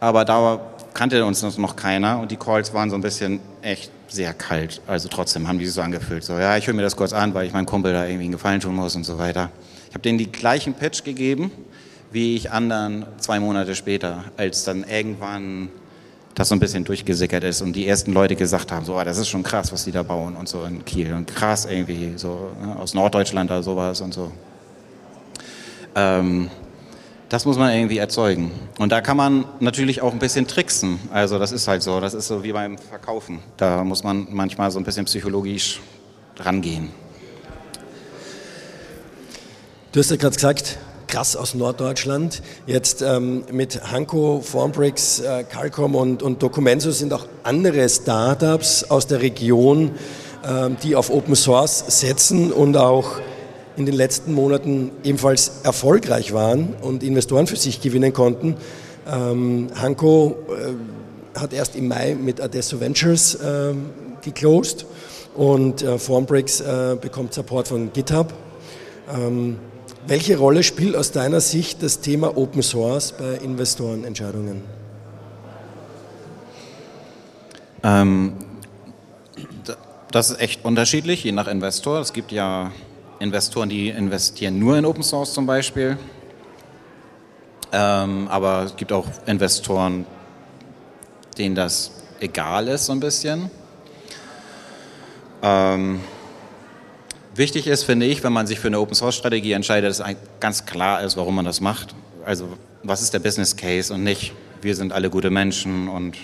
Aber 0.00 0.24
da 0.24 0.60
kannte 0.94 1.24
uns 1.24 1.42
noch 1.58 1.76
keiner 1.76 2.18
und 2.20 2.30
die 2.30 2.36
Calls 2.36 2.74
waren 2.74 2.90
so 2.90 2.96
ein 2.96 3.02
bisschen 3.02 3.40
echt 3.62 3.92
sehr 4.08 4.34
kalt. 4.34 4.80
Also 4.86 5.08
trotzdem 5.08 5.46
haben 5.46 5.58
die 5.58 5.66
sich 5.66 5.74
so 5.74 5.80
angefühlt. 5.80 6.24
So, 6.24 6.38
ja, 6.38 6.56
ich 6.56 6.66
höre 6.66 6.74
mir 6.74 6.82
das 6.82 6.96
kurz 6.96 7.12
an, 7.12 7.34
weil 7.34 7.46
ich 7.46 7.52
meinem 7.52 7.66
Kumpel 7.66 7.92
da 7.92 8.04
irgendwie 8.04 8.24
einen 8.24 8.32
Gefallen 8.32 8.60
tun 8.60 8.74
muss 8.74 8.96
und 8.96 9.04
so 9.04 9.18
weiter. 9.18 9.50
Ich 9.88 9.94
habe 9.94 10.02
denen 10.02 10.18
die 10.18 10.30
gleichen 10.30 10.74
Pitch 10.74 11.04
gegeben, 11.04 11.52
wie 12.10 12.34
ich 12.34 12.50
anderen 12.50 13.06
zwei 13.18 13.38
Monate 13.40 13.74
später, 13.74 14.24
als 14.36 14.64
dann 14.64 14.84
irgendwann 14.84 15.68
das 16.34 16.48
so 16.48 16.54
ein 16.54 16.60
bisschen 16.60 16.84
durchgesickert 16.84 17.44
ist 17.44 17.60
und 17.60 17.74
die 17.74 17.86
ersten 17.86 18.12
Leute 18.12 18.36
gesagt 18.36 18.72
haben, 18.72 18.84
so, 18.84 18.98
oh, 18.98 19.04
das 19.04 19.18
ist 19.18 19.28
schon 19.28 19.42
krass, 19.42 19.72
was 19.72 19.84
die 19.84 19.92
da 19.92 20.02
bauen 20.02 20.34
und 20.36 20.48
so 20.48 20.64
in 20.64 20.84
Kiel 20.84 21.12
und 21.12 21.34
krass 21.34 21.66
irgendwie, 21.66 22.14
so 22.16 22.50
ne, 22.60 22.76
aus 22.78 22.94
Norddeutschland 22.94 23.50
oder 23.50 23.62
sowas 23.62 24.00
und 24.00 24.14
so. 24.14 24.32
Ähm, 25.94 26.50
das 27.28 27.46
muss 27.46 27.56
man 27.56 27.74
irgendwie 27.74 27.98
erzeugen. 27.98 28.50
Und 28.78 28.92
da 28.92 29.00
kann 29.00 29.16
man 29.16 29.46
natürlich 29.58 30.02
auch 30.02 30.12
ein 30.12 30.18
bisschen 30.18 30.46
tricksen. 30.46 31.00
Also 31.12 31.38
das 31.38 31.50
ist 31.50 31.66
halt 31.66 31.82
so, 31.82 31.98
das 31.98 32.12
ist 32.12 32.28
so 32.28 32.44
wie 32.44 32.52
beim 32.52 32.76
Verkaufen. 32.76 33.38
Da 33.56 33.84
muss 33.84 34.04
man 34.04 34.26
manchmal 34.30 34.70
so 34.70 34.78
ein 34.78 34.84
bisschen 34.84 35.06
psychologisch 35.06 35.80
rangehen. 36.38 36.90
Du 39.92 40.00
hast 40.00 40.10
ja 40.10 40.16
gerade 40.16 40.34
gesagt, 40.34 40.78
krass 41.12 41.36
aus 41.36 41.52
Norddeutschland. 41.54 42.40
Jetzt 42.64 43.02
ähm, 43.02 43.44
mit 43.52 43.92
Hanko, 43.92 44.40
Formbricks, 44.42 45.20
äh, 45.20 45.44
Calcom 45.44 45.94
und, 45.94 46.22
und 46.22 46.42
Documenso 46.42 46.90
sind 46.90 47.12
auch 47.12 47.26
andere 47.42 47.86
Startups 47.90 48.84
aus 48.84 49.08
der 49.08 49.20
Region, 49.20 49.90
ähm, 50.42 50.78
die 50.82 50.96
auf 50.96 51.10
Open 51.10 51.36
Source 51.36 51.84
setzen 51.88 52.50
und 52.50 52.78
auch 52.78 53.20
in 53.76 53.84
den 53.84 53.94
letzten 53.94 54.32
Monaten 54.32 54.90
ebenfalls 55.04 55.60
erfolgreich 55.64 56.32
waren 56.32 56.74
und 56.80 57.02
Investoren 57.02 57.46
für 57.46 57.56
sich 57.56 57.82
gewinnen 57.82 58.14
konnten. 58.14 58.56
Ähm, 59.06 59.66
Hanko 59.74 60.38
äh, 60.48 61.38
hat 61.38 61.52
erst 61.52 61.76
im 61.76 61.88
Mai 61.88 62.16
mit 62.18 62.40
Adesso 62.40 62.80
Ventures 62.80 63.34
äh, 63.34 63.74
geclosed 64.22 64.86
und 65.34 65.82
äh, 65.82 65.98
Formbricks 65.98 66.62
äh, 66.62 66.96
bekommt 66.98 67.34
Support 67.34 67.68
von 67.68 67.92
GitHub. 67.92 68.32
Welche 70.04 70.36
Rolle 70.36 70.64
spielt 70.64 70.96
aus 70.96 71.12
deiner 71.12 71.40
Sicht 71.40 71.82
das 71.82 72.00
Thema 72.00 72.36
Open 72.36 72.62
Source 72.62 73.12
bei 73.12 73.36
Investorenentscheidungen? 73.36 74.62
Ähm, 77.84 78.34
das 80.10 80.30
ist 80.30 80.40
echt 80.40 80.64
unterschiedlich, 80.64 81.22
je 81.22 81.30
nach 81.30 81.46
Investor. 81.46 82.00
Es 82.00 82.12
gibt 82.12 82.32
ja 82.32 82.72
Investoren, 83.20 83.68
die 83.68 83.90
investieren 83.90 84.58
nur 84.58 84.76
in 84.76 84.84
Open 84.84 85.04
Source 85.04 85.32
zum 85.32 85.46
Beispiel. 85.46 85.96
Ähm, 87.70 88.26
aber 88.28 88.64
es 88.64 88.76
gibt 88.76 88.92
auch 88.92 89.06
Investoren, 89.26 90.04
denen 91.38 91.54
das 91.54 91.92
egal 92.18 92.66
ist 92.66 92.86
so 92.86 92.92
ein 92.92 93.00
bisschen. 93.00 93.50
Ähm, 95.42 96.00
wichtig 97.34 97.66
ist, 97.66 97.84
finde 97.84 98.06
ich, 98.06 98.22
wenn 98.24 98.32
man 98.32 98.46
sich 98.46 98.60
für 98.60 98.68
eine 98.68 98.80
Open 98.80 98.94
Source 98.94 99.16
Strategie 99.16 99.52
entscheidet, 99.52 99.90
dass 99.90 100.02
ganz 100.40 100.66
klar 100.66 101.02
ist, 101.02 101.16
warum 101.16 101.34
man 101.34 101.44
das 101.44 101.60
macht. 101.60 101.94
Also 102.24 102.48
was 102.82 103.02
ist 103.02 103.14
der 103.14 103.18
Business 103.18 103.56
Case 103.56 103.92
und 103.92 104.02
nicht, 104.02 104.32
wir 104.60 104.74
sind 104.74 104.92
alle 104.92 105.10
gute 105.10 105.30
Menschen 105.30 105.88
und 105.88 106.16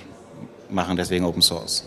machen 0.71 0.97
deswegen 0.97 1.25
Open 1.25 1.42
Source. 1.42 1.85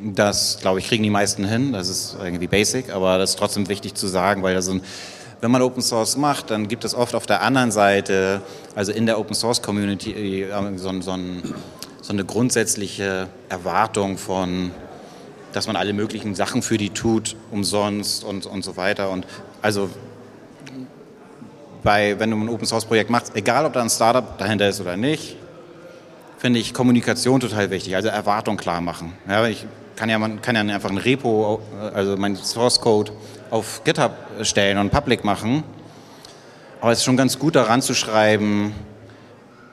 Das, 0.00 0.58
glaube 0.60 0.80
ich, 0.80 0.88
kriegen 0.88 1.02
die 1.02 1.10
meisten 1.10 1.44
hin. 1.44 1.72
Das 1.72 1.88
ist 1.88 2.16
irgendwie 2.22 2.46
basic, 2.46 2.90
aber 2.90 3.18
das 3.18 3.30
ist 3.30 3.36
trotzdem 3.36 3.68
wichtig 3.68 3.94
zu 3.94 4.06
sagen, 4.06 4.42
weil 4.42 4.56
also, 4.56 4.80
wenn 5.40 5.50
man 5.50 5.62
Open 5.62 5.82
Source 5.82 6.16
macht, 6.16 6.50
dann 6.50 6.68
gibt 6.68 6.84
es 6.84 6.94
oft 6.94 7.14
auf 7.14 7.26
der 7.26 7.42
anderen 7.42 7.70
Seite, 7.70 8.42
also 8.74 8.92
in 8.92 9.06
der 9.06 9.18
Open 9.18 9.34
Source 9.34 9.62
Community, 9.62 10.42
äh, 10.42 10.48
so, 10.76 11.00
so, 11.00 11.16
so 12.00 12.12
eine 12.12 12.24
grundsätzliche 12.24 13.28
Erwartung 13.48 14.18
von, 14.18 14.70
dass 15.56 15.66
man 15.66 15.76
alle 15.76 15.92
möglichen 15.92 16.34
Sachen 16.34 16.62
für 16.62 16.78
die 16.78 16.90
tut, 16.90 17.36
umsonst 17.50 18.24
und, 18.24 18.46
und 18.46 18.64
so 18.64 18.76
weiter. 18.76 19.10
Und 19.10 19.26
also 19.62 19.88
bei, 21.82 22.18
wenn 22.18 22.30
du 22.30 22.36
ein 22.36 22.48
Open 22.48 22.66
Source 22.66 22.84
Projekt 22.84 23.10
machst, 23.10 23.36
egal 23.36 23.64
ob 23.66 23.72
da 23.72 23.82
ein 23.82 23.90
Startup 23.90 24.36
dahinter 24.38 24.68
ist 24.68 24.80
oder 24.80 24.96
nicht, 24.96 25.36
finde 26.38 26.58
ich 26.58 26.74
Kommunikation 26.74 27.40
total 27.40 27.70
wichtig, 27.70 27.94
also 27.94 28.08
Erwartung 28.08 28.56
klar 28.56 28.80
machen. 28.80 29.12
Ja, 29.28 29.46
ich 29.46 29.66
kann 29.96 30.08
ja, 30.08 30.18
man 30.18 30.42
kann 30.42 30.56
ja 30.56 30.62
einfach 30.62 30.90
ein 30.90 30.98
Repo, 30.98 31.60
also 31.94 32.16
mein 32.16 32.36
Source 32.36 32.80
Code 32.80 33.12
auf 33.50 33.82
GitHub 33.84 34.12
stellen 34.42 34.78
und 34.78 34.90
public 34.90 35.24
machen. 35.24 35.62
Aber 36.80 36.92
es 36.92 36.98
ist 36.98 37.04
schon 37.04 37.16
ganz 37.16 37.38
gut 37.38 37.54
daran 37.54 37.80
zu 37.80 37.94
schreiben, 37.94 38.74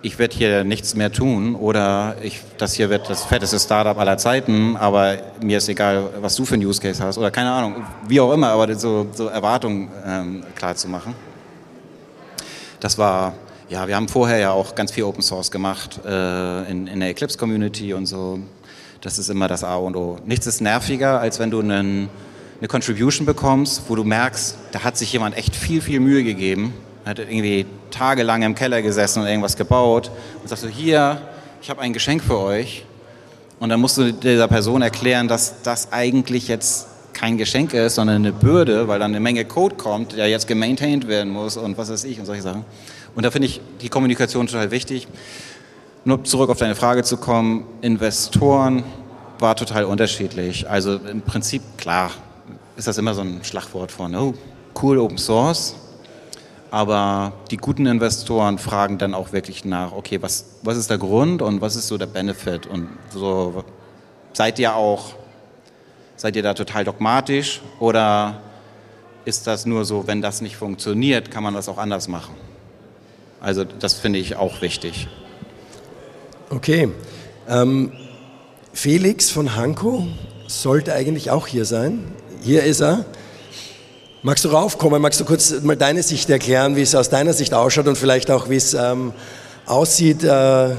ich 0.02 0.18
werde 0.18 0.36
hier 0.36 0.64
nichts 0.64 0.96
mehr 0.96 1.12
tun 1.12 1.56
oder 1.56 2.16
ich, 2.22 2.42
das 2.58 2.74
hier 2.74 2.90
wird 2.90 3.10
das 3.10 3.24
fetteste 3.24 3.60
Startup 3.60 3.98
aller 3.98 4.18
Zeiten, 4.18 4.76
aber 4.76 5.18
mir 5.42 5.60
ist 5.60 5.70
egal, 5.70 6.10
was 6.22 6.36
du 6.36 6.46
für 6.46 6.56
ein 6.56 6.66
Use 6.66 6.82
Case 6.82 7.04
hast 7.04 7.18
oder 7.18 7.30
keine 7.32 7.52
Ahnung, 7.52 7.86
wie 8.08 8.20
auch 8.20 8.34
immer, 8.34 8.50
aber 8.50 8.74
so, 8.76 9.08
so 9.14 9.28
Erwartungen 9.28 9.90
ähm, 10.06 10.44
klar 10.56 10.76
zu 10.76 10.88
machen. 10.88 11.14
Das 12.80 12.98
war, 12.98 13.34
ja, 13.70 13.88
wir 13.88 13.96
haben 13.96 14.08
vorher 14.08 14.40
ja 14.40 14.52
auch 14.52 14.74
ganz 14.74 14.92
viel 14.92 15.04
Open 15.04 15.22
Source 15.22 15.52
gemacht 15.52 16.00
äh, 16.04 16.72
in, 16.72 16.88
in 16.88 17.00
der 17.00 17.10
Eclipse 17.10 17.38
Community 17.38 17.94
und 17.94 18.08
so. 18.08 18.40
Das 19.02 19.20
ist 19.20 19.30
immer 19.30 19.48
das 19.48 19.64
A 19.64 19.76
und 19.76 19.96
O. 19.96 20.18
Nichts 20.26 20.48
ist 20.48 20.62
nerviger, 20.62 21.20
als 21.20 21.40
wenn 21.40 21.52
du 21.52 21.60
einen, 21.60 22.10
eine 22.60 22.68
Contribution 22.68 23.26
bekommst, 23.26 23.84
wo 23.88 23.96
du 23.96 24.04
merkst, 24.04 24.58
da 24.72 24.84
hat 24.84 24.98
sich 24.98 25.14
jemand 25.14 25.38
echt 25.38 25.56
viel, 25.56 25.82
viel 25.82 26.00
Mühe 26.00 26.24
gegeben, 26.24 26.74
hat 27.06 27.20
irgendwie 27.20 27.66
tagelang 27.90 28.44
im 28.44 28.56
Keller 28.56 28.82
gesessen 28.82 29.22
und 29.22 29.28
irgendwas 29.28 29.56
gebaut 29.56 30.12
und 30.42 30.48
sagst 30.48 30.64
du, 30.64 30.68
hier, 30.68 31.22
ich 31.62 31.70
habe 31.70 31.82
ein 31.82 31.94
Geschenk 31.94 32.24
für 32.24 32.40
euch. 32.40 32.86
Und 33.60 33.70
dann 33.70 33.80
musst 33.80 33.98
du 33.98 34.12
dieser 34.12 34.48
Person 34.48 34.82
erklären, 34.82 35.28
dass 35.28 35.62
das 35.62 35.92
eigentlich 35.92 36.48
jetzt 36.48 36.88
kein 37.14 37.38
Geschenk 37.38 37.74
ist, 37.74 37.96
sondern 37.96 38.18
eine 38.18 38.32
Bürde, 38.32 38.88
weil 38.88 39.00
dann 39.00 39.12
eine 39.12 39.20
Menge 39.20 39.46
Code 39.46 39.76
kommt, 39.76 40.14
der 40.14 40.28
jetzt 40.28 40.48
gemaintained 40.48 41.08
werden 41.08 41.32
muss 41.32 41.58
und 41.58 41.78
was 41.78 41.92
weiß 41.92 42.04
ich 42.06 42.20
und 42.20 42.26
solche 42.26 42.42
Sachen. 42.42 42.66
Und 43.16 43.24
da 43.24 43.32
finde 43.32 43.48
ich 43.48 43.62
die 43.82 43.90
Kommunikation 43.90 44.48
total 44.48 44.72
wichtig. 44.72 45.08
Nur 46.04 46.24
zurück 46.24 46.50
auf 46.50 46.58
deine 46.58 46.74
Frage 46.74 47.04
zu 47.04 47.18
kommen, 47.18 47.66
Investoren 47.82 48.84
war 49.38 49.56
total 49.56 49.86
unterschiedlich. 49.86 50.68
Also 50.70 50.96
im 50.96 51.22
Prinzip, 51.22 51.62
klar, 51.78 52.12
ist 52.78 52.88
das 52.88 52.98
immer 52.98 53.14
so 53.14 53.22
ein 53.22 53.42
Schlagwort 53.44 53.92
von, 53.92 54.16
oh, 54.16 54.34
cool 54.82 54.98
Open 54.98 55.18
Source. 55.18 55.76
Aber 56.72 57.34
die 57.52 57.58
guten 57.58 57.86
Investoren 57.86 58.58
fragen 58.58 58.98
dann 58.98 59.14
auch 59.14 59.34
wirklich 59.34 59.66
nach, 59.66 59.92
okay, 59.92 60.22
was, 60.22 60.46
was 60.64 60.78
ist 60.78 60.90
der 60.90 60.98
Grund 60.98 61.42
und 61.42 61.60
was 61.60 61.76
ist 61.76 61.88
so 61.88 61.98
der 61.98 62.06
Benefit? 62.06 62.66
Und 62.66 62.88
so 63.14 63.66
seid 64.32 64.58
ihr 64.58 64.74
auch, 64.74 65.14
seid 66.16 66.38
ihr 66.38 66.44
da 66.44 66.54
total 66.54 66.86
dogmatisch 66.86 67.62
oder 67.82 68.42
ist 69.26 69.48
das 69.48 69.66
nur 69.66 69.84
so, 69.84 70.08
wenn 70.08 70.22
das 70.22 70.40
nicht 70.40 70.56
funktioniert, 70.56 71.30
kann 71.30 71.44
man 71.44 71.54
das 71.54 71.68
auch 71.68 71.78
anders 71.78 72.08
machen? 72.08 72.36
Also 73.42 73.66
das 73.66 73.96
finde 73.96 74.20
ich 74.20 74.38
auch 74.38 74.62
wichtig. 74.62 75.10
Okay. 76.50 76.90
Ähm, 77.50 77.92
Felix 78.72 79.30
von 79.30 79.58
Hanko 79.58 80.08
sollte 80.48 80.94
eigentlich 80.94 81.32
auch 81.32 81.48
hier 81.48 81.66
sein. 81.66 82.14
Hier 82.42 82.64
ist 82.64 82.80
er. 82.80 83.04
Magst 84.24 84.46
du 84.46 84.50
raufkommen? 84.50 85.02
Magst 85.02 85.20
du 85.20 85.26
kurz 85.26 85.52
mal 85.64 85.76
deine 85.76 86.04
Sicht 86.04 86.30
erklären, 86.30 86.76
wie 86.76 86.84
es 86.84 86.94
aus 86.94 87.10
deiner 87.10 87.34
Sicht 87.34 87.56
ausschaut 87.56 87.88
und 87.88 87.98
vielleicht 87.98 88.30
auch, 88.30 88.50
wie 88.50 88.56
es 88.56 88.76
ähm, 88.76 89.14
aussieht 89.66 90.24
äh, 90.24 90.76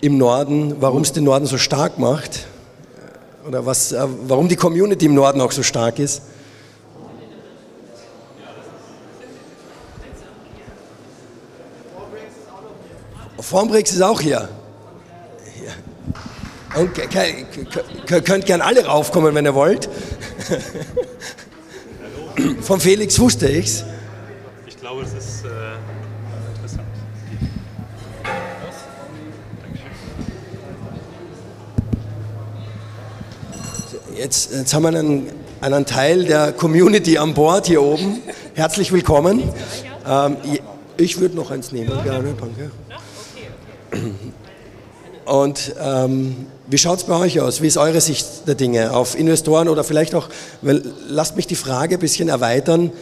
im 0.00 0.16
Norden, 0.16 0.76
warum 0.80 1.02
es 1.02 1.12
den 1.12 1.24
Norden 1.24 1.44
so 1.44 1.58
stark 1.58 1.98
macht? 1.98 2.46
Oder 3.46 3.66
was, 3.66 3.92
äh, 3.92 4.06
warum 4.26 4.48
die 4.48 4.56
Community 4.56 5.04
im 5.04 5.14
Norden 5.14 5.42
auch 5.42 5.52
so 5.52 5.62
stark 5.62 5.98
ist? 5.98 6.22
Formbrix 13.40 13.92
ist 13.92 14.00
auch 14.00 14.22
hier. 14.22 14.48
Und 16.76 16.94
könnt 18.24 18.46
gern 18.46 18.62
alle 18.62 18.86
raufkommen, 18.86 19.34
wenn 19.34 19.44
ihr 19.44 19.54
wollt. 19.54 19.90
Von 22.60 22.80
Felix 22.80 23.18
wusste 23.18 23.48
ich's. 23.48 23.84
Ich 24.66 24.78
glaube, 24.78 25.02
es 25.02 25.12
ist 25.12 25.44
äh, 25.44 25.48
interessant. 26.54 26.88
Jetzt, 34.16 34.52
jetzt 34.52 34.74
haben 34.74 34.82
wir 34.82 34.88
einen, 34.88 35.26
einen 35.60 35.86
Teil 35.86 36.24
der 36.24 36.52
Community 36.52 37.18
an 37.18 37.34
Bord 37.34 37.66
hier 37.66 37.82
oben. 37.82 38.22
Herzlich 38.54 38.92
willkommen. 38.92 39.42
Ähm, 40.06 40.36
ich 40.96 41.20
würde 41.20 41.36
noch 41.36 41.50
eins 41.50 41.72
nehmen, 41.72 41.92
gerne, 42.04 42.34
danke. 42.38 42.70
Und 45.24 45.74
ähm, 45.80 46.46
wie 46.66 46.78
schaut 46.78 46.98
es 46.98 47.04
bei 47.04 47.16
euch 47.16 47.40
aus? 47.40 47.60
Wie 47.60 47.66
ist 47.66 47.76
eure 47.76 48.00
Sicht 48.00 48.46
der 48.46 48.54
Dinge 48.54 48.92
auf 48.92 49.18
Investoren 49.18 49.68
oder 49.68 49.84
vielleicht 49.84 50.14
auch, 50.14 50.28
weil, 50.60 50.82
lasst 51.08 51.36
mich 51.36 51.46
die 51.46 51.56
Frage 51.56 51.96
ein 51.96 52.00
bisschen 52.00 52.28
erweitern 52.28 52.92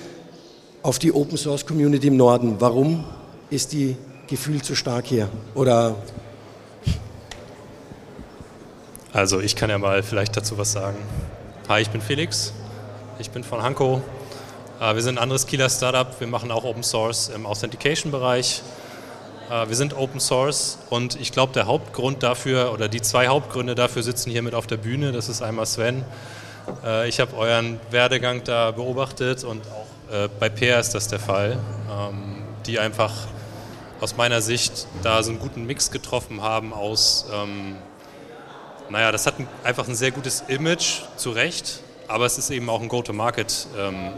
auf 0.83 0.99
die 0.99 1.12
Open 1.12 1.37
Source 1.37 1.66
Community 1.66 2.07
im 2.07 2.16
Norden. 2.16 2.57
Warum 2.59 3.05
ist 3.51 3.73
die 3.73 3.96
gefühlt 4.27 4.64
so 4.64 4.75
stark 4.75 5.07
hier? 5.07 5.29
Oder 5.55 5.96
also 9.12 9.40
ich 9.40 9.57
kann 9.57 9.70
ja 9.70 9.79
mal 9.79 10.03
vielleicht 10.03 10.37
dazu 10.37 10.57
was 10.57 10.73
sagen. 10.73 10.96
Hi, 11.68 11.83
ich 11.83 11.90
bin 11.90 12.01
Felix, 12.01 12.53
ich 13.18 13.31
bin 13.31 13.42
von 13.42 13.61
Hanko. 13.61 14.01
Äh, 14.81 14.94
wir 14.94 15.03
sind 15.03 15.18
ein 15.18 15.23
anderes 15.23 15.46
Kieler 15.46 15.68
Startup, 15.68 16.09
wir 16.18 16.29
machen 16.29 16.51
auch 16.53 16.64
Open 16.64 16.85
Source 16.85 17.29
im 17.35 17.44
Authentication-Bereich. 17.44 18.62
Äh, 19.51 19.69
wir 19.69 19.77
sind 19.77 19.96
Open 19.96 20.21
Source 20.21 20.79
und 20.90 21.21
ich 21.21 21.33
glaube, 21.33 21.53
der 21.53 21.67
Hauptgrund 21.67 22.23
dafür 22.23 22.73
oder 22.73 22.88
die 22.88 23.03
zwei 23.03 23.29
Hauptgründe 23.29 23.75
dafür 23.75 24.03
sitzen 24.03 24.31
hier 24.31 24.42
mit 24.42 24.55
auf 24.55 24.67
der 24.67 24.77
Bühne. 24.77 25.13
Das 25.13 25.29
ist 25.29 25.42
einmal 25.42 25.67
Sven. 25.67 26.05
Äh, 26.85 27.09
ich 27.09 27.19
habe 27.21 27.37
euren 27.37 27.81
Werdegang 27.90 28.44
da 28.44 28.71
beobachtet 28.71 29.42
und 29.42 29.63
auch 29.67 30.15
äh, 30.15 30.29
bei 30.38 30.48
Peer 30.48 30.79
ist 30.79 30.94
das 30.94 31.09
der 31.09 31.19
Fall, 31.19 31.59
ähm, 31.90 32.44
die 32.67 32.79
einfach 32.79 33.13
aus 34.01 34.17
meiner 34.17 34.40
Sicht 34.40 34.87
da 35.03 35.23
so 35.23 35.31
einen 35.31 35.40
guten 35.40 35.67
Mix 35.67 35.90
getroffen 35.90 36.42
haben 36.42 36.73
aus, 36.73 37.27
ähm, 37.35 37.77
naja, 38.88 39.13
das 39.13 39.27
hat 39.27 39.35
einfach 39.63 39.87
ein 39.88 39.94
sehr 39.94 40.11
gutes 40.11 40.42
Image, 40.48 41.03
zu 41.17 41.31
Recht, 41.31 41.81
aber 42.09 42.25
es 42.25 42.38
ist 42.38 42.51
eben 42.51 42.69
auch 42.71 42.81
ein 42.81 42.88
Go-to-Market. 42.88 43.69
Ähm, 43.79 44.13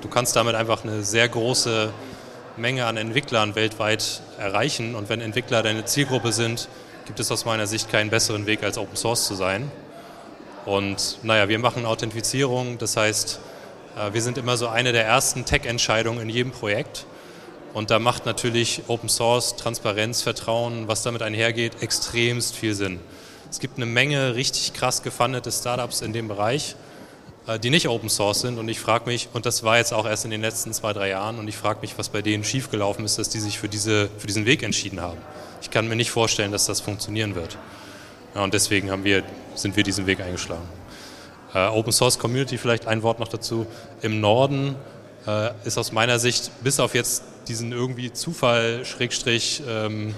du 0.00 0.08
kannst 0.08 0.34
damit 0.36 0.54
einfach 0.54 0.84
eine 0.84 1.02
sehr 1.02 1.28
große 1.28 1.92
Menge 2.56 2.86
an 2.86 2.96
Entwicklern 2.96 3.54
weltweit 3.54 4.22
erreichen. 4.38 4.94
Und 4.94 5.08
wenn 5.08 5.20
Entwickler 5.20 5.62
deine 5.62 5.84
Zielgruppe 5.84 6.32
sind, 6.32 6.68
gibt 7.06 7.20
es 7.20 7.30
aus 7.30 7.44
meiner 7.44 7.66
Sicht 7.66 7.90
keinen 7.90 8.10
besseren 8.10 8.46
Weg, 8.46 8.62
als 8.62 8.78
Open 8.78 8.96
Source 8.96 9.26
zu 9.26 9.34
sein. 9.34 9.70
Und 10.64 11.18
naja, 11.22 11.48
wir 11.48 11.58
machen 11.58 11.84
Authentifizierung, 11.84 12.78
das 12.78 12.96
heißt, 12.96 13.40
äh, 13.96 14.12
wir 14.14 14.22
sind 14.22 14.38
immer 14.38 14.56
so 14.56 14.68
eine 14.68 14.92
der 14.92 15.04
ersten 15.04 15.44
Tech-Entscheidungen 15.44 16.20
in 16.22 16.30
jedem 16.30 16.52
Projekt. 16.52 17.06
Und 17.74 17.90
da 17.90 17.98
macht 17.98 18.24
natürlich 18.24 18.82
Open 18.86 19.08
Source, 19.08 19.56
Transparenz, 19.56 20.22
Vertrauen, 20.22 20.86
was 20.86 21.02
damit 21.02 21.22
einhergeht, 21.22 21.82
extremst 21.82 22.56
viel 22.56 22.74
Sinn. 22.74 23.00
Es 23.50 23.58
gibt 23.58 23.76
eine 23.76 23.86
Menge 23.86 24.36
richtig 24.36 24.72
krass 24.72 25.02
gefundete 25.02 25.50
Startups 25.50 26.00
in 26.00 26.12
dem 26.12 26.28
Bereich, 26.28 26.76
die 27.62 27.70
nicht 27.70 27.88
Open 27.88 28.08
Source 28.08 28.40
sind. 28.40 28.58
Und 28.58 28.68
ich 28.68 28.80
frage 28.80 29.06
mich, 29.06 29.28
und 29.32 29.46
das 29.46 29.62
war 29.62 29.76
jetzt 29.76 29.92
auch 29.92 30.06
erst 30.06 30.24
in 30.24 30.30
den 30.30 30.40
letzten 30.40 30.72
zwei, 30.72 30.92
drei 30.92 31.10
Jahren, 31.10 31.38
und 31.38 31.48
ich 31.48 31.56
frage 31.56 31.80
mich, 31.82 31.98
was 31.98 32.08
bei 32.08 32.22
denen 32.22 32.44
schiefgelaufen 32.44 33.04
ist, 33.04 33.18
dass 33.18 33.28
die 33.28 33.40
sich 33.40 33.58
für, 33.58 33.68
diese, 33.68 34.08
für 34.18 34.26
diesen 34.26 34.46
Weg 34.46 34.62
entschieden 34.62 35.00
haben. 35.00 35.18
Ich 35.60 35.70
kann 35.70 35.88
mir 35.88 35.96
nicht 35.96 36.10
vorstellen, 36.10 36.52
dass 36.52 36.66
das 36.66 36.80
funktionieren 36.80 37.34
wird. 37.34 37.58
Ja, 38.34 38.42
und 38.42 38.54
deswegen 38.54 38.90
haben 38.90 39.04
wir, 39.04 39.22
sind 39.54 39.76
wir 39.76 39.82
diesen 39.82 40.06
Weg 40.06 40.20
eingeschlagen. 40.20 40.68
Äh, 41.54 41.68
Open 41.68 41.92
Source 41.92 42.18
Community, 42.18 42.58
vielleicht 42.58 42.86
ein 42.86 43.02
Wort 43.02 43.20
noch 43.20 43.28
dazu. 43.28 43.66
Im 44.02 44.20
Norden 44.20 44.74
äh, 45.26 45.50
ist 45.64 45.78
aus 45.78 45.92
meiner 45.92 46.18
Sicht, 46.18 46.50
bis 46.62 46.80
auf 46.80 46.94
jetzt 46.94 47.22
diesen 47.46 47.72
irgendwie 47.72 48.12
Zufall, 48.12 48.84
Schrägstrich, 48.84 49.62
ähm, 49.68 50.14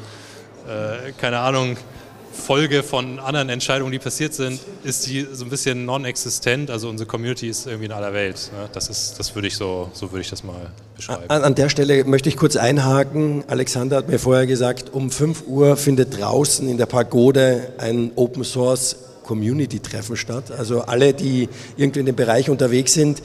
äh, 0.66 1.12
keine 1.18 1.40
Ahnung, 1.40 1.76
Folge 2.36 2.82
von 2.82 3.18
anderen 3.18 3.48
Entscheidungen, 3.48 3.90
die 3.90 3.98
passiert 3.98 4.34
sind, 4.34 4.60
ist 4.84 5.06
die 5.06 5.26
so 5.32 5.44
ein 5.44 5.50
bisschen 5.50 5.84
non-existent. 5.84 6.70
Also 6.70 6.88
unsere 6.88 7.08
Community 7.08 7.48
ist 7.48 7.66
irgendwie 7.66 7.86
in 7.86 7.92
aller 7.92 8.12
Welt. 8.12 8.50
Ne? 8.52 8.68
Das 8.72 8.88
ist, 8.88 9.18
das 9.18 9.34
würde 9.34 9.48
ich 9.48 9.56
so, 9.56 9.90
so 9.92 10.12
würde 10.12 10.20
ich 10.20 10.30
das 10.30 10.44
mal 10.44 10.70
beschreiben. 10.94 11.24
An, 11.28 11.42
an, 11.42 11.54
der 11.54 11.68
Stelle 11.68 12.04
möchte 12.04 12.28
ich 12.28 12.36
kurz 12.36 12.56
einhaken. 12.56 13.44
Alexander 13.48 13.96
hat 13.96 14.08
mir 14.08 14.18
vorher 14.18 14.46
gesagt, 14.46 14.92
um 14.92 15.10
5 15.10 15.44
Uhr 15.46 15.76
findet 15.76 16.18
draußen 16.18 16.68
in 16.68 16.76
der 16.76 16.86
Pagode 16.86 17.72
ein 17.78 18.12
Open 18.14 18.44
Source 18.44 18.96
Community-Treffen 19.24 20.16
statt. 20.16 20.50
Also 20.50 20.82
alle, 20.82 21.14
die 21.14 21.48
irgendwie 21.76 22.00
in 22.00 22.06
dem 22.06 22.16
Bereich 22.16 22.48
unterwegs 22.48 22.94
sind, 22.94 23.22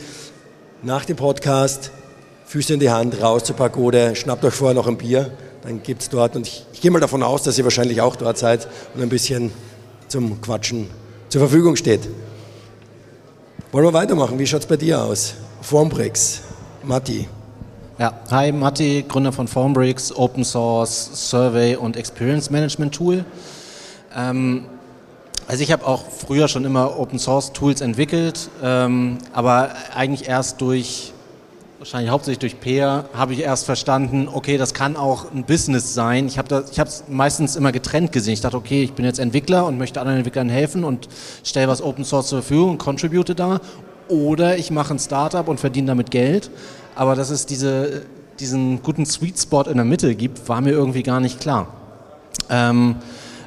nach 0.82 1.05
dem 1.05 1.18
Podcast 1.18 1.91
Füße 2.51 2.74
in 2.74 2.82
die 2.82 2.89
Hand, 2.89 3.22
raus 3.22 3.45
zur 3.45 3.55
Pagode, 3.55 4.14
schnappt 4.14 4.43
euch 4.43 4.53
vorher 4.53 4.76
noch 4.76 4.88
ein 4.88 4.97
Bier, 4.97 5.32
dann 5.64 5.84
gibt 5.84 6.01
es 6.01 6.09
dort, 6.09 6.36
und 6.36 6.47
ich, 6.47 6.66
ich 6.74 6.82
gehe 6.82 6.91
mal 6.91 6.99
davon 6.99 7.24
aus, 7.24 7.43
dass 7.43 7.57
ihr 7.57 7.64
wahrscheinlich 7.64 8.01
auch 8.01 8.16
dort 8.16 8.38
seid 8.38 8.68
und 8.95 9.01
ein 9.01 9.09
bisschen 9.09 9.51
zum 10.07 10.41
Quatschen 10.41 10.89
zur 11.30 11.39
Verfügung 11.39 11.76
steht. 11.76 12.01
Wollen 13.72 13.86
wir 13.86 13.93
weitermachen? 13.93 14.38
Wie 14.38 14.45
schaut 14.45 14.62
es 14.62 14.68
bei 14.68 14.78
dir 14.78 15.01
aus? 15.01 15.36
Formbricks, 15.62 16.41
Matti. 16.84 17.28
Ja, 17.97 18.20
hi, 18.32 18.51
Matti, 18.51 19.05
Gründer 19.07 19.32
von 19.32 19.47
Formbricks, 19.47 20.12
Open 20.16 20.43
Source 20.43 21.30
Survey 21.30 21.76
und 21.76 21.95
Experience 21.95 22.49
Management 22.49 22.95
Tool. 22.95 23.24
Ähm, 24.16 24.66
also 25.47 25.64
ich 25.64 25.72
habe 25.72 25.86
auch 25.86 26.03
früher 26.09 26.47
schon 26.47 26.66
immer 26.66 26.99
Open 26.99 27.20
Source 27.20 27.53
Tools 27.53 27.82
entwickelt, 27.82 28.49
ähm, 28.64 29.20
aber 29.34 29.74
eigentlich 29.95 30.28
erst 30.28 30.62
durch 30.62 31.11
wahrscheinlich 31.82 32.11
hauptsächlich 32.11 32.38
durch 32.38 32.59
Peer, 32.59 33.05
habe 33.11 33.34
ich 33.34 33.39
erst 33.39 33.65
verstanden, 33.65 34.29
okay, 34.32 34.59
das 34.59 34.75
kann 34.75 34.95
auch 34.95 35.32
ein 35.32 35.45
Business 35.45 35.95
sein. 35.95 36.27
Ich 36.27 36.38
habe 36.38 36.63
es 36.77 37.05
meistens 37.07 37.55
immer 37.55 37.71
getrennt 37.71 38.11
gesehen. 38.11 38.36
Ich 38.36 38.41
dachte, 38.41 38.55
okay, 38.55 38.84
ich 38.84 38.93
bin 38.93 39.03
jetzt 39.03 39.17
Entwickler 39.17 39.65
und 39.65 39.79
möchte 39.79 39.99
anderen 39.99 40.19
Entwicklern 40.19 40.47
helfen 40.47 40.84
und 40.84 41.09
stelle 41.43 41.67
was 41.67 41.82
Open 41.82 42.05
Source 42.05 42.27
zur 42.27 42.43
Verfügung 42.43 42.69
und 42.73 42.77
contribute 42.77 43.34
da. 43.36 43.59
Oder 44.09 44.59
ich 44.59 44.69
mache 44.69 44.93
ein 44.93 44.99
Startup 44.99 45.47
und 45.47 45.59
verdiene 45.59 45.88
damit 45.88 46.11
Geld. 46.11 46.51
Aber 46.93 47.15
dass 47.15 47.32
es 47.32 47.47
diese, 47.47 48.03
diesen 48.39 48.84
guten 48.84 49.07
Sweet 49.07 49.39
Spot 49.39 49.63
in 49.63 49.77
der 49.77 49.86
Mitte 49.86 50.13
gibt, 50.13 50.47
war 50.47 50.61
mir 50.61 50.73
irgendwie 50.73 51.01
gar 51.01 51.19
nicht 51.19 51.39
klar. 51.39 51.65
Ähm, 52.51 52.97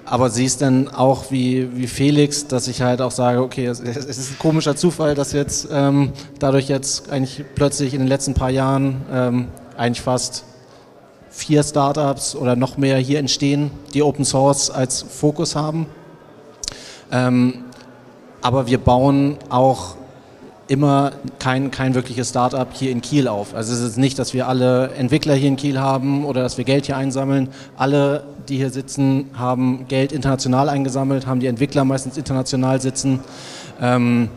aber 0.07 0.30
siehst 0.30 0.62
dann 0.62 0.88
auch 0.88 1.30
wie, 1.30 1.76
wie 1.76 1.86
Felix, 1.86 2.46
dass 2.46 2.68
ich 2.68 2.82
halt 2.82 3.00
auch 3.00 3.11
sage, 3.11 3.40
okay, 3.40 3.66
es, 3.66 3.80
es 3.80 4.18
ist 4.18 4.32
ein 4.32 4.38
komischer 4.38 4.76
Zufall, 4.76 5.14
dass 5.14 5.32
jetzt 5.32 5.68
ähm, 5.72 6.12
dadurch 6.38 6.68
jetzt 6.68 7.11
eigentlich 7.11 7.44
plötzlich 7.55 7.94
in 7.94 8.00
den 8.00 8.09
letzten 8.09 8.34
paar 8.34 8.50
Jahren 8.50 9.02
ähm, 9.11 9.48
eigentlich 9.76 10.02
fast 10.02 10.44
vier 11.30 11.62
Startups 11.62 12.36
oder 12.36 12.55
noch 12.55 12.76
mehr 12.76 12.98
hier 12.98 13.18
entstehen, 13.18 13.70
die 13.92 14.02
Open 14.02 14.24
Source 14.24 14.70
als 14.70 15.02
Fokus 15.02 15.57
haben. 15.57 15.86
Ähm, 17.11 17.64
aber 18.40 18.66
wir 18.66 18.78
bauen 18.78 19.38
auch 19.48 19.96
immer 20.67 21.12
kein, 21.39 21.71
kein 21.71 21.95
wirkliches 21.95 22.31
Startup 22.31 22.69
hier 22.73 22.91
in 22.91 23.01
Kiel 23.01 23.29
auf. 23.29 23.55
Also 23.55 23.73
es 23.73 23.81
ist 23.81 23.99
nicht, 23.99 24.19
dass 24.19 24.33
wir 24.33 24.49
alle 24.49 24.91
Entwickler 24.93 25.35
hier 25.35 25.49
in 25.49 25.57
Kiel 25.57 25.79
haben 25.79 26.25
oder 26.25 26.43
dass 26.43 26.57
wir 26.57 26.65
Geld 26.65 26.87
hier 26.87 26.97
einsammeln. 26.97 27.49
Alle, 27.77 28.25
die 28.49 28.57
hier 28.57 28.71
sitzen, 28.71 29.31
haben 29.35 29.87
Geld 29.89 30.12
international 30.12 30.69
eingesammelt, 30.69 31.27
haben 31.27 31.41
die 31.41 31.47
Entwickler 31.47 31.85
meistens 31.85 32.17
international 32.17 32.81
sitzen. 32.81 33.21
Ähm, 33.81 34.31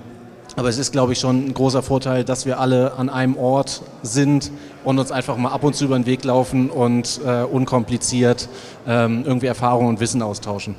aber 0.58 0.70
es 0.70 0.80
ist, 0.80 0.92
glaube 0.92 1.14
ich, 1.14 1.20
schon 1.20 1.46
ein 1.46 1.54
großer 1.54 1.84
Vorteil, 1.84 2.24
dass 2.24 2.48
wir 2.48 2.60
alle 2.60 2.94
an 2.94 3.10
einem 3.10 3.38
Ort 3.38 3.84
sind 4.02 4.52
und 4.84 4.98
uns 4.98 5.12
einfach 5.12 5.38
mal 5.38 5.52
ab 5.52 5.64
und 5.64 5.76
zu 5.76 5.86
über 5.86 5.98
den 5.98 6.08
Weg 6.08 6.24
laufen 6.24 6.72
und 6.72 7.22
äh, 7.26 7.44
unkompliziert 7.44 8.50
ähm, 8.88 9.24
irgendwie 9.24 9.46
Erfahrungen 9.46 9.90
und 9.90 10.00
Wissen 10.00 10.22
austauschen. 10.24 10.76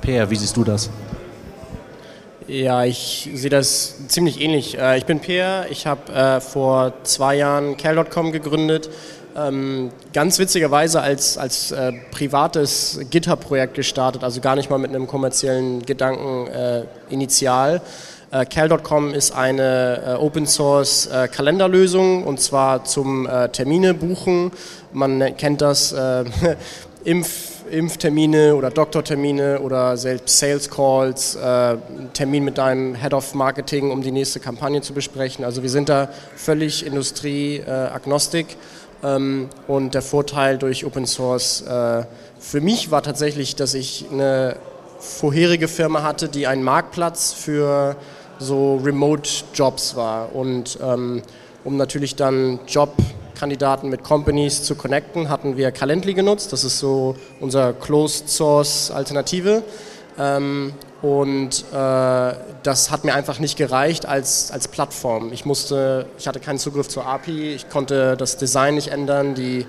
Per, 0.00 0.30
wie 0.30 0.36
siehst 0.36 0.56
du 0.56 0.64
das? 0.64 0.88
Ja, 2.46 2.84
ich 2.84 3.30
sehe 3.32 3.48
das 3.48 4.06
ziemlich 4.08 4.38
ähnlich. 4.38 4.76
Äh, 4.78 4.98
ich 4.98 5.06
bin 5.06 5.18
Peer, 5.20 5.64
ich 5.70 5.86
habe 5.86 6.12
äh, 6.12 6.40
vor 6.42 6.92
zwei 7.02 7.36
Jahren 7.36 7.78
Cal.com 7.78 8.32
gegründet. 8.32 8.90
Ähm, 9.34 9.90
ganz 10.12 10.38
witzigerweise 10.38 11.00
als, 11.00 11.38
als 11.38 11.72
äh, 11.72 11.92
privates 12.10 13.00
GitHub-Projekt 13.08 13.72
gestartet, 13.74 14.22
also 14.22 14.42
gar 14.42 14.56
nicht 14.56 14.68
mal 14.68 14.78
mit 14.78 14.90
einem 14.90 15.06
kommerziellen 15.06 15.86
Gedanken 15.86 16.48
initial. 17.08 17.80
Cal.com 18.50 19.14
ist 19.14 19.32
eine 19.34 20.02
äh, 20.06 20.14
Open-Source 20.14 21.08
Kalenderlösung 21.32 22.24
und 22.24 22.40
zwar 22.40 22.84
zum 22.84 23.28
Termine 23.52 23.94
buchen. 23.94 24.50
Man 24.92 25.36
kennt 25.36 25.62
das 25.62 25.94
Impf 27.04 27.53
Impftermine 27.74 28.54
oder 28.54 28.70
Doktortermine 28.70 29.60
oder 29.60 29.96
selbst 29.96 30.38
Sales 30.38 30.70
Calls, 30.70 31.34
äh, 31.34 31.76
Termin 32.12 32.44
mit 32.44 32.58
deinem 32.58 32.94
Head 32.94 33.12
of 33.12 33.34
Marketing, 33.34 33.90
um 33.90 34.02
die 34.02 34.12
nächste 34.12 34.40
Kampagne 34.40 34.80
zu 34.80 34.94
besprechen. 34.94 35.44
Also 35.44 35.62
wir 35.62 35.70
sind 35.70 35.88
da 35.88 36.08
völlig 36.36 36.86
industrieagnostik 36.86 38.56
ähm, 39.02 39.48
und 39.66 39.94
der 39.94 40.02
Vorteil 40.02 40.58
durch 40.58 40.86
Open 40.86 41.06
Source 41.06 41.62
äh, 41.62 42.04
für 42.38 42.60
mich 42.60 42.90
war 42.90 43.02
tatsächlich, 43.02 43.56
dass 43.56 43.72
ich 43.72 44.04
eine 44.12 44.56
vorherige 44.98 45.66
Firma 45.66 46.02
hatte, 46.02 46.28
die 46.28 46.46
ein 46.46 46.62
Marktplatz 46.62 47.32
für 47.32 47.96
so 48.38 48.76
Remote-Jobs 48.84 49.96
war 49.96 50.34
und 50.34 50.78
ähm, 50.82 51.22
um 51.64 51.76
natürlich 51.78 52.16
dann 52.16 52.60
Job 52.66 52.92
Kandidaten 53.34 53.88
mit 53.88 54.04
Companies 54.04 54.62
zu 54.62 54.74
connecten, 54.74 55.28
hatten 55.28 55.56
wir 55.56 55.72
Calendly 55.72 56.14
genutzt. 56.14 56.52
Das 56.52 56.64
ist 56.64 56.78
so 56.78 57.16
unser 57.40 57.72
Closed 57.72 58.28
Source 58.28 58.90
Alternative. 58.90 59.62
Ähm, 60.18 60.72
und 61.02 61.64
äh, 61.70 62.34
das 62.62 62.90
hat 62.90 63.04
mir 63.04 63.14
einfach 63.14 63.38
nicht 63.38 63.58
gereicht 63.58 64.06
als, 64.06 64.50
als 64.50 64.68
Plattform. 64.68 65.32
Ich 65.32 65.44
musste, 65.44 66.06
ich 66.18 66.26
hatte 66.26 66.40
keinen 66.40 66.58
Zugriff 66.58 66.88
zur 66.88 67.06
API, 67.06 67.54
ich 67.54 67.68
konnte 67.68 68.16
das 68.16 68.38
Design 68.38 68.74
nicht 68.74 68.88
ändern, 68.88 69.34
die, 69.34 69.66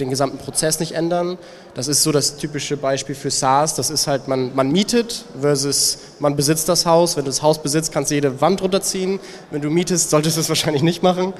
den 0.00 0.10
gesamten 0.10 0.36
Prozess 0.36 0.78
nicht 0.78 0.92
ändern. 0.92 1.38
Das 1.74 1.88
ist 1.88 2.02
so 2.02 2.12
das 2.12 2.36
typische 2.36 2.76
Beispiel 2.76 3.14
für 3.14 3.30
SaaS. 3.30 3.74
Das 3.74 3.88
ist 3.88 4.06
halt, 4.06 4.28
man, 4.28 4.54
man 4.54 4.70
mietet 4.70 5.24
versus 5.40 5.98
man 6.18 6.36
besitzt 6.36 6.68
das 6.68 6.84
Haus. 6.84 7.16
Wenn 7.16 7.24
du 7.24 7.30
das 7.30 7.42
Haus 7.42 7.62
besitzt, 7.62 7.92
kannst 7.92 8.10
du 8.10 8.16
jede 8.16 8.40
Wand 8.40 8.60
runterziehen. 8.60 9.18
Wenn 9.50 9.62
du 9.62 9.70
mietest, 9.70 10.10
solltest 10.10 10.36
du 10.36 10.42
es 10.42 10.48
wahrscheinlich 10.50 10.82
nicht 10.82 11.02
machen. 11.02 11.32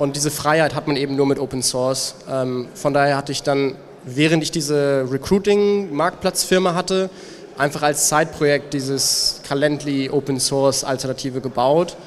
Und 0.00 0.16
diese 0.16 0.30
Freiheit 0.30 0.74
hat 0.74 0.86
man 0.86 0.96
eben 0.96 1.14
nur 1.14 1.26
mit 1.26 1.38
Open 1.38 1.62
Source. 1.62 2.14
Ähm, 2.26 2.68
von 2.74 2.94
daher 2.94 3.18
hatte 3.18 3.32
ich 3.32 3.42
dann, 3.42 3.74
während 4.02 4.42
ich 4.42 4.50
diese 4.50 5.06
Recruiting-Marktplatzfirma 5.10 6.74
hatte, 6.74 7.10
einfach 7.58 7.82
als 7.82 8.08
Zeitprojekt 8.08 8.72
dieses 8.72 9.42
Calendly 9.46 10.08
Open 10.08 10.40
Source 10.40 10.84
Alternative 10.84 11.42
gebaut. 11.42 11.98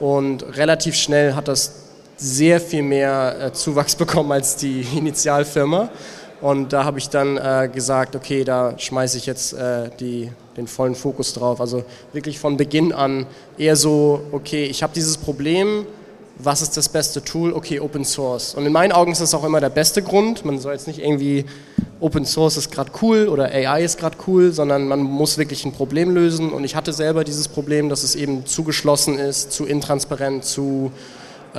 Und 0.00 0.56
relativ 0.56 0.94
schnell 0.94 1.34
hat 1.34 1.46
das 1.46 1.72
sehr 2.16 2.58
viel 2.58 2.82
mehr 2.82 3.36
äh, 3.38 3.52
Zuwachs 3.52 3.96
bekommen 4.02 4.32
als 4.32 4.56
die 4.56 4.86
Initialfirma. 4.96 5.90
Und 6.40 6.72
da 6.72 6.84
habe 6.84 6.98
ich 6.98 7.10
dann 7.10 7.36
äh, 7.36 7.68
gesagt, 7.70 8.16
okay, 8.16 8.44
da 8.44 8.78
schmeiße 8.78 9.18
ich 9.18 9.26
jetzt 9.26 9.52
äh, 9.52 9.90
die, 10.00 10.32
den 10.56 10.66
vollen 10.66 10.94
Fokus 10.94 11.34
drauf. 11.34 11.60
Also 11.60 11.84
wirklich 12.14 12.38
von 12.38 12.56
Beginn 12.56 12.94
an 12.94 13.26
eher 13.58 13.76
so, 13.76 14.22
okay, 14.32 14.64
ich 14.64 14.82
habe 14.82 14.94
dieses 14.94 15.18
Problem, 15.18 15.84
was 16.44 16.62
ist 16.62 16.76
das 16.76 16.88
beste 16.88 17.22
Tool? 17.22 17.52
Okay, 17.52 17.80
Open 17.80 18.04
Source. 18.04 18.54
Und 18.54 18.66
in 18.66 18.72
meinen 18.72 18.92
Augen 18.92 19.12
ist 19.12 19.20
das 19.20 19.34
auch 19.34 19.44
immer 19.44 19.60
der 19.60 19.70
beste 19.70 20.02
Grund. 20.02 20.44
Man 20.44 20.58
soll 20.58 20.72
jetzt 20.72 20.86
nicht 20.86 20.98
irgendwie, 20.98 21.44
Open 22.00 22.24
Source 22.24 22.56
ist 22.56 22.72
gerade 22.72 22.90
cool 23.00 23.28
oder 23.28 23.44
AI 23.44 23.84
ist 23.84 23.98
gerade 23.98 24.16
cool, 24.26 24.52
sondern 24.52 24.88
man 24.88 25.00
muss 25.00 25.38
wirklich 25.38 25.64
ein 25.64 25.72
Problem 25.72 26.14
lösen. 26.14 26.52
Und 26.52 26.64
ich 26.64 26.74
hatte 26.74 26.92
selber 26.92 27.24
dieses 27.24 27.48
Problem, 27.48 27.88
dass 27.88 28.02
es 28.02 28.14
eben 28.14 28.46
zu 28.46 28.64
geschlossen 28.64 29.18
ist, 29.18 29.52
zu 29.52 29.66
intransparent, 29.66 30.44
zu, 30.44 30.90
äh, 31.54 31.58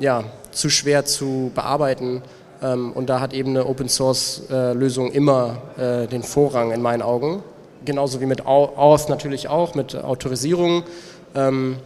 ja, 0.00 0.24
zu 0.50 0.68
schwer 0.68 1.04
zu 1.04 1.50
bearbeiten. 1.54 2.22
Ähm, 2.62 2.92
und 2.92 3.08
da 3.08 3.20
hat 3.20 3.32
eben 3.32 3.50
eine 3.50 3.66
Open 3.66 3.88
Source 3.88 4.42
äh, 4.50 4.72
Lösung 4.72 5.12
immer 5.12 5.62
äh, 5.78 6.06
den 6.06 6.22
Vorrang 6.22 6.72
in 6.72 6.82
meinen 6.82 7.02
Augen. 7.02 7.42
Genauso 7.84 8.20
wie 8.20 8.26
mit 8.26 8.46
Auth 8.46 9.08
natürlich 9.08 9.48
auch, 9.48 9.74
mit 9.74 9.94
Autorisierung. 9.96 10.82
Ähm, 11.34 11.76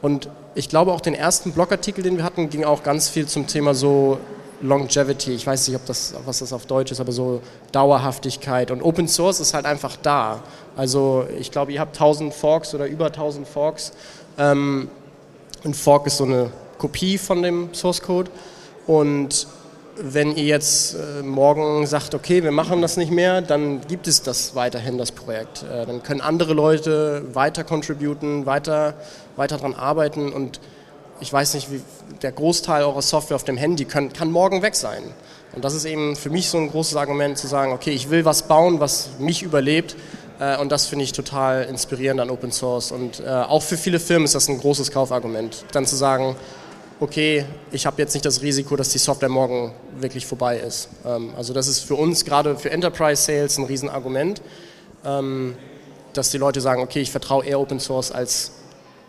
und 0.00 0.28
ich 0.54 0.68
glaube 0.68 0.92
auch 0.92 1.00
den 1.00 1.14
ersten 1.14 1.52
Blogartikel, 1.52 2.02
den 2.04 2.16
wir 2.16 2.24
hatten, 2.24 2.50
ging 2.50 2.64
auch 2.64 2.82
ganz 2.82 3.08
viel 3.08 3.26
zum 3.26 3.46
Thema 3.46 3.74
so 3.74 4.18
Longevity. 4.60 5.32
Ich 5.32 5.46
weiß 5.46 5.68
nicht, 5.68 5.76
ob 5.76 5.86
das, 5.86 6.14
was 6.24 6.38
das 6.38 6.52
auf 6.52 6.66
Deutsch 6.66 6.92
ist, 6.92 7.00
aber 7.00 7.12
so 7.12 7.42
Dauerhaftigkeit. 7.72 8.70
Und 8.70 8.82
Open 8.82 9.08
Source 9.08 9.40
ist 9.40 9.54
halt 9.54 9.66
einfach 9.66 9.96
da. 9.96 10.42
Also 10.76 11.26
ich 11.38 11.50
glaube, 11.50 11.72
ihr 11.72 11.80
habt 11.80 11.96
1000 11.96 12.32
Forks 12.32 12.74
oder 12.74 12.86
über 12.86 13.06
1000 13.06 13.46
Forks. 13.46 13.92
Ähm, 14.38 14.88
ein 15.64 15.74
Fork 15.74 16.06
ist 16.06 16.18
so 16.18 16.24
eine 16.24 16.50
Kopie 16.78 17.18
von 17.18 17.42
dem 17.42 17.74
Source 17.74 18.02
Code. 18.02 18.30
Und 18.86 19.46
wenn 19.96 20.36
ihr 20.36 20.44
jetzt 20.44 20.94
äh, 20.94 21.22
morgen 21.22 21.86
sagt, 21.86 22.14
okay, 22.14 22.42
wir 22.42 22.50
machen 22.50 22.80
das 22.80 22.96
nicht 22.96 23.10
mehr, 23.10 23.42
dann 23.42 23.80
gibt 23.86 24.06
es 24.06 24.22
das 24.22 24.54
weiterhin, 24.54 24.98
das 24.98 25.12
Projekt. 25.12 25.64
Äh, 25.64 25.86
dann 25.86 26.02
können 26.02 26.20
andere 26.20 26.54
Leute 26.54 27.22
weiter 27.34 27.64
contributen, 27.64 28.46
weiter, 28.46 28.94
weiter 29.36 29.58
daran 29.58 29.74
arbeiten 29.74 30.32
und 30.32 30.60
ich 31.20 31.32
weiß 31.32 31.54
nicht, 31.54 31.70
wie 31.70 31.80
der 32.22 32.32
Großteil 32.32 32.82
eurer 32.82 33.02
Software 33.02 33.36
auf 33.36 33.44
dem 33.44 33.56
Handy 33.56 33.84
kann, 33.84 34.12
kann 34.12 34.30
morgen 34.30 34.62
weg 34.62 34.74
sein. 34.74 35.02
Und 35.54 35.64
das 35.64 35.74
ist 35.74 35.84
eben 35.84 36.16
für 36.16 36.30
mich 36.30 36.48
so 36.48 36.58
ein 36.58 36.70
großes 36.70 36.96
Argument 36.96 37.38
zu 37.38 37.46
sagen, 37.46 37.72
okay, 37.72 37.90
ich 37.90 38.10
will 38.10 38.24
was 38.24 38.42
bauen, 38.42 38.80
was 38.80 39.10
mich 39.18 39.42
überlebt. 39.42 39.94
Äh, 40.40 40.56
und 40.58 40.72
das 40.72 40.86
finde 40.86 41.04
ich 41.04 41.12
total 41.12 41.64
inspirierend 41.64 42.20
an 42.20 42.30
Open 42.30 42.50
Source. 42.50 42.90
Und 42.90 43.24
auch 43.26 43.62
für 43.62 43.76
viele 43.76 44.00
Firmen 44.00 44.24
ist 44.24 44.34
das 44.34 44.48
ein 44.48 44.58
großes 44.58 44.90
Kaufargument. 44.90 45.64
Dann 45.72 45.86
zu 45.86 45.96
sagen, 45.96 46.34
okay, 47.00 47.44
ich 47.70 47.86
habe 47.86 48.00
jetzt 48.00 48.14
nicht 48.14 48.24
das 48.24 48.42
Risiko, 48.42 48.76
dass 48.76 48.90
die 48.90 48.98
Software 48.98 49.28
morgen 49.28 49.72
wirklich 49.98 50.26
vorbei 50.26 50.58
ist. 50.58 50.88
Ähm, 51.04 51.30
also 51.36 51.52
das 51.52 51.68
ist 51.68 51.80
für 51.80 51.94
uns 51.94 52.24
gerade 52.24 52.56
für 52.56 52.70
Enterprise 52.70 53.22
Sales 53.22 53.58
ein 53.58 53.64
Riesenargument, 53.64 54.42
ähm, 55.04 55.56
dass 56.12 56.30
die 56.30 56.38
Leute 56.38 56.60
sagen, 56.60 56.82
okay, 56.82 57.00
ich 57.00 57.10
vertraue 57.10 57.44
eher 57.44 57.58
Open 57.58 57.80
Source 57.80 58.12
als 58.12 58.52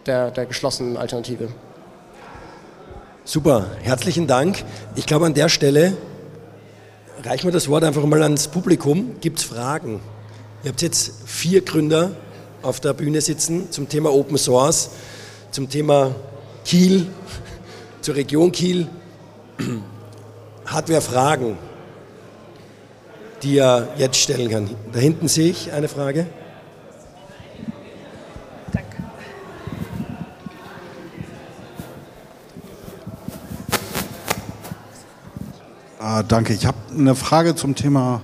der, 0.05 0.31
der 0.31 0.45
geschlossenen 0.45 0.97
Alternative. 0.97 1.49
Super, 3.25 3.67
herzlichen 3.81 4.27
Dank. 4.27 4.63
Ich 4.95 5.05
glaube, 5.05 5.25
an 5.25 5.33
der 5.33 5.47
Stelle 5.47 5.95
reichen 7.23 7.45
wir 7.45 7.51
das 7.53 7.69
Wort 7.69 7.83
einfach 7.83 8.03
mal 8.03 8.21
ans 8.21 8.49
Publikum. 8.49 9.15
Gibt 9.21 9.39
es 9.39 9.45
Fragen? 9.45 10.01
Ihr 10.63 10.71
habt 10.71 10.81
jetzt 10.81 11.13
vier 11.25 11.61
Gründer 11.61 12.11
auf 12.61 12.79
der 12.79 12.93
Bühne 12.93 13.21
sitzen 13.21 13.71
zum 13.71 13.87
Thema 13.87 14.11
Open 14.11 14.37
Source, 14.37 14.91
zum 15.51 15.69
Thema 15.69 16.15
Kiel, 16.65 17.07
zur 18.03 18.15
Region 18.15 18.51
Kiel. 18.51 18.87
Hat 20.65 20.89
wer 20.89 21.01
Fragen, 21.01 21.57
die 23.41 23.57
er 23.57 23.87
jetzt 23.97 24.17
stellen 24.17 24.49
kann? 24.49 24.69
Da 24.91 24.99
hinten 24.99 25.27
sehe 25.27 25.49
ich 25.49 25.71
eine 25.71 25.87
Frage. 25.87 26.27
Danke. 28.73 28.97
Ah, 35.99 36.23
danke. 36.23 36.53
Ich 36.53 36.65
habe 36.65 36.77
eine 36.97 37.15
Frage 37.15 37.55
zum 37.55 37.73
Thema 37.75 38.21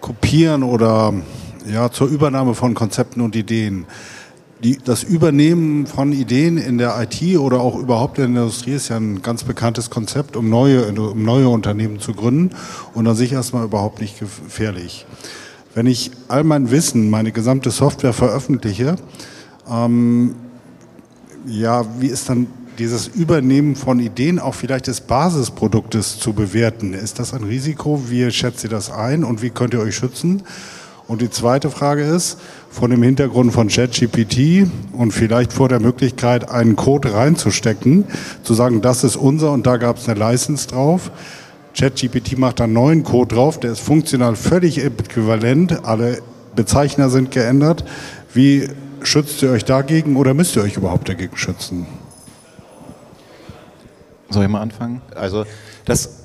Kopieren 0.00 0.62
oder 0.62 1.14
ja, 1.66 1.90
zur 1.90 2.08
Übernahme 2.08 2.54
von 2.54 2.74
Konzepten 2.74 3.22
und 3.22 3.34
Ideen 3.34 3.86
die, 4.62 4.78
das 4.78 5.02
Übernehmen 5.02 5.86
von 5.86 6.12
Ideen 6.12 6.56
in 6.56 6.78
der 6.78 6.94
IT 7.00 7.36
oder 7.38 7.60
auch 7.60 7.76
überhaupt 7.76 8.18
in 8.18 8.34
der 8.34 8.44
Industrie 8.44 8.74
ist 8.74 8.88
ja 8.88 8.96
ein 8.96 9.20
ganz 9.20 9.42
bekanntes 9.42 9.90
Konzept, 9.90 10.36
um 10.36 10.48
neue, 10.48 10.86
um 10.86 11.22
neue 11.22 11.48
Unternehmen 11.48 11.98
zu 11.98 12.14
gründen 12.14 12.54
und 12.94 13.06
an 13.06 13.16
sich 13.16 13.32
erstmal 13.32 13.64
überhaupt 13.64 14.00
nicht 14.00 14.20
gefährlich. 14.20 15.04
Wenn 15.74 15.86
ich 15.86 16.12
all 16.28 16.44
mein 16.44 16.70
Wissen, 16.70 17.10
meine 17.10 17.32
gesamte 17.32 17.70
Software 17.70 18.12
veröffentliche, 18.12 18.96
ähm, 19.68 20.36
ja, 21.46 21.84
wie 21.98 22.06
ist 22.06 22.28
dann 22.28 22.46
dieses 22.78 23.08
Übernehmen 23.08 23.74
von 23.74 23.98
Ideen 23.98 24.38
auch 24.38 24.54
vielleicht 24.54 24.86
des 24.86 25.00
Basisproduktes 25.00 26.20
zu 26.20 26.34
bewerten? 26.34 26.94
Ist 26.94 27.18
das 27.18 27.34
ein 27.34 27.42
Risiko? 27.42 28.04
Wie 28.08 28.30
schätzt 28.30 28.62
ihr 28.62 28.70
das 28.70 28.90
ein 28.90 29.24
und 29.24 29.42
wie 29.42 29.50
könnt 29.50 29.74
ihr 29.74 29.80
euch 29.80 29.96
schützen? 29.96 30.44
Und 31.08 31.20
die 31.20 31.30
zweite 31.30 31.68
Frage 31.70 32.04
ist, 32.04 32.38
von 32.72 32.90
dem 32.90 33.02
Hintergrund 33.02 33.52
von 33.52 33.68
ChatGPT 33.68 34.66
und 34.92 35.12
vielleicht 35.12 35.52
vor 35.52 35.68
der 35.68 35.78
Möglichkeit, 35.78 36.50
einen 36.50 36.74
Code 36.74 37.12
reinzustecken, 37.12 38.06
zu 38.42 38.54
sagen, 38.54 38.80
das 38.80 39.04
ist 39.04 39.14
unser 39.16 39.52
und 39.52 39.66
da 39.66 39.76
gab 39.76 39.98
es 39.98 40.08
eine 40.08 40.18
License 40.18 40.68
drauf. 40.68 41.12
ChatGPT 41.78 42.38
macht 42.38 42.62
einen 42.62 42.72
neuen 42.72 43.04
Code 43.04 43.34
drauf, 43.34 43.60
der 43.60 43.72
ist 43.72 43.80
funktional 43.80 44.36
völlig 44.36 44.82
äquivalent, 44.82 45.84
alle 45.84 46.22
Bezeichner 46.56 47.10
sind 47.10 47.30
geändert. 47.30 47.84
Wie 48.32 48.68
schützt 49.02 49.42
ihr 49.42 49.50
euch 49.50 49.66
dagegen 49.66 50.16
oder 50.16 50.32
müsst 50.32 50.56
ihr 50.56 50.62
euch 50.62 50.76
überhaupt 50.76 51.08
dagegen 51.10 51.36
schützen? 51.36 51.86
Soll 54.30 54.44
ich 54.44 54.50
mal 54.50 54.62
anfangen? 54.62 55.02
Also 55.14 55.44
das 55.84 56.22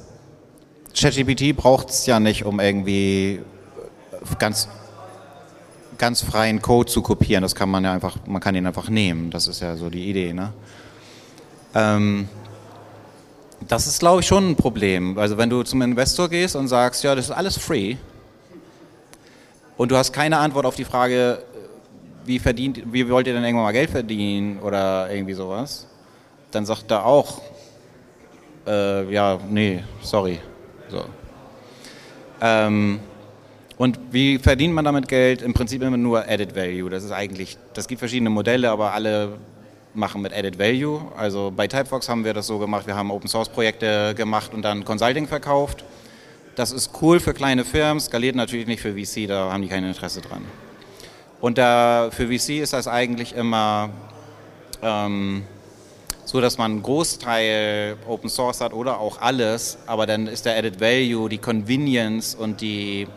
ChatGPT 0.98 1.58
braucht 1.58 1.90
es 1.90 2.06
ja 2.06 2.22
nicht, 2.22 2.46
um 2.46 2.62
irgendwie 2.62 3.42
ganz, 4.40 4.70
ganz 5.98 6.22
freien 6.22 6.62
Code 6.62 6.92
zu 6.92 7.02
kopieren. 7.02 7.42
Das 7.42 7.56
kann 7.56 7.70
man 7.70 7.84
ja 7.84 7.94
einfach, 7.94 8.18
man 8.26 8.42
kann 8.42 8.56
ihn 8.56 8.66
einfach 8.66 8.90
nehmen. 8.90 9.32
Das 9.32 9.48
ist 9.48 9.62
ja 9.62 9.76
so 9.76 9.90
die 9.90 10.10
Idee. 10.10 10.34
Ne? 10.34 10.54
Ähm, 11.74 12.28
das 13.68 13.88
ist, 13.88 14.00
glaube 14.00 14.22
ich, 14.22 14.28
schon 14.28 14.52
ein 14.52 14.56
Problem. 14.56 15.18
Also 15.18 15.38
wenn 15.38 15.50
du 15.50 15.64
zum 15.64 15.82
Investor 15.82 16.30
gehst 16.30 16.56
und 16.56 16.68
sagst, 16.68 17.04
ja, 17.04 17.16
das 17.16 17.26
ist 17.26 17.32
alles 17.32 17.58
free 17.58 17.98
und 19.78 19.92
du 19.92 19.98
hast 19.98 20.14
keine 20.14 20.38
Antwort 20.38 20.66
auf 20.66 20.76
die 20.76 20.86
Frage, 20.86 21.40
wie 22.26 22.40
verdient, 22.40 22.82
wie 22.92 23.10
wollt 23.10 23.28
ihr 23.28 23.34
denn 23.34 23.44
irgendwann 23.44 23.66
mal 23.66 23.72
Geld 23.72 23.90
verdienen 23.90 24.60
oder 24.60 25.10
irgendwie 25.12 25.34
sowas, 25.34 25.88
dann 26.52 26.66
sagt 26.66 26.92
er 26.92 27.06
auch, 27.06 27.42
äh, 28.66 29.12
ja, 29.12 29.40
nee, 29.50 29.84
sorry. 30.02 30.40
So. 30.90 31.06
Ähm, 32.42 33.00
und 33.78 34.00
wie 34.12 34.40
verdient 34.40 34.74
man 34.74 34.86
damit 34.86 35.08
Geld? 35.08 35.42
Im 35.42 35.54
Prinzip 35.54 35.84
immer 35.84 35.98
nur 35.98 36.28
Added 36.28 36.56
Value. 36.56 36.90
Das 36.90 37.04
ist 37.04 37.12
eigentlich, 37.12 37.58
das 37.74 37.88
gibt 37.88 38.00
verschiedene 38.00 38.32
Modelle, 38.32 38.72
aber 38.72 38.94
alle 38.94 39.38
machen 39.94 40.22
mit 40.22 40.34
Added 40.34 40.58
Value. 40.58 41.02
Also 41.16 41.52
bei 41.56 41.68
Typefox 41.68 42.10
haben 42.10 42.26
wir 42.26 42.34
das 42.34 42.48
so 42.48 42.58
gemacht, 42.58 42.88
wir 42.88 42.96
haben 42.96 43.12
Open 43.12 43.28
Source 43.28 43.50
Projekte 43.50 44.16
gemacht 44.16 44.54
und 44.54 44.64
dann 44.64 44.84
Consulting 44.84 45.28
verkauft. 45.28 45.84
Das 46.56 46.72
ist 46.72 46.92
cool 47.02 47.20
für 47.20 47.36
kleine 47.36 47.64
Firmen, 47.64 48.00
skaliert 48.00 48.36
natürlich 48.36 48.66
nicht 48.66 48.82
für 48.82 48.94
VC, 48.94 49.28
da 49.28 49.52
haben 49.52 49.62
die 49.62 49.68
kein 49.68 49.84
Interesse 49.84 50.22
dran. 50.22 50.44
Und 51.40 51.60
da, 51.60 52.10
für 52.12 52.28
VC 52.28 52.62
ist 52.62 52.74
das 52.74 52.88
eigentlich 52.88 53.36
immer 53.36 53.92
ähm, 54.82 55.44
so, 56.26 56.42
dass 56.42 56.58
man 56.58 56.72
einen 56.72 56.82
Großteil 56.82 57.96
Open 58.08 58.30
Source 58.30 58.60
hat 58.60 58.74
oder 58.74 59.00
auch 59.00 59.22
alles, 59.22 59.78
aber 59.86 60.08
dann 60.08 60.26
ist 60.26 60.46
der 60.46 60.58
Added 60.58 60.82
Value, 60.82 61.30
die 61.30 61.38
Convenience 61.38 62.34
und 62.34 62.60
die 62.62 63.08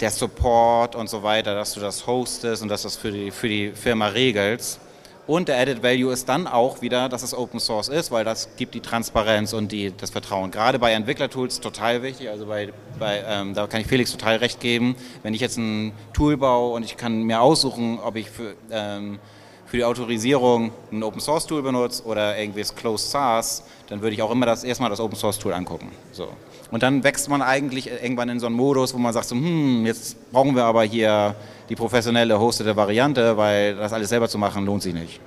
der 0.00 0.10
Support 0.10 0.94
und 0.94 1.08
so 1.08 1.22
weiter, 1.22 1.54
dass 1.54 1.74
du 1.74 1.80
das 1.80 2.06
hostest 2.06 2.62
und 2.62 2.68
dass 2.68 2.82
das 2.82 2.96
für 2.96 3.10
die, 3.10 3.30
für 3.30 3.48
die 3.48 3.70
Firma 3.70 4.08
regelst. 4.08 4.80
Und 5.26 5.48
der 5.48 5.58
Added 5.58 5.82
Value 5.82 6.12
ist 6.12 6.28
dann 6.28 6.46
auch 6.46 6.82
wieder, 6.82 7.08
dass 7.08 7.24
es 7.24 7.34
Open 7.34 7.58
Source 7.58 7.88
ist, 7.88 8.12
weil 8.12 8.24
das 8.24 8.48
gibt 8.56 8.74
die 8.74 8.80
Transparenz 8.80 9.52
und 9.52 9.72
die, 9.72 9.92
das 9.96 10.10
Vertrauen. 10.10 10.52
Gerade 10.52 10.78
bei 10.78 10.92
Entwicklertools 10.92 11.60
total 11.60 12.02
wichtig. 12.02 12.30
Also 12.30 12.46
bei, 12.46 12.72
bei 12.98 13.24
ähm, 13.26 13.52
da 13.52 13.66
kann 13.66 13.80
ich 13.80 13.88
Felix 13.88 14.12
total 14.12 14.36
recht 14.36 14.60
geben. 14.60 14.94
Wenn 15.24 15.34
ich 15.34 15.40
jetzt 15.40 15.58
ein 15.58 15.92
Tool 16.12 16.36
baue 16.36 16.74
und 16.74 16.84
ich 16.84 16.96
kann 16.96 17.24
mir 17.24 17.40
aussuchen, 17.40 17.98
ob 17.98 18.14
ich 18.14 18.30
für, 18.30 18.54
ähm, 18.70 19.18
für 19.66 19.78
die 19.78 19.84
Autorisierung 19.84 20.70
ein 20.92 21.02
Open 21.02 21.20
Source 21.20 21.46
Tool 21.46 21.62
benutze 21.62 22.04
oder 22.04 22.38
irgendwie 22.38 22.60
das 22.60 22.72
Closed 22.76 23.10
SaaS, 23.10 23.64
dann 23.88 24.02
würde 24.02 24.14
ich 24.14 24.22
auch 24.22 24.30
immer 24.30 24.46
das 24.46 24.62
erstmal 24.62 24.90
das 24.90 25.00
Open 25.00 25.16
Source 25.16 25.40
Tool 25.40 25.52
angucken. 25.52 25.90
So. 26.12 26.28
Und 26.70 26.82
dann 26.82 27.04
wächst 27.04 27.28
man 27.28 27.42
eigentlich 27.42 27.88
irgendwann 27.88 28.28
in 28.28 28.40
so 28.40 28.46
einen 28.46 28.56
Modus, 28.56 28.92
wo 28.92 28.98
man 28.98 29.12
sagt, 29.12 29.26
so, 29.26 29.36
hm, 29.36 29.86
jetzt 29.86 30.32
brauchen 30.32 30.56
wir 30.56 30.64
aber 30.64 30.82
hier 30.82 31.36
die 31.68 31.76
professionelle 31.76 32.38
hostete 32.38 32.74
Variante, 32.74 33.36
weil 33.36 33.76
das 33.76 33.92
alles 33.92 34.08
selber 34.08 34.28
zu 34.28 34.38
machen 34.38 34.64
lohnt 34.66 34.82
sich 34.82 34.94
nicht. 34.94 35.20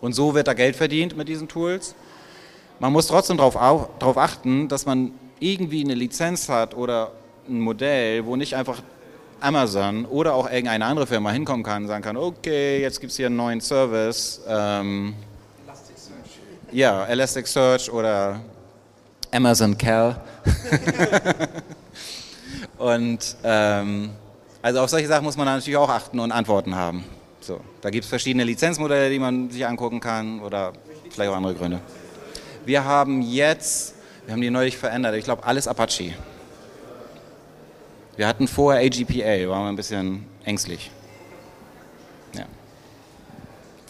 Und 0.00 0.12
so 0.12 0.34
wird 0.34 0.48
da 0.48 0.54
Geld 0.54 0.76
verdient 0.76 1.16
mit 1.16 1.28
diesen 1.28 1.48
Tools. 1.48 1.94
Man 2.80 2.92
muss 2.92 3.06
trotzdem 3.06 3.36
darauf 3.36 3.56
achten, 3.56 4.68
dass 4.68 4.86
man 4.86 5.12
irgendwie 5.38 5.84
eine 5.84 5.94
Lizenz 5.94 6.48
hat 6.48 6.74
oder 6.76 7.12
ein 7.48 7.60
Modell, 7.60 8.26
wo 8.26 8.36
nicht 8.36 8.54
einfach 8.54 8.82
Amazon 9.40 10.04
oder 10.06 10.34
auch 10.34 10.50
irgendeine 10.50 10.84
andere 10.84 11.06
Firma 11.06 11.30
hinkommen 11.30 11.62
kann 11.62 11.82
und 11.82 11.88
sagen 11.88 12.02
kann, 12.02 12.16
okay, 12.16 12.80
jetzt 12.80 13.00
gibt 13.00 13.10
es 13.10 13.16
hier 13.16 13.26
einen 13.26 13.36
neuen 13.36 13.60
Service. 13.60 14.40
Ähm, 14.48 15.14
Elasticsearch. 15.64 16.38
Ja, 16.72 17.04
Elasticsearch 17.04 17.92
oder 17.92 18.40
Amazon 19.34 19.76
Cal. 19.76 20.20
und 22.78 23.36
ähm, 23.42 24.10
also 24.62 24.80
auf 24.80 24.90
solche 24.90 25.08
Sachen 25.08 25.24
muss 25.24 25.36
man 25.36 25.46
natürlich 25.46 25.76
auch 25.76 25.88
achten 25.88 26.20
und 26.20 26.30
Antworten 26.30 26.76
haben. 26.76 27.04
So, 27.40 27.60
da 27.80 27.90
gibt 27.90 28.04
es 28.04 28.08
verschiedene 28.08 28.44
Lizenzmodelle, 28.44 29.10
die 29.10 29.18
man 29.18 29.50
sich 29.50 29.66
angucken 29.66 30.00
kann 30.00 30.40
oder 30.40 30.72
vielleicht 31.10 31.30
auch 31.30 31.36
andere 31.36 31.54
Gründe. 31.54 31.80
Wir 32.64 32.84
haben 32.84 33.20
jetzt, 33.22 33.94
wir 34.24 34.32
haben 34.32 34.40
die 34.40 34.50
neulich 34.50 34.78
verändert, 34.78 35.16
ich 35.16 35.24
glaube 35.24 35.44
alles 35.44 35.68
Apache. 35.68 36.14
Wir 38.16 38.28
hatten 38.28 38.46
vorher 38.46 38.86
AGPA, 38.86 39.48
waren 39.50 39.64
wir 39.64 39.68
ein 39.68 39.76
bisschen 39.76 40.24
ängstlich. 40.44 40.90
Ja. 42.34 42.46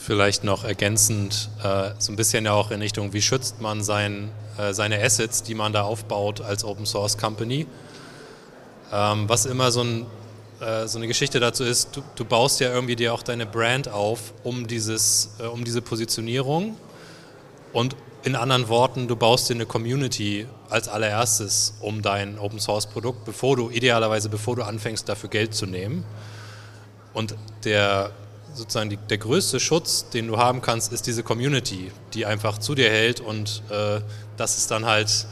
Vielleicht 0.05 0.45
noch 0.45 0.65
ergänzend, 0.65 1.49
äh, 1.63 1.93
so 1.99 2.13
ein 2.13 2.17
bisschen 2.17 2.45
ja 2.45 2.53
auch 2.53 2.71
in 2.71 2.83
Richtung, 2.83 3.15
wie 3.15 3.23
schützt 3.23 3.63
man 3.63 3.83
sein, 3.83 4.31
äh, 4.59 4.75
seine 4.75 5.03
Assets, 5.03 5.43
die 5.43 5.55
man 5.55 5.73
da 5.73 5.85
aufbaut 5.85 6.43
als 6.43 6.63
Open 6.63 6.85
Source 6.85 7.17
Company. 7.17 7.67
Ähm, 8.93 9.27
was 9.31 9.47
immer 9.47 9.71
so, 9.71 9.81
ein, 9.81 10.05
äh, 10.61 10.87
so, 10.89 10.99
eine 10.99 11.07
Geschichte 11.07 11.41
dazu 11.41 11.65
ist, 11.65 11.97
du, 11.97 12.03
du, 12.17 12.27
baust 12.27 12.61
ja 12.61 12.71
irgendwie 12.71 12.97
dir 12.97 13.15
auch 13.15 13.23
deine 13.23 13.47
Brand 13.47 13.89
auf 13.89 14.35
um, 14.43 14.67
dieses, 14.67 15.37
äh, 15.39 15.45
um 15.45 15.65
diese 15.65 15.81
Positionierung 15.81 16.77
und 17.73 17.97
in 18.25 18.37
anderen 18.37 18.69
Worten, 18.69 19.09
du 19.09 19.17
baust 19.17 19.49
dir 19.49 19.55
eine 19.55 19.65
Community 19.65 20.47
als 20.69 20.87
allererstes 20.87 21.79
um 21.81 22.03
dein 22.03 22.39
Open 22.39 22.61
Source 22.61 22.85
Produkt, 22.85 23.25
bevor 23.25 23.57
du 23.57 23.71
idealerweise, 23.71 24.29
bevor 24.29 24.55
du 24.55 24.65
anfängst, 24.65 25.09
dafür 25.09 25.31
Geld 25.31 25.55
zu 25.55 25.65
nehmen. 25.65 26.05
Und 27.15 27.35
der 27.65 28.11
sozusagen 28.55 28.91
die, 28.91 28.97
der 28.97 29.19
größte 29.19 29.61
Schutz, 29.61 30.09
den 30.11 30.29
du 30.29 30.39
haben 30.39 30.63
kannst, 30.63 30.93
ist 30.93 31.07
diese 31.07 31.23
Community, 31.23 31.91
die 32.15 32.25
einfach 32.27 32.59
zu 32.59 32.75
dir 32.75 32.89
hält 32.91 33.21
und 33.21 33.63
äh, 33.71 34.01
das 34.37 34.59
ist 34.59 34.71
dann 34.71 34.87
halt 34.87 35.27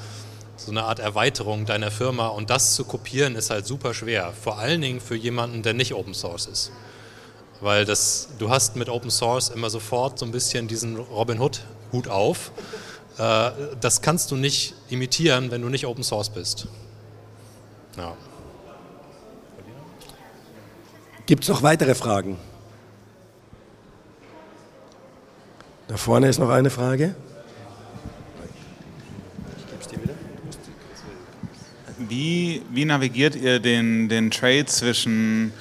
so 0.56 0.70
eine 0.70 0.84
Art 0.84 0.98
Erweiterung 0.98 1.64
deiner 1.66 1.90
Firma 1.90 2.28
und 2.28 2.50
das 2.50 2.74
zu 2.74 2.84
kopieren 2.84 3.36
ist 3.36 3.50
halt 3.50 3.66
super 3.66 3.94
schwer, 3.94 4.32
vor 4.32 4.58
allen 4.58 4.80
Dingen 4.80 5.00
für 5.00 5.16
jemanden, 5.16 5.62
der 5.62 5.74
nicht 5.74 5.94
Open 5.94 6.14
Source 6.14 6.46
ist. 6.46 6.72
Weil 7.60 7.84
das, 7.84 8.28
du 8.38 8.50
hast 8.50 8.76
mit 8.76 8.88
Open 8.88 9.10
Source 9.10 9.48
immer 9.48 9.70
sofort 9.70 10.18
so 10.18 10.26
ein 10.26 10.32
bisschen 10.32 10.66
diesen 10.66 10.96
Robin 10.96 11.40
Hood 11.40 11.62
Hut 11.92 12.08
auf. 12.08 12.50
Äh, 13.18 13.50
das 13.80 14.00
kannst 14.02 14.30
du 14.30 14.36
nicht 14.36 14.74
imitieren, 14.88 15.50
wenn 15.50 15.62
du 15.62 15.68
nicht 15.68 15.86
Open 15.86 16.02
Source 16.02 16.30
bist. 16.30 16.66
Ja. 17.96 18.16
Gibt 21.26 21.44
es 21.44 21.48
noch 21.48 21.62
weitere 21.62 21.94
Fragen? 21.94 22.38
Da 25.88 25.96
vorne 25.96 26.28
ist 26.28 26.38
noch 26.38 26.50
eine 26.50 26.70
Frage. 26.70 27.14
Wie, 32.08 32.62
wie 32.70 32.84
navigiert 32.84 33.36
ihr 33.36 33.58
den, 33.58 34.08
den 34.08 34.30
Trade 34.30 34.66
zwischen 34.66 35.52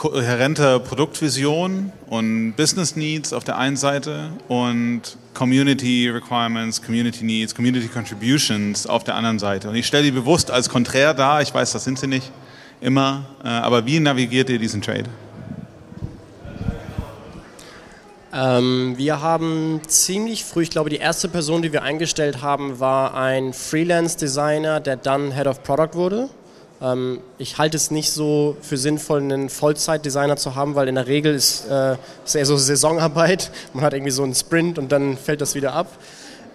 kohärenter 0.00 0.78
Produktvision 0.78 1.92
und 2.08 2.54
Business 2.54 2.96
Needs 2.96 3.32
auf 3.32 3.44
der 3.44 3.58
einen 3.58 3.76
Seite 3.76 4.30
und 4.48 5.02
Community 5.34 6.08
Requirements, 6.08 6.80
Community 6.82 7.24
Needs, 7.24 7.54
Community 7.54 7.88
Contributions 7.88 8.86
auf 8.86 9.04
der 9.04 9.14
anderen 9.14 9.38
Seite? 9.38 9.68
Und 9.68 9.74
ich 9.74 9.86
stelle 9.86 10.04
die 10.04 10.10
bewusst 10.10 10.50
als 10.50 10.68
konträr 10.68 11.12
dar, 11.12 11.42
ich 11.42 11.52
weiß, 11.52 11.72
das 11.72 11.84
sind 11.84 11.98
sie 11.98 12.06
nicht 12.06 12.30
immer, 12.80 13.26
äh, 13.44 13.48
aber 13.48 13.84
wie 13.84 14.00
navigiert 14.00 14.48
ihr 14.48 14.58
diesen 14.58 14.80
Trade? 14.80 15.04
Ähm, 18.32 18.94
wir 18.96 19.20
haben 19.20 19.80
ziemlich 19.88 20.44
früh, 20.44 20.62
ich 20.62 20.70
glaube, 20.70 20.88
die 20.88 20.98
erste 20.98 21.28
Person, 21.28 21.62
die 21.62 21.72
wir 21.72 21.82
eingestellt 21.82 22.42
haben, 22.42 22.78
war 22.78 23.14
ein 23.14 23.52
Freelance-Designer, 23.52 24.78
der 24.78 24.96
dann 24.96 25.32
Head 25.32 25.48
of 25.48 25.62
Product 25.64 25.94
wurde. 25.94 26.28
Ähm, 26.80 27.20
ich 27.38 27.58
halte 27.58 27.76
es 27.76 27.90
nicht 27.90 28.12
so 28.12 28.56
für 28.62 28.76
sinnvoll, 28.76 29.20
einen 29.20 29.48
Vollzeit-Designer 29.48 30.36
zu 30.36 30.54
haben, 30.54 30.76
weil 30.76 30.86
in 30.86 30.94
der 30.94 31.08
Regel 31.08 31.34
ist 31.34 31.66
es 32.24 32.34
äh, 32.34 32.38
eher 32.38 32.46
so 32.46 32.56
Saisonarbeit. 32.56 33.50
Man 33.72 33.84
hat 33.84 33.94
irgendwie 33.94 34.12
so 34.12 34.22
einen 34.22 34.34
Sprint 34.34 34.78
und 34.78 34.92
dann 34.92 35.16
fällt 35.16 35.40
das 35.40 35.56
wieder 35.56 35.72
ab. 35.72 35.88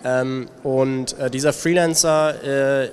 Ähm, 0.06 0.48
und 0.64 1.18
äh, 1.20 1.30
dieser 1.30 1.52
Freelancer 1.52 2.44
äh, 2.44 2.86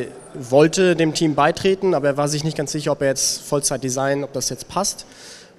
äh, 0.00 0.08
wollte 0.34 0.96
dem 0.96 1.14
Team 1.14 1.36
beitreten, 1.36 1.94
aber 1.94 2.08
er 2.08 2.16
war 2.16 2.28
sich 2.28 2.42
nicht 2.42 2.56
ganz 2.56 2.72
sicher, 2.72 2.92
ob 2.92 3.02
er 3.02 3.08
jetzt 3.08 3.42
Vollzeit 3.42 3.84
design, 3.84 4.24
ob 4.24 4.32
das 4.32 4.48
jetzt 4.48 4.66
passt. 4.68 5.06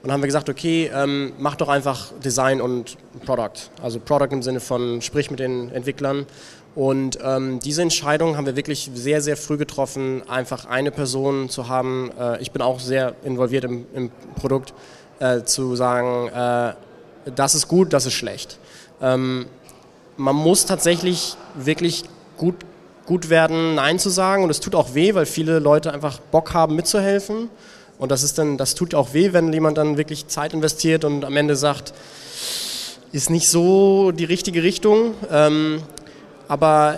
Und 0.02 0.08
dann 0.08 0.14
haben 0.14 0.22
wir 0.22 0.28
gesagt, 0.28 0.49
okay, 0.49 0.89
ähm, 0.93 1.34
mach 1.38 1.56
doch 1.56 1.70
einfach 1.70 2.12
Design 2.24 2.60
und 2.60 2.97
Product. 3.24 3.70
Also 3.84 3.99
Product 3.99 4.32
im 4.32 4.41
Sinne 4.41 4.60
von 4.60 5.02
sprich 5.02 5.30
mit 5.30 5.39
den 5.39 5.72
Entwicklern. 5.72 6.26
Und 6.74 7.20
ähm, 7.24 7.60
diese 7.60 7.82
Entscheidung 7.82 8.36
haben 8.36 8.45
wir 8.45 8.56
wirklich 8.56 8.89
sehr, 8.95 9.22
sehr 9.22 9.38
früh 9.38 9.58
getroffen, 9.58 10.24
einfach 10.28 10.66
eine 10.66 10.89
Person 10.89 11.49
zu 11.49 11.68
haben. 11.68 12.12
Äh, 12.20 12.41
ich 12.41 12.52
bin 12.52 12.62
auch 12.62 12.80
sehr 12.80 13.14
involviert 13.24 13.66
im, 13.66 13.86
im 13.93 14.10
Produkt, 14.36 14.74
äh, 15.20 15.43
zu 15.43 15.76
sagen, 15.76 16.30
äh, 16.30 16.74
das 17.36 17.54
ist 17.54 17.68
gut, 17.68 17.93
das 17.93 18.08
ist 18.08 18.14
schlecht. 18.14 18.58
Ähm, 19.02 19.45
man 20.18 20.36
muss 20.36 20.66
tatsächlich 20.66 21.36
wirklich 21.56 22.06
gut, 22.38 22.56
gut 23.06 23.30
werden, 23.30 23.76
Nein 23.76 23.99
zu 23.99 24.10
sagen. 24.10 24.43
Und 24.43 24.49
es 24.49 24.60
tut 24.60 24.74
auch 24.74 24.95
weh, 24.95 25.14
weil 25.14 25.28
viele 25.28 25.60
Leute 25.60 25.93
einfach 25.93 26.20
Bock 26.20 26.54
haben, 26.54 26.76
mitzuhelfen. 26.76 27.49
Und 28.02 28.10
das 28.10 28.24
ist 28.24 28.39
dann, 28.39 28.58
das 28.58 28.74
tut 28.74 28.95
auch 28.95 29.14
weh, 29.14 29.32
wenn 29.32 29.54
jemand 29.54 29.78
dann 29.78 29.95
wirklich 29.95 30.26
Zeit 30.26 30.54
investiert 30.54 31.06
und 31.06 31.24
am 31.24 31.38
Ende 31.38 31.56
sagt, 31.56 31.93
ist 33.12 33.30
nicht 33.30 33.47
so 33.47 34.12
die 34.12 34.26
richtige 34.26 34.64
Richtung. 34.64 35.14
Ähm, 35.30 35.84
aber 36.47 36.97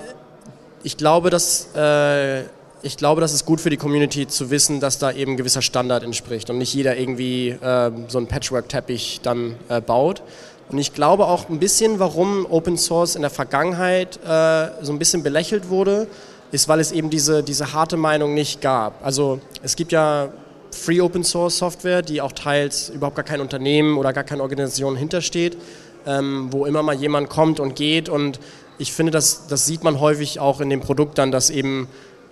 ich 0.81 0.95
glaube, 0.95 1.29
dass 1.29 1.67
äh, 1.75 2.43
ich 2.83 2.95
glaube, 2.95 3.19
das 3.19 3.33
ist 3.33 3.45
gut 3.45 3.59
für 3.59 3.69
die 3.69 3.75
Community 3.75 4.27
zu 4.27 4.49
wissen, 4.49 4.79
dass 4.79 4.97
da 4.97 5.11
eben 5.11 5.33
ein 5.33 5.37
gewisser 5.37 5.61
Standard 5.61 6.03
entspricht 6.03 6.49
und 6.49 6.57
nicht 6.57 6.73
jeder 6.73 6.95
irgendwie 6.95 7.49
äh, 7.49 7.91
so 8.07 8.17
einen 8.17 8.27
Patchwork-Teppich 8.27 9.19
dann 9.23 9.57
äh, 9.67 9.81
baut. 9.81 10.23
Und 10.69 10.77
ich 10.77 10.93
glaube 10.93 11.25
auch 11.25 11.49
ein 11.49 11.59
bisschen, 11.59 11.99
warum 11.99 12.47
Open 12.49 12.77
Source 12.77 13.17
in 13.17 13.23
der 13.23 13.29
Vergangenheit 13.29 14.21
äh, 14.25 14.69
so 14.81 14.93
ein 14.93 14.99
bisschen 14.99 15.21
belächelt 15.21 15.67
wurde, 15.67 16.07
ist, 16.53 16.69
weil 16.69 16.79
es 16.79 16.93
eben 16.93 17.09
diese, 17.09 17.43
diese 17.43 17.73
harte 17.73 17.97
Meinung 17.97 18.33
nicht 18.33 18.61
gab. 18.61 19.05
Also 19.05 19.41
es 19.63 19.75
gibt 19.75 19.91
ja 19.91 20.29
Free 20.73 21.01
Open 21.01 21.23
Source 21.23 21.57
Software, 21.57 22.01
die 22.01 22.21
auch 22.21 22.31
teils 22.31 22.89
überhaupt 22.89 23.15
gar 23.15 23.25
kein 23.25 23.41
Unternehmen 23.41 23.97
oder 23.97 24.13
gar 24.13 24.23
keine 24.23 24.41
Organisation 24.41 24.95
hintersteht, 24.95 25.57
ähm, 26.05 26.47
wo 26.51 26.65
immer 26.65 26.83
mal 26.83 26.95
jemand 26.95 27.29
kommt 27.29 27.59
und 27.59 27.75
geht. 27.75 28.09
Und 28.09 28.39
ich 28.77 28.93
finde, 28.93 29.11
das, 29.11 29.47
das 29.47 29.65
sieht 29.65 29.83
man 29.83 29.99
häufig 29.99 30.39
auch 30.39 30.61
in 30.61 30.69
dem 30.69 30.81
Produkt 30.81 31.17
dann, 31.17 31.31
dass 31.31 31.49
eben 31.49 31.87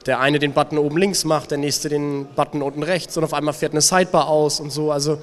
der 0.06 0.20
eine 0.20 0.40
den 0.40 0.54
Button 0.54 0.78
oben 0.78 0.98
links 0.98 1.26
macht, 1.26 1.52
der 1.52 1.58
nächste 1.58 1.90
den 1.90 2.26
Button 2.36 2.62
unten 2.62 2.84
rechts 2.84 3.18
und 3.18 3.24
auf 3.24 3.34
einmal 3.34 3.54
fährt 3.54 3.74
eine 3.74 3.82
Sidebar 3.82 4.28
aus 4.28 4.60
und 4.60 4.72
so. 4.72 4.92
Also 4.92 5.20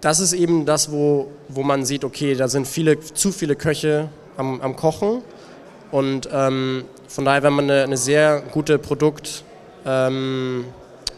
das 0.00 0.20
ist 0.20 0.32
eben 0.32 0.64
das, 0.64 0.90
wo, 0.90 1.28
wo 1.48 1.62
man 1.62 1.84
sieht, 1.84 2.04
okay, 2.04 2.34
da 2.34 2.48
sind 2.48 2.66
viele, 2.66 3.00
zu 3.00 3.32
viele 3.32 3.56
Köche 3.56 4.08
am, 4.36 4.60
am 4.60 4.76
Kochen. 4.76 5.22
Und 5.90 6.28
ähm, 6.32 6.84
von 7.08 7.24
daher, 7.24 7.42
wenn 7.42 7.52
man 7.52 7.70
eine, 7.70 7.84
eine 7.84 7.96
sehr 7.96 8.42
gute 8.52 8.78
Produkt, 8.78 9.44
ähm, 9.86 10.64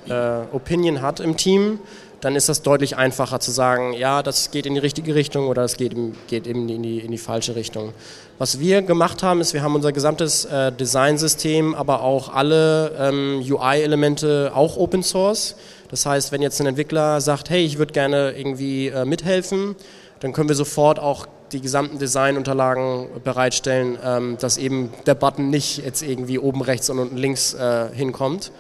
äh, 0.09 0.55
Opinion 0.55 1.03
hat 1.03 1.21
im 1.21 1.37
Team, 1.37 1.81
dann 2.21 2.35
ist 2.35 2.49
das 2.49 2.63
deutlich 2.63 2.97
einfacher 2.97 3.41
zu 3.41 3.51
sagen, 3.51 3.93
ja, 3.93 4.23
das 4.23 4.51
geht 4.51 4.67
in 4.67 4.75
die 4.75 4.81
richtige 4.81 5.15
Richtung 5.15 5.49
oder 5.49 5.63
es 5.63 5.77
geht, 5.77 5.95
geht 6.29 6.47
eben 6.47 6.69
in 6.69 6.83
die, 6.83 6.99
in 6.99 7.11
die 7.11 7.19
falsche 7.19 7.55
Richtung. 7.55 7.93
Was 8.39 8.59
wir 8.59 8.83
gemacht 8.83 9.23
haben, 9.23 9.41
ist, 9.41 9.55
wir 9.55 9.63
haben 9.63 9.75
unser 9.75 9.93
gesamtes 9.93 10.45
äh, 10.47 10.73
Designsystem, 10.73 11.75
aber 11.75 12.03
auch 12.03 12.33
alle 12.33 12.93
ähm, 12.99 13.45
UI-Elemente 13.47 14.53
auch 14.55 14.77
Open 14.77 15.03
Source. 15.03 15.57
Das 15.89 16.07
heißt, 16.07 16.33
wenn 16.33 16.43
jetzt 16.43 16.61
ein 16.61 16.67
Entwickler 16.67 17.21
sagt, 17.21 17.51
hey, 17.51 17.65
ich 17.65 17.79
würde 17.79 17.93
gerne 17.93 18.33
irgendwie 18.33 18.89
äh, 18.89 19.05
mithelfen, 19.05 19.77
dann 20.21 20.33
können 20.33 20.49
wir 20.49 20.57
sofort 20.57 20.99
auch 20.99 21.27
die 21.53 21.61
gesamten 21.61 21.99
Designunterlagen 21.99 23.07
bereitstellen, 23.23 23.99
ähm, 24.03 24.37
dass 24.41 24.59
eben 24.59 24.93
der 25.07 25.15
Button 25.15 25.51
nicht 25.51 25.79
jetzt 25.85 26.03
irgendwie 26.03 26.39
oben 26.39 26.63
rechts 26.63 26.91
und 26.91 26.99
unten 26.99 27.17
links 27.17 27.55
äh, 27.55 27.87
hinkommt. 27.93 28.51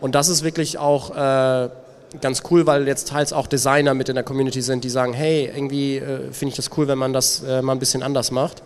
Und 0.00 0.14
das 0.14 0.28
ist 0.28 0.44
wirklich 0.44 0.78
auch 0.78 1.10
äh, 1.14 1.68
ganz 2.20 2.42
cool, 2.50 2.66
weil 2.66 2.86
jetzt 2.86 3.08
teils 3.08 3.32
auch 3.32 3.46
Designer 3.46 3.94
mit 3.94 4.08
in 4.08 4.14
der 4.14 4.24
Community 4.24 4.62
sind, 4.62 4.84
die 4.84 4.90
sagen, 4.90 5.12
hey, 5.12 5.50
irgendwie 5.54 5.96
äh, 5.96 6.32
finde 6.32 6.50
ich 6.50 6.56
das 6.56 6.70
cool, 6.76 6.88
wenn 6.88 6.98
man 6.98 7.12
das 7.12 7.42
äh, 7.42 7.62
mal 7.62 7.72
ein 7.72 7.78
bisschen 7.78 8.02
anders 8.02 8.30
macht. 8.30 8.62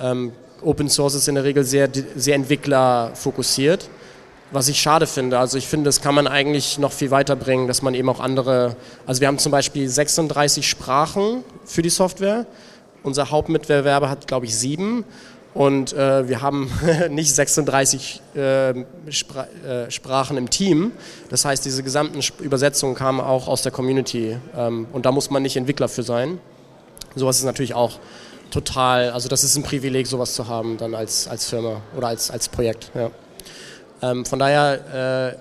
Ähm, 0.00 0.32
Open 0.62 0.88
Source 0.88 1.14
ist 1.14 1.28
in 1.28 1.36
der 1.36 1.44
Regel 1.44 1.64
sehr, 1.64 1.88
sehr 2.16 2.34
entwicklerfokussiert, 2.34 3.88
was 4.50 4.68
ich 4.68 4.80
schade 4.80 5.06
finde. 5.06 5.38
Also 5.38 5.56
ich 5.56 5.66
finde, 5.66 5.86
das 5.86 6.02
kann 6.02 6.14
man 6.14 6.26
eigentlich 6.26 6.78
noch 6.78 6.92
viel 6.92 7.10
weiterbringen, 7.10 7.66
dass 7.66 7.82
man 7.82 7.94
eben 7.94 8.08
auch 8.08 8.20
andere, 8.20 8.76
also 9.06 9.20
wir 9.20 9.28
haben 9.28 9.38
zum 9.38 9.52
Beispiel 9.52 9.88
36 9.88 10.68
Sprachen 10.68 11.44
für 11.64 11.82
die 11.82 11.90
Software. 11.90 12.46
Unser 13.02 13.30
Hauptmitbewerber 13.30 14.10
hat, 14.10 14.26
glaube 14.26 14.46
ich, 14.46 14.56
sieben. 14.56 15.04
Und 15.52 15.92
äh, 15.92 16.28
wir 16.28 16.42
haben 16.42 16.70
nicht 17.10 17.34
36 17.34 18.22
äh, 18.34 18.74
Spra 19.10 19.46
äh, 19.66 19.90
Sprachen 19.90 20.36
im 20.36 20.48
Team. 20.48 20.92
Das 21.28 21.44
heißt, 21.44 21.64
diese 21.64 21.82
gesamten 21.82 22.20
Übersetzungen 22.42 22.94
kamen 22.94 23.20
auch 23.20 23.48
aus 23.48 23.62
der 23.62 23.72
Community. 23.72 24.36
Ähm, 24.56 24.86
und 24.92 25.06
da 25.06 25.12
muss 25.12 25.30
man 25.30 25.42
nicht 25.42 25.56
Entwickler 25.56 25.88
für 25.88 26.02
sein. 26.02 26.38
Sowas 27.16 27.38
ist 27.38 27.44
natürlich 27.44 27.74
auch 27.74 27.98
total, 28.50 29.10
also 29.10 29.28
das 29.28 29.42
ist 29.42 29.56
ein 29.56 29.62
Privileg, 29.62 30.06
sowas 30.06 30.34
zu 30.34 30.46
haben 30.46 30.76
dann 30.76 30.94
als, 30.94 31.26
als 31.26 31.48
Firma 31.48 31.80
oder 31.96 32.08
als, 32.08 32.30
als 32.30 32.48
Projekt. 32.48 32.90
Ja. 32.94 33.10
Ähm, 34.02 34.24
von 34.24 34.38
daher 34.38 35.36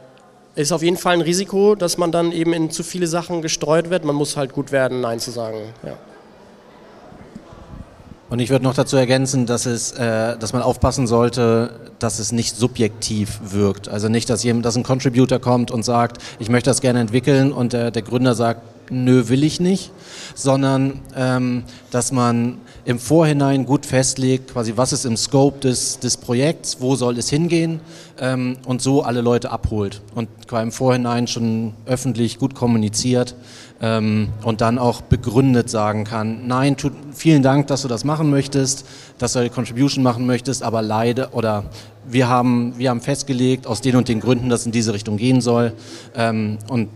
äh, 0.55 0.61
ist 0.61 0.71
auf 0.71 0.81
jeden 0.81 0.97
Fall 0.97 1.13
ein 1.13 1.21
Risiko, 1.21 1.75
dass 1.75 1.97
man 1.97 2.11
dann 2.11 2.31
eben 2.31 2.53
in 2.53 2.71
zu 2.71 2.83
viele 2.83 3.07
Sachen 3.07 3.41
gestreut 3.41 3.89
wird. 3.89 4.03
Man 4.03 4.15
muss 4.15 4.35
halt 4.37 4.53
gut 4.53 4.71
werden, 4.71 5.01
Nein 5.01 5.19
zu 5.19 5.31
sagen. 5.31 5.73
Ja. 5.83 5.97
Und 8.29 8.39
ich 8.39 8.49
würde 8.49 8.63
noch 8.63 8.75
dazu 8.75 8.95
ergänzen, 8.95 9.45
dass, 9.45 9.65
es, 9.65 9.91
äh, 9.93 10.37
dass 10.37 10.53
man 10.53 10.61
aufpassen 10.61 11.07
sollte, 11.07 11.71
dass 11.97 12.19
es 12.19 12.31
nicht 12.31 12.55
subjektiv 12.55 13.39
wirkt. 13.43 13.89
Also 13.89 14.07
nicht, 14.07 14.29
dass, 14.29 14.43
jemand, 14.43 14.65
dass 14.65 14.75
ein 14.75 14.83
Contributor 14.83 15.39
kommt 15.39 15.71
und 15.71 15.83
sagt, 15.83 16.21
ich 16.37 16.49
möchte 16.49 16.69
das 16.69 16.81
gerne 16.81 16.99
entwickeln 16.99 17.51
und 17.51 17.73
der, 17.73 17.91
der 17.91 18.03
Gründer 18.03 18.35
sagt, 18.35 18.61
nö, 18.91 19.29
will 19.29 19.43
ich 19.43 19.59
nicht, 19.59 19.91
sondern 20.35 20.99
ähm, 21.15 21.63
dass 21.91 22.11
man 22.11 22.57
im 22.85 22.99
Vorhinein 22.99 23.65
gut 23.65 23.85
festlegt, 23.85 24.53
quasi 24.53 24.73
was 24.75 24.93
ist 24.93 25.05
im 25.05 25.17
Scope 25.17 25.59
des, 25.59 25.99
des 25.99 26.17
Projekts, 26.17 26.77
wo 26.79 26.95
soll 26.95 27.17
es 27.17 27.29
hingehen 27.29 27.81
ähm, 28.19 28.57
und 28.65 28.81
so 28.81 29.03
alle 29.03 29.21
Leute 29.21 29.51
abholt 29.51 30.01
und 30.15 30.29
im 30.51 30.71
Vorhinein 30.71 31.27
schon 31.27 31.73
öffentlich 31.85 32.39
gut 32.39 32.55
kommuniziert 32.55 33.35
ähm, 33.81 34.29
und 34.43 34.61
dann 34.61 34.77
auch 34.77 35.01
begründet 35.01 35.69
sagen 35.69 36.03
kann, 36.03 36.47
nein, 36.47 36.77
tut, 36.77 36.93
vielen 37.13 37.43
Dank, 37.43 37.67
dass 37.67 37.81
du 37.81 37.87
das 37.87 38.03
machen 38.03 38.29
möchtest, 38.29 38.85
dass 39.17 39.33
du 39.33 39.39
eine 39.39 39.49
Contribution 39.49 40.03
machen 40.03 40.25
möchtest, 40.25 40.63
aber 40.63 40.81
leider 40.81 41.33
oder 41.33 41.65
wir 42.07 42.27
haben, 42.27 42.77
wir 42.77 42.89
haben 42.89 43.01
festgelegt, 43.01 43.67
aus 43.67 43.81
den 43.81 43.95
und 43.95 44.07
den 44.07 44.19
Gründen, 44.19 44.49
dass 44.49 44.61
es 44.61 44.65
in 44.65 44.71
diese 44.71 44.93
Richtung 44.93 45.17
gehen 45.17 45.41
soll 45.41 45.73
ähm, 46.15 46.57
und 46.67 46.89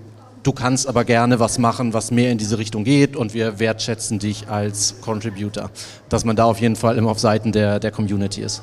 Du 0.44 0.52
kannst 0.52 0.90
aber 0.90 1.06
gerne 1.06 1.40
was 1.40 1.58
machen, 1.58 1.94
was 1.94 2.12
mehr 2.12 2.30
in 2.30 2.38
diese 2.38 2.58
Richtung 2.58 2.84
geht 2.84 3.16
und 3.16 3.34
wir 3.34 3.60
wertschätzen 3.60 4.20
dich 4.20 4.50
als 4.50 4.96
Contributor. 5.00 5.72
Dass 6.10 6.26
man 6.26 6.36
da 6.36 6.44
auf 6.44 6.60
jeden 6.60 6.76
Fall 6.76 6.98
immer 6.98 7.12
auf 7.12 7.20
Seiten 7.20 7.54
der, 7.54 7.80
der 7.80 7.92
Community 7.92 8.42
ist. 8.42 8.62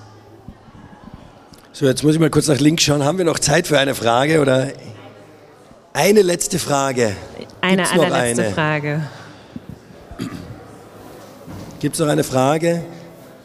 So, 1.73 1.87
jetzt 1.87 2.03
muss 2.03 2.12
ich 2.12 2.21
mal 2.21 2.29
kurz 2.29 2.49
nach 2.49 2.61
links 2.61 2.83
schauen. 2.83 3.03
Haben 3.03 3.16
wir 3.16 3.25
noch 3.25 3.39
Zeit 3.39 3.66
für 3.66 3.79
eine 3.79 3.95
Frage 3.95 4.43
oder 4.43 4.68
eine 5.95 6.21
letzte 6.21 6.59
Frage? 6.59 7.16
Eine 7.61 7.91
allerletzte 7.91 8.43
eine? 8.45 8.53
Frage. 8.53 9.03
Gibt 11.81 11.95
es 11.95 12.01
noch 12.01 12.09
eine 12.09 12.25
Frage? 12.25 12.83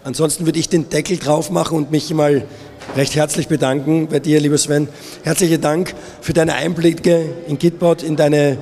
Ansonsten 0.04 0.46
würde 0.46 0.60
ich 0.60 0.70
den 0.70 0.90
Deckel 0.90 1.18
drauf 1.18 1.50
machen 1.50 1.78
und 1.78 1.92
mich 1.92 2.14
mal 2.14 2.44
recht 2.96 3.16
herzlich 3.16 3.48
bedanken 3.48 4.08
bei 4.08 4.20
dir, 4.20 4.40
lieber 4.40 4.58
Sven. 4.58 4.88
Herzlichen 5.24 5.62
Dank 5.62 5.94
für 6.22 6.34
deine 6.34 6.54
Einblicke 6.54 7.26
in 7.48 7.58
Gitbot, 7.58 8.04
in 8.04 8.16
deine 8.16 8.58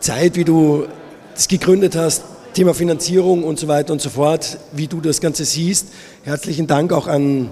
Zeit, 0.00 0.36
wie 0.36 0.44
du 0.44 0.86
das 1.34 1.48
gegründet 1.48 1.96
hast, 1.96 2.24
Thema 2.54 2.72
Finanzierung 2.72 3.44
und 3.44 3.58
so 3.58 3.68
weiter 3.68 3.92
und 3.92 4.00
so 4.00 4.08
fort, 4.08 4.58
wie 4.72 4.86
du 4.86 5.00
das 5.00 5.20
Ganze 5.20 5.44
siehst. 5.44 5.88
Herzlichen 6.24 6.66
Dank 6.66 6.92
auch 6.92 7.06
an 7.06 7.50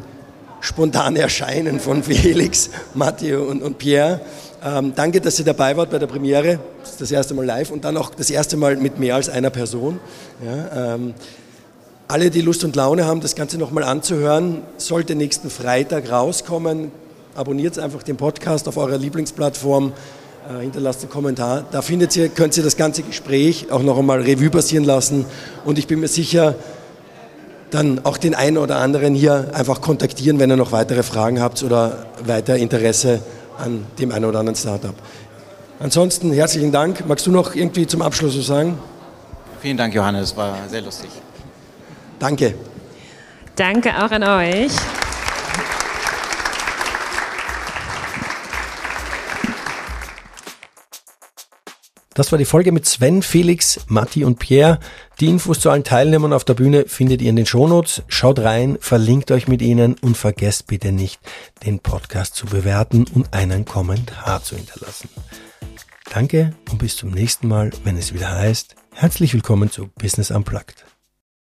spontane 0.61 1.19
Erscheinen 1.19 1.81
von 1.81 2.03
Felix, 2.05 2.71
Matteo 2.95 3.45
und, 3.45 3.63
und 3.63 3.77
Pierre. 3.79 4.21
Ähm, 4.67 4.95
danke, 4.97 5.21
dass 5.21 5.39
ihr 5.39 5.45
dabei 5.45 5.77
wart 5.77 5.91
bei 5.91 5.99
der 5.99 6.07
Premiere. 6.07 6.59
Das 6.81 6.93
ist 6.93 7.01
das 7.03 7.11
erste 7.11 7.35
Mal 7.35 7.45
live 7.45 7.71
und 7.71 7.85
dann 7.85 7.99
auch 7.99 8.15
das 8.15 8.31
erste 8.31 8.57
Mal 8.57 8.77
mit 8.77 8.99
mehr 8.99 9.15
als 9.15 9.29
einer 9.29 9.51
Person. 9.51 10.01
Ja, 10.43 10.95
ähm, 10.95 11.13
alle, 12.09 12.31
die 12.31 12.41
Lust 12.41 12.65
und 12.65 12.75
Laune 12.75 13.05
haben, 13.05 13.21
das 13.21 13.35
Ganze 13.35 13.59
nochmal 13.59 13.85
anzuhören, 13.85 14.63
sollte 14.79 15.17
nächsten 15.17 15.51
Freitag 15.51 16.11
rauskommen. 16.11 16.93
Abonniert 17.35 17.79
einfach 17.79 18.03
den 18.03 18.17
Podcast 18.17 18.67
auf 18.67 18.79
eurer 18.79 18.97
Lieblingsplattform, 18.97 19.93
äh, 20.49 20.63
hinterlasst 20.63 21.03
einen 21.03 21.11
Kommentar. 21.11 21.65
Da 21.71 21.83
findet 21.83 22.17
ihr, 22.17 22.31
könnt 22.31 22.57
ihr 22.57 22.63
das 22.63 22.79
ganze 22.79 23.03
Gespräch 23.03 23.71
auch 23.71 23.83
noch 23.83 23.99
einmal 23.99 24.23
Revue 24.23 24.49
passieren 24.49 24.85
lassen. 24.85 25.27
Und 25.67 25.79
ich 25.79 25.87
bin 25.87 26.01
mir 26.01 26.09
sicher, 26.09 26.55
dann 27.71 28.01
auch 28.05 28.17
den 28.17 28.35
einen 28.35 28.57
oder 28.57 28.77
anderen 28.77 29.15
hier 29.15 29.51
einfach 29.53 29.83
kontaktieren, 29.83 30.39
wenn 30.39 30.51
ihr 30.51 30.57
noch 30.57 30.73
weitere 30.73 31.03
Fragen 31.03 31.43
habt 31.43 31.63
oder 31.63 32.07
weiter 32.25 32.57
Interesse 32.57 33.21
an 33.59 33.87
dem 33.99 34.13
einen 34.13 34.25
oder 34.25 34.41
anderen 34.41 34.57
Startup. 34.57 34.95
Ansonsten 35.81 36.33
herzlichen 36.33 36.73
Dank. 36.73 37.07
Magst 37.07 37.27
du 37.27 37.31
noch 37.31 37.55
irgendwie 37.55 37.87
zum 37.87 38.03
Abschluss 38.03 38.39
was 38.39 38.47
sagen? 38.47 38.79
Vielen 39.61 39.77
Dank, 39.77 39.95
Johannes. 39.95 40.37
War 40.37 40.57
sehr 40.69 40.83
lustig. 40.83 41.11
Danke. 42.19 42.55
Danke 43.57 43.91
auch 44.03 44.11
an 44.11 44.23
euch. 44.23 44.73
Das 52.15 52.31
war 52.31 52.39
die 52.39 52.45
Folge 52.45 52.71
mit 52.71 52.87
Sven, 52.87 53.23
Felix, 53.23 53.81
Matti 53.89 54.25
und 54.25 54.39
Pierre. 54.39 54.79
Die 55.19 55.27
Infos 55.27 55.59
zu 55.59 55.71
allen 55.71 55.83
Teilnehmern 55.83 56.33
auf 56.33 56.45
der 56.45 56.55
Bühne 56.55 56.85
findet 56.87 57.21
ihr 57.21 57.31
in 57.31 57.37
den 57.37 57.45
Shownotes. 57.45 58.03
Schaut 58.07 58.39
rein, 58.39 58.79
verlinkt 58.81 59.33
euch 59.33 59.49
mit 59.49 59.61
ihnen 59.61 59.97
und 60.01 60.17
vergesst 60.17 60.69
bitte 60.69 60.93
nicht, 60.93 61.21
den 61.67 61.81
Podcast 61.81 62.37
zu 62.37 62.47
bewerten 62.47 63.05
und 63.15 63.35
einen 63.35 63.65
Kommentar 63.65 64.45
zu 64.45 64.55
hinterlassen. 64.55 65.09
Danke 66.13 66.55
und 66.71 66.79
bis 66.79 66.97
zum 66.97 67.11
nächsten 67.11 67.49
Mal, 67.49 67.71
wenn 67.83 67.97
es 67.97 68.15
wieder 68.15 68.31
heißt, 68.31 68.77
herzlich 68.93 69.35
willkommen 69.35 69.71
zu 69.71 69.89
Business 69.99 70.31
Unplugged. 70.31 70.94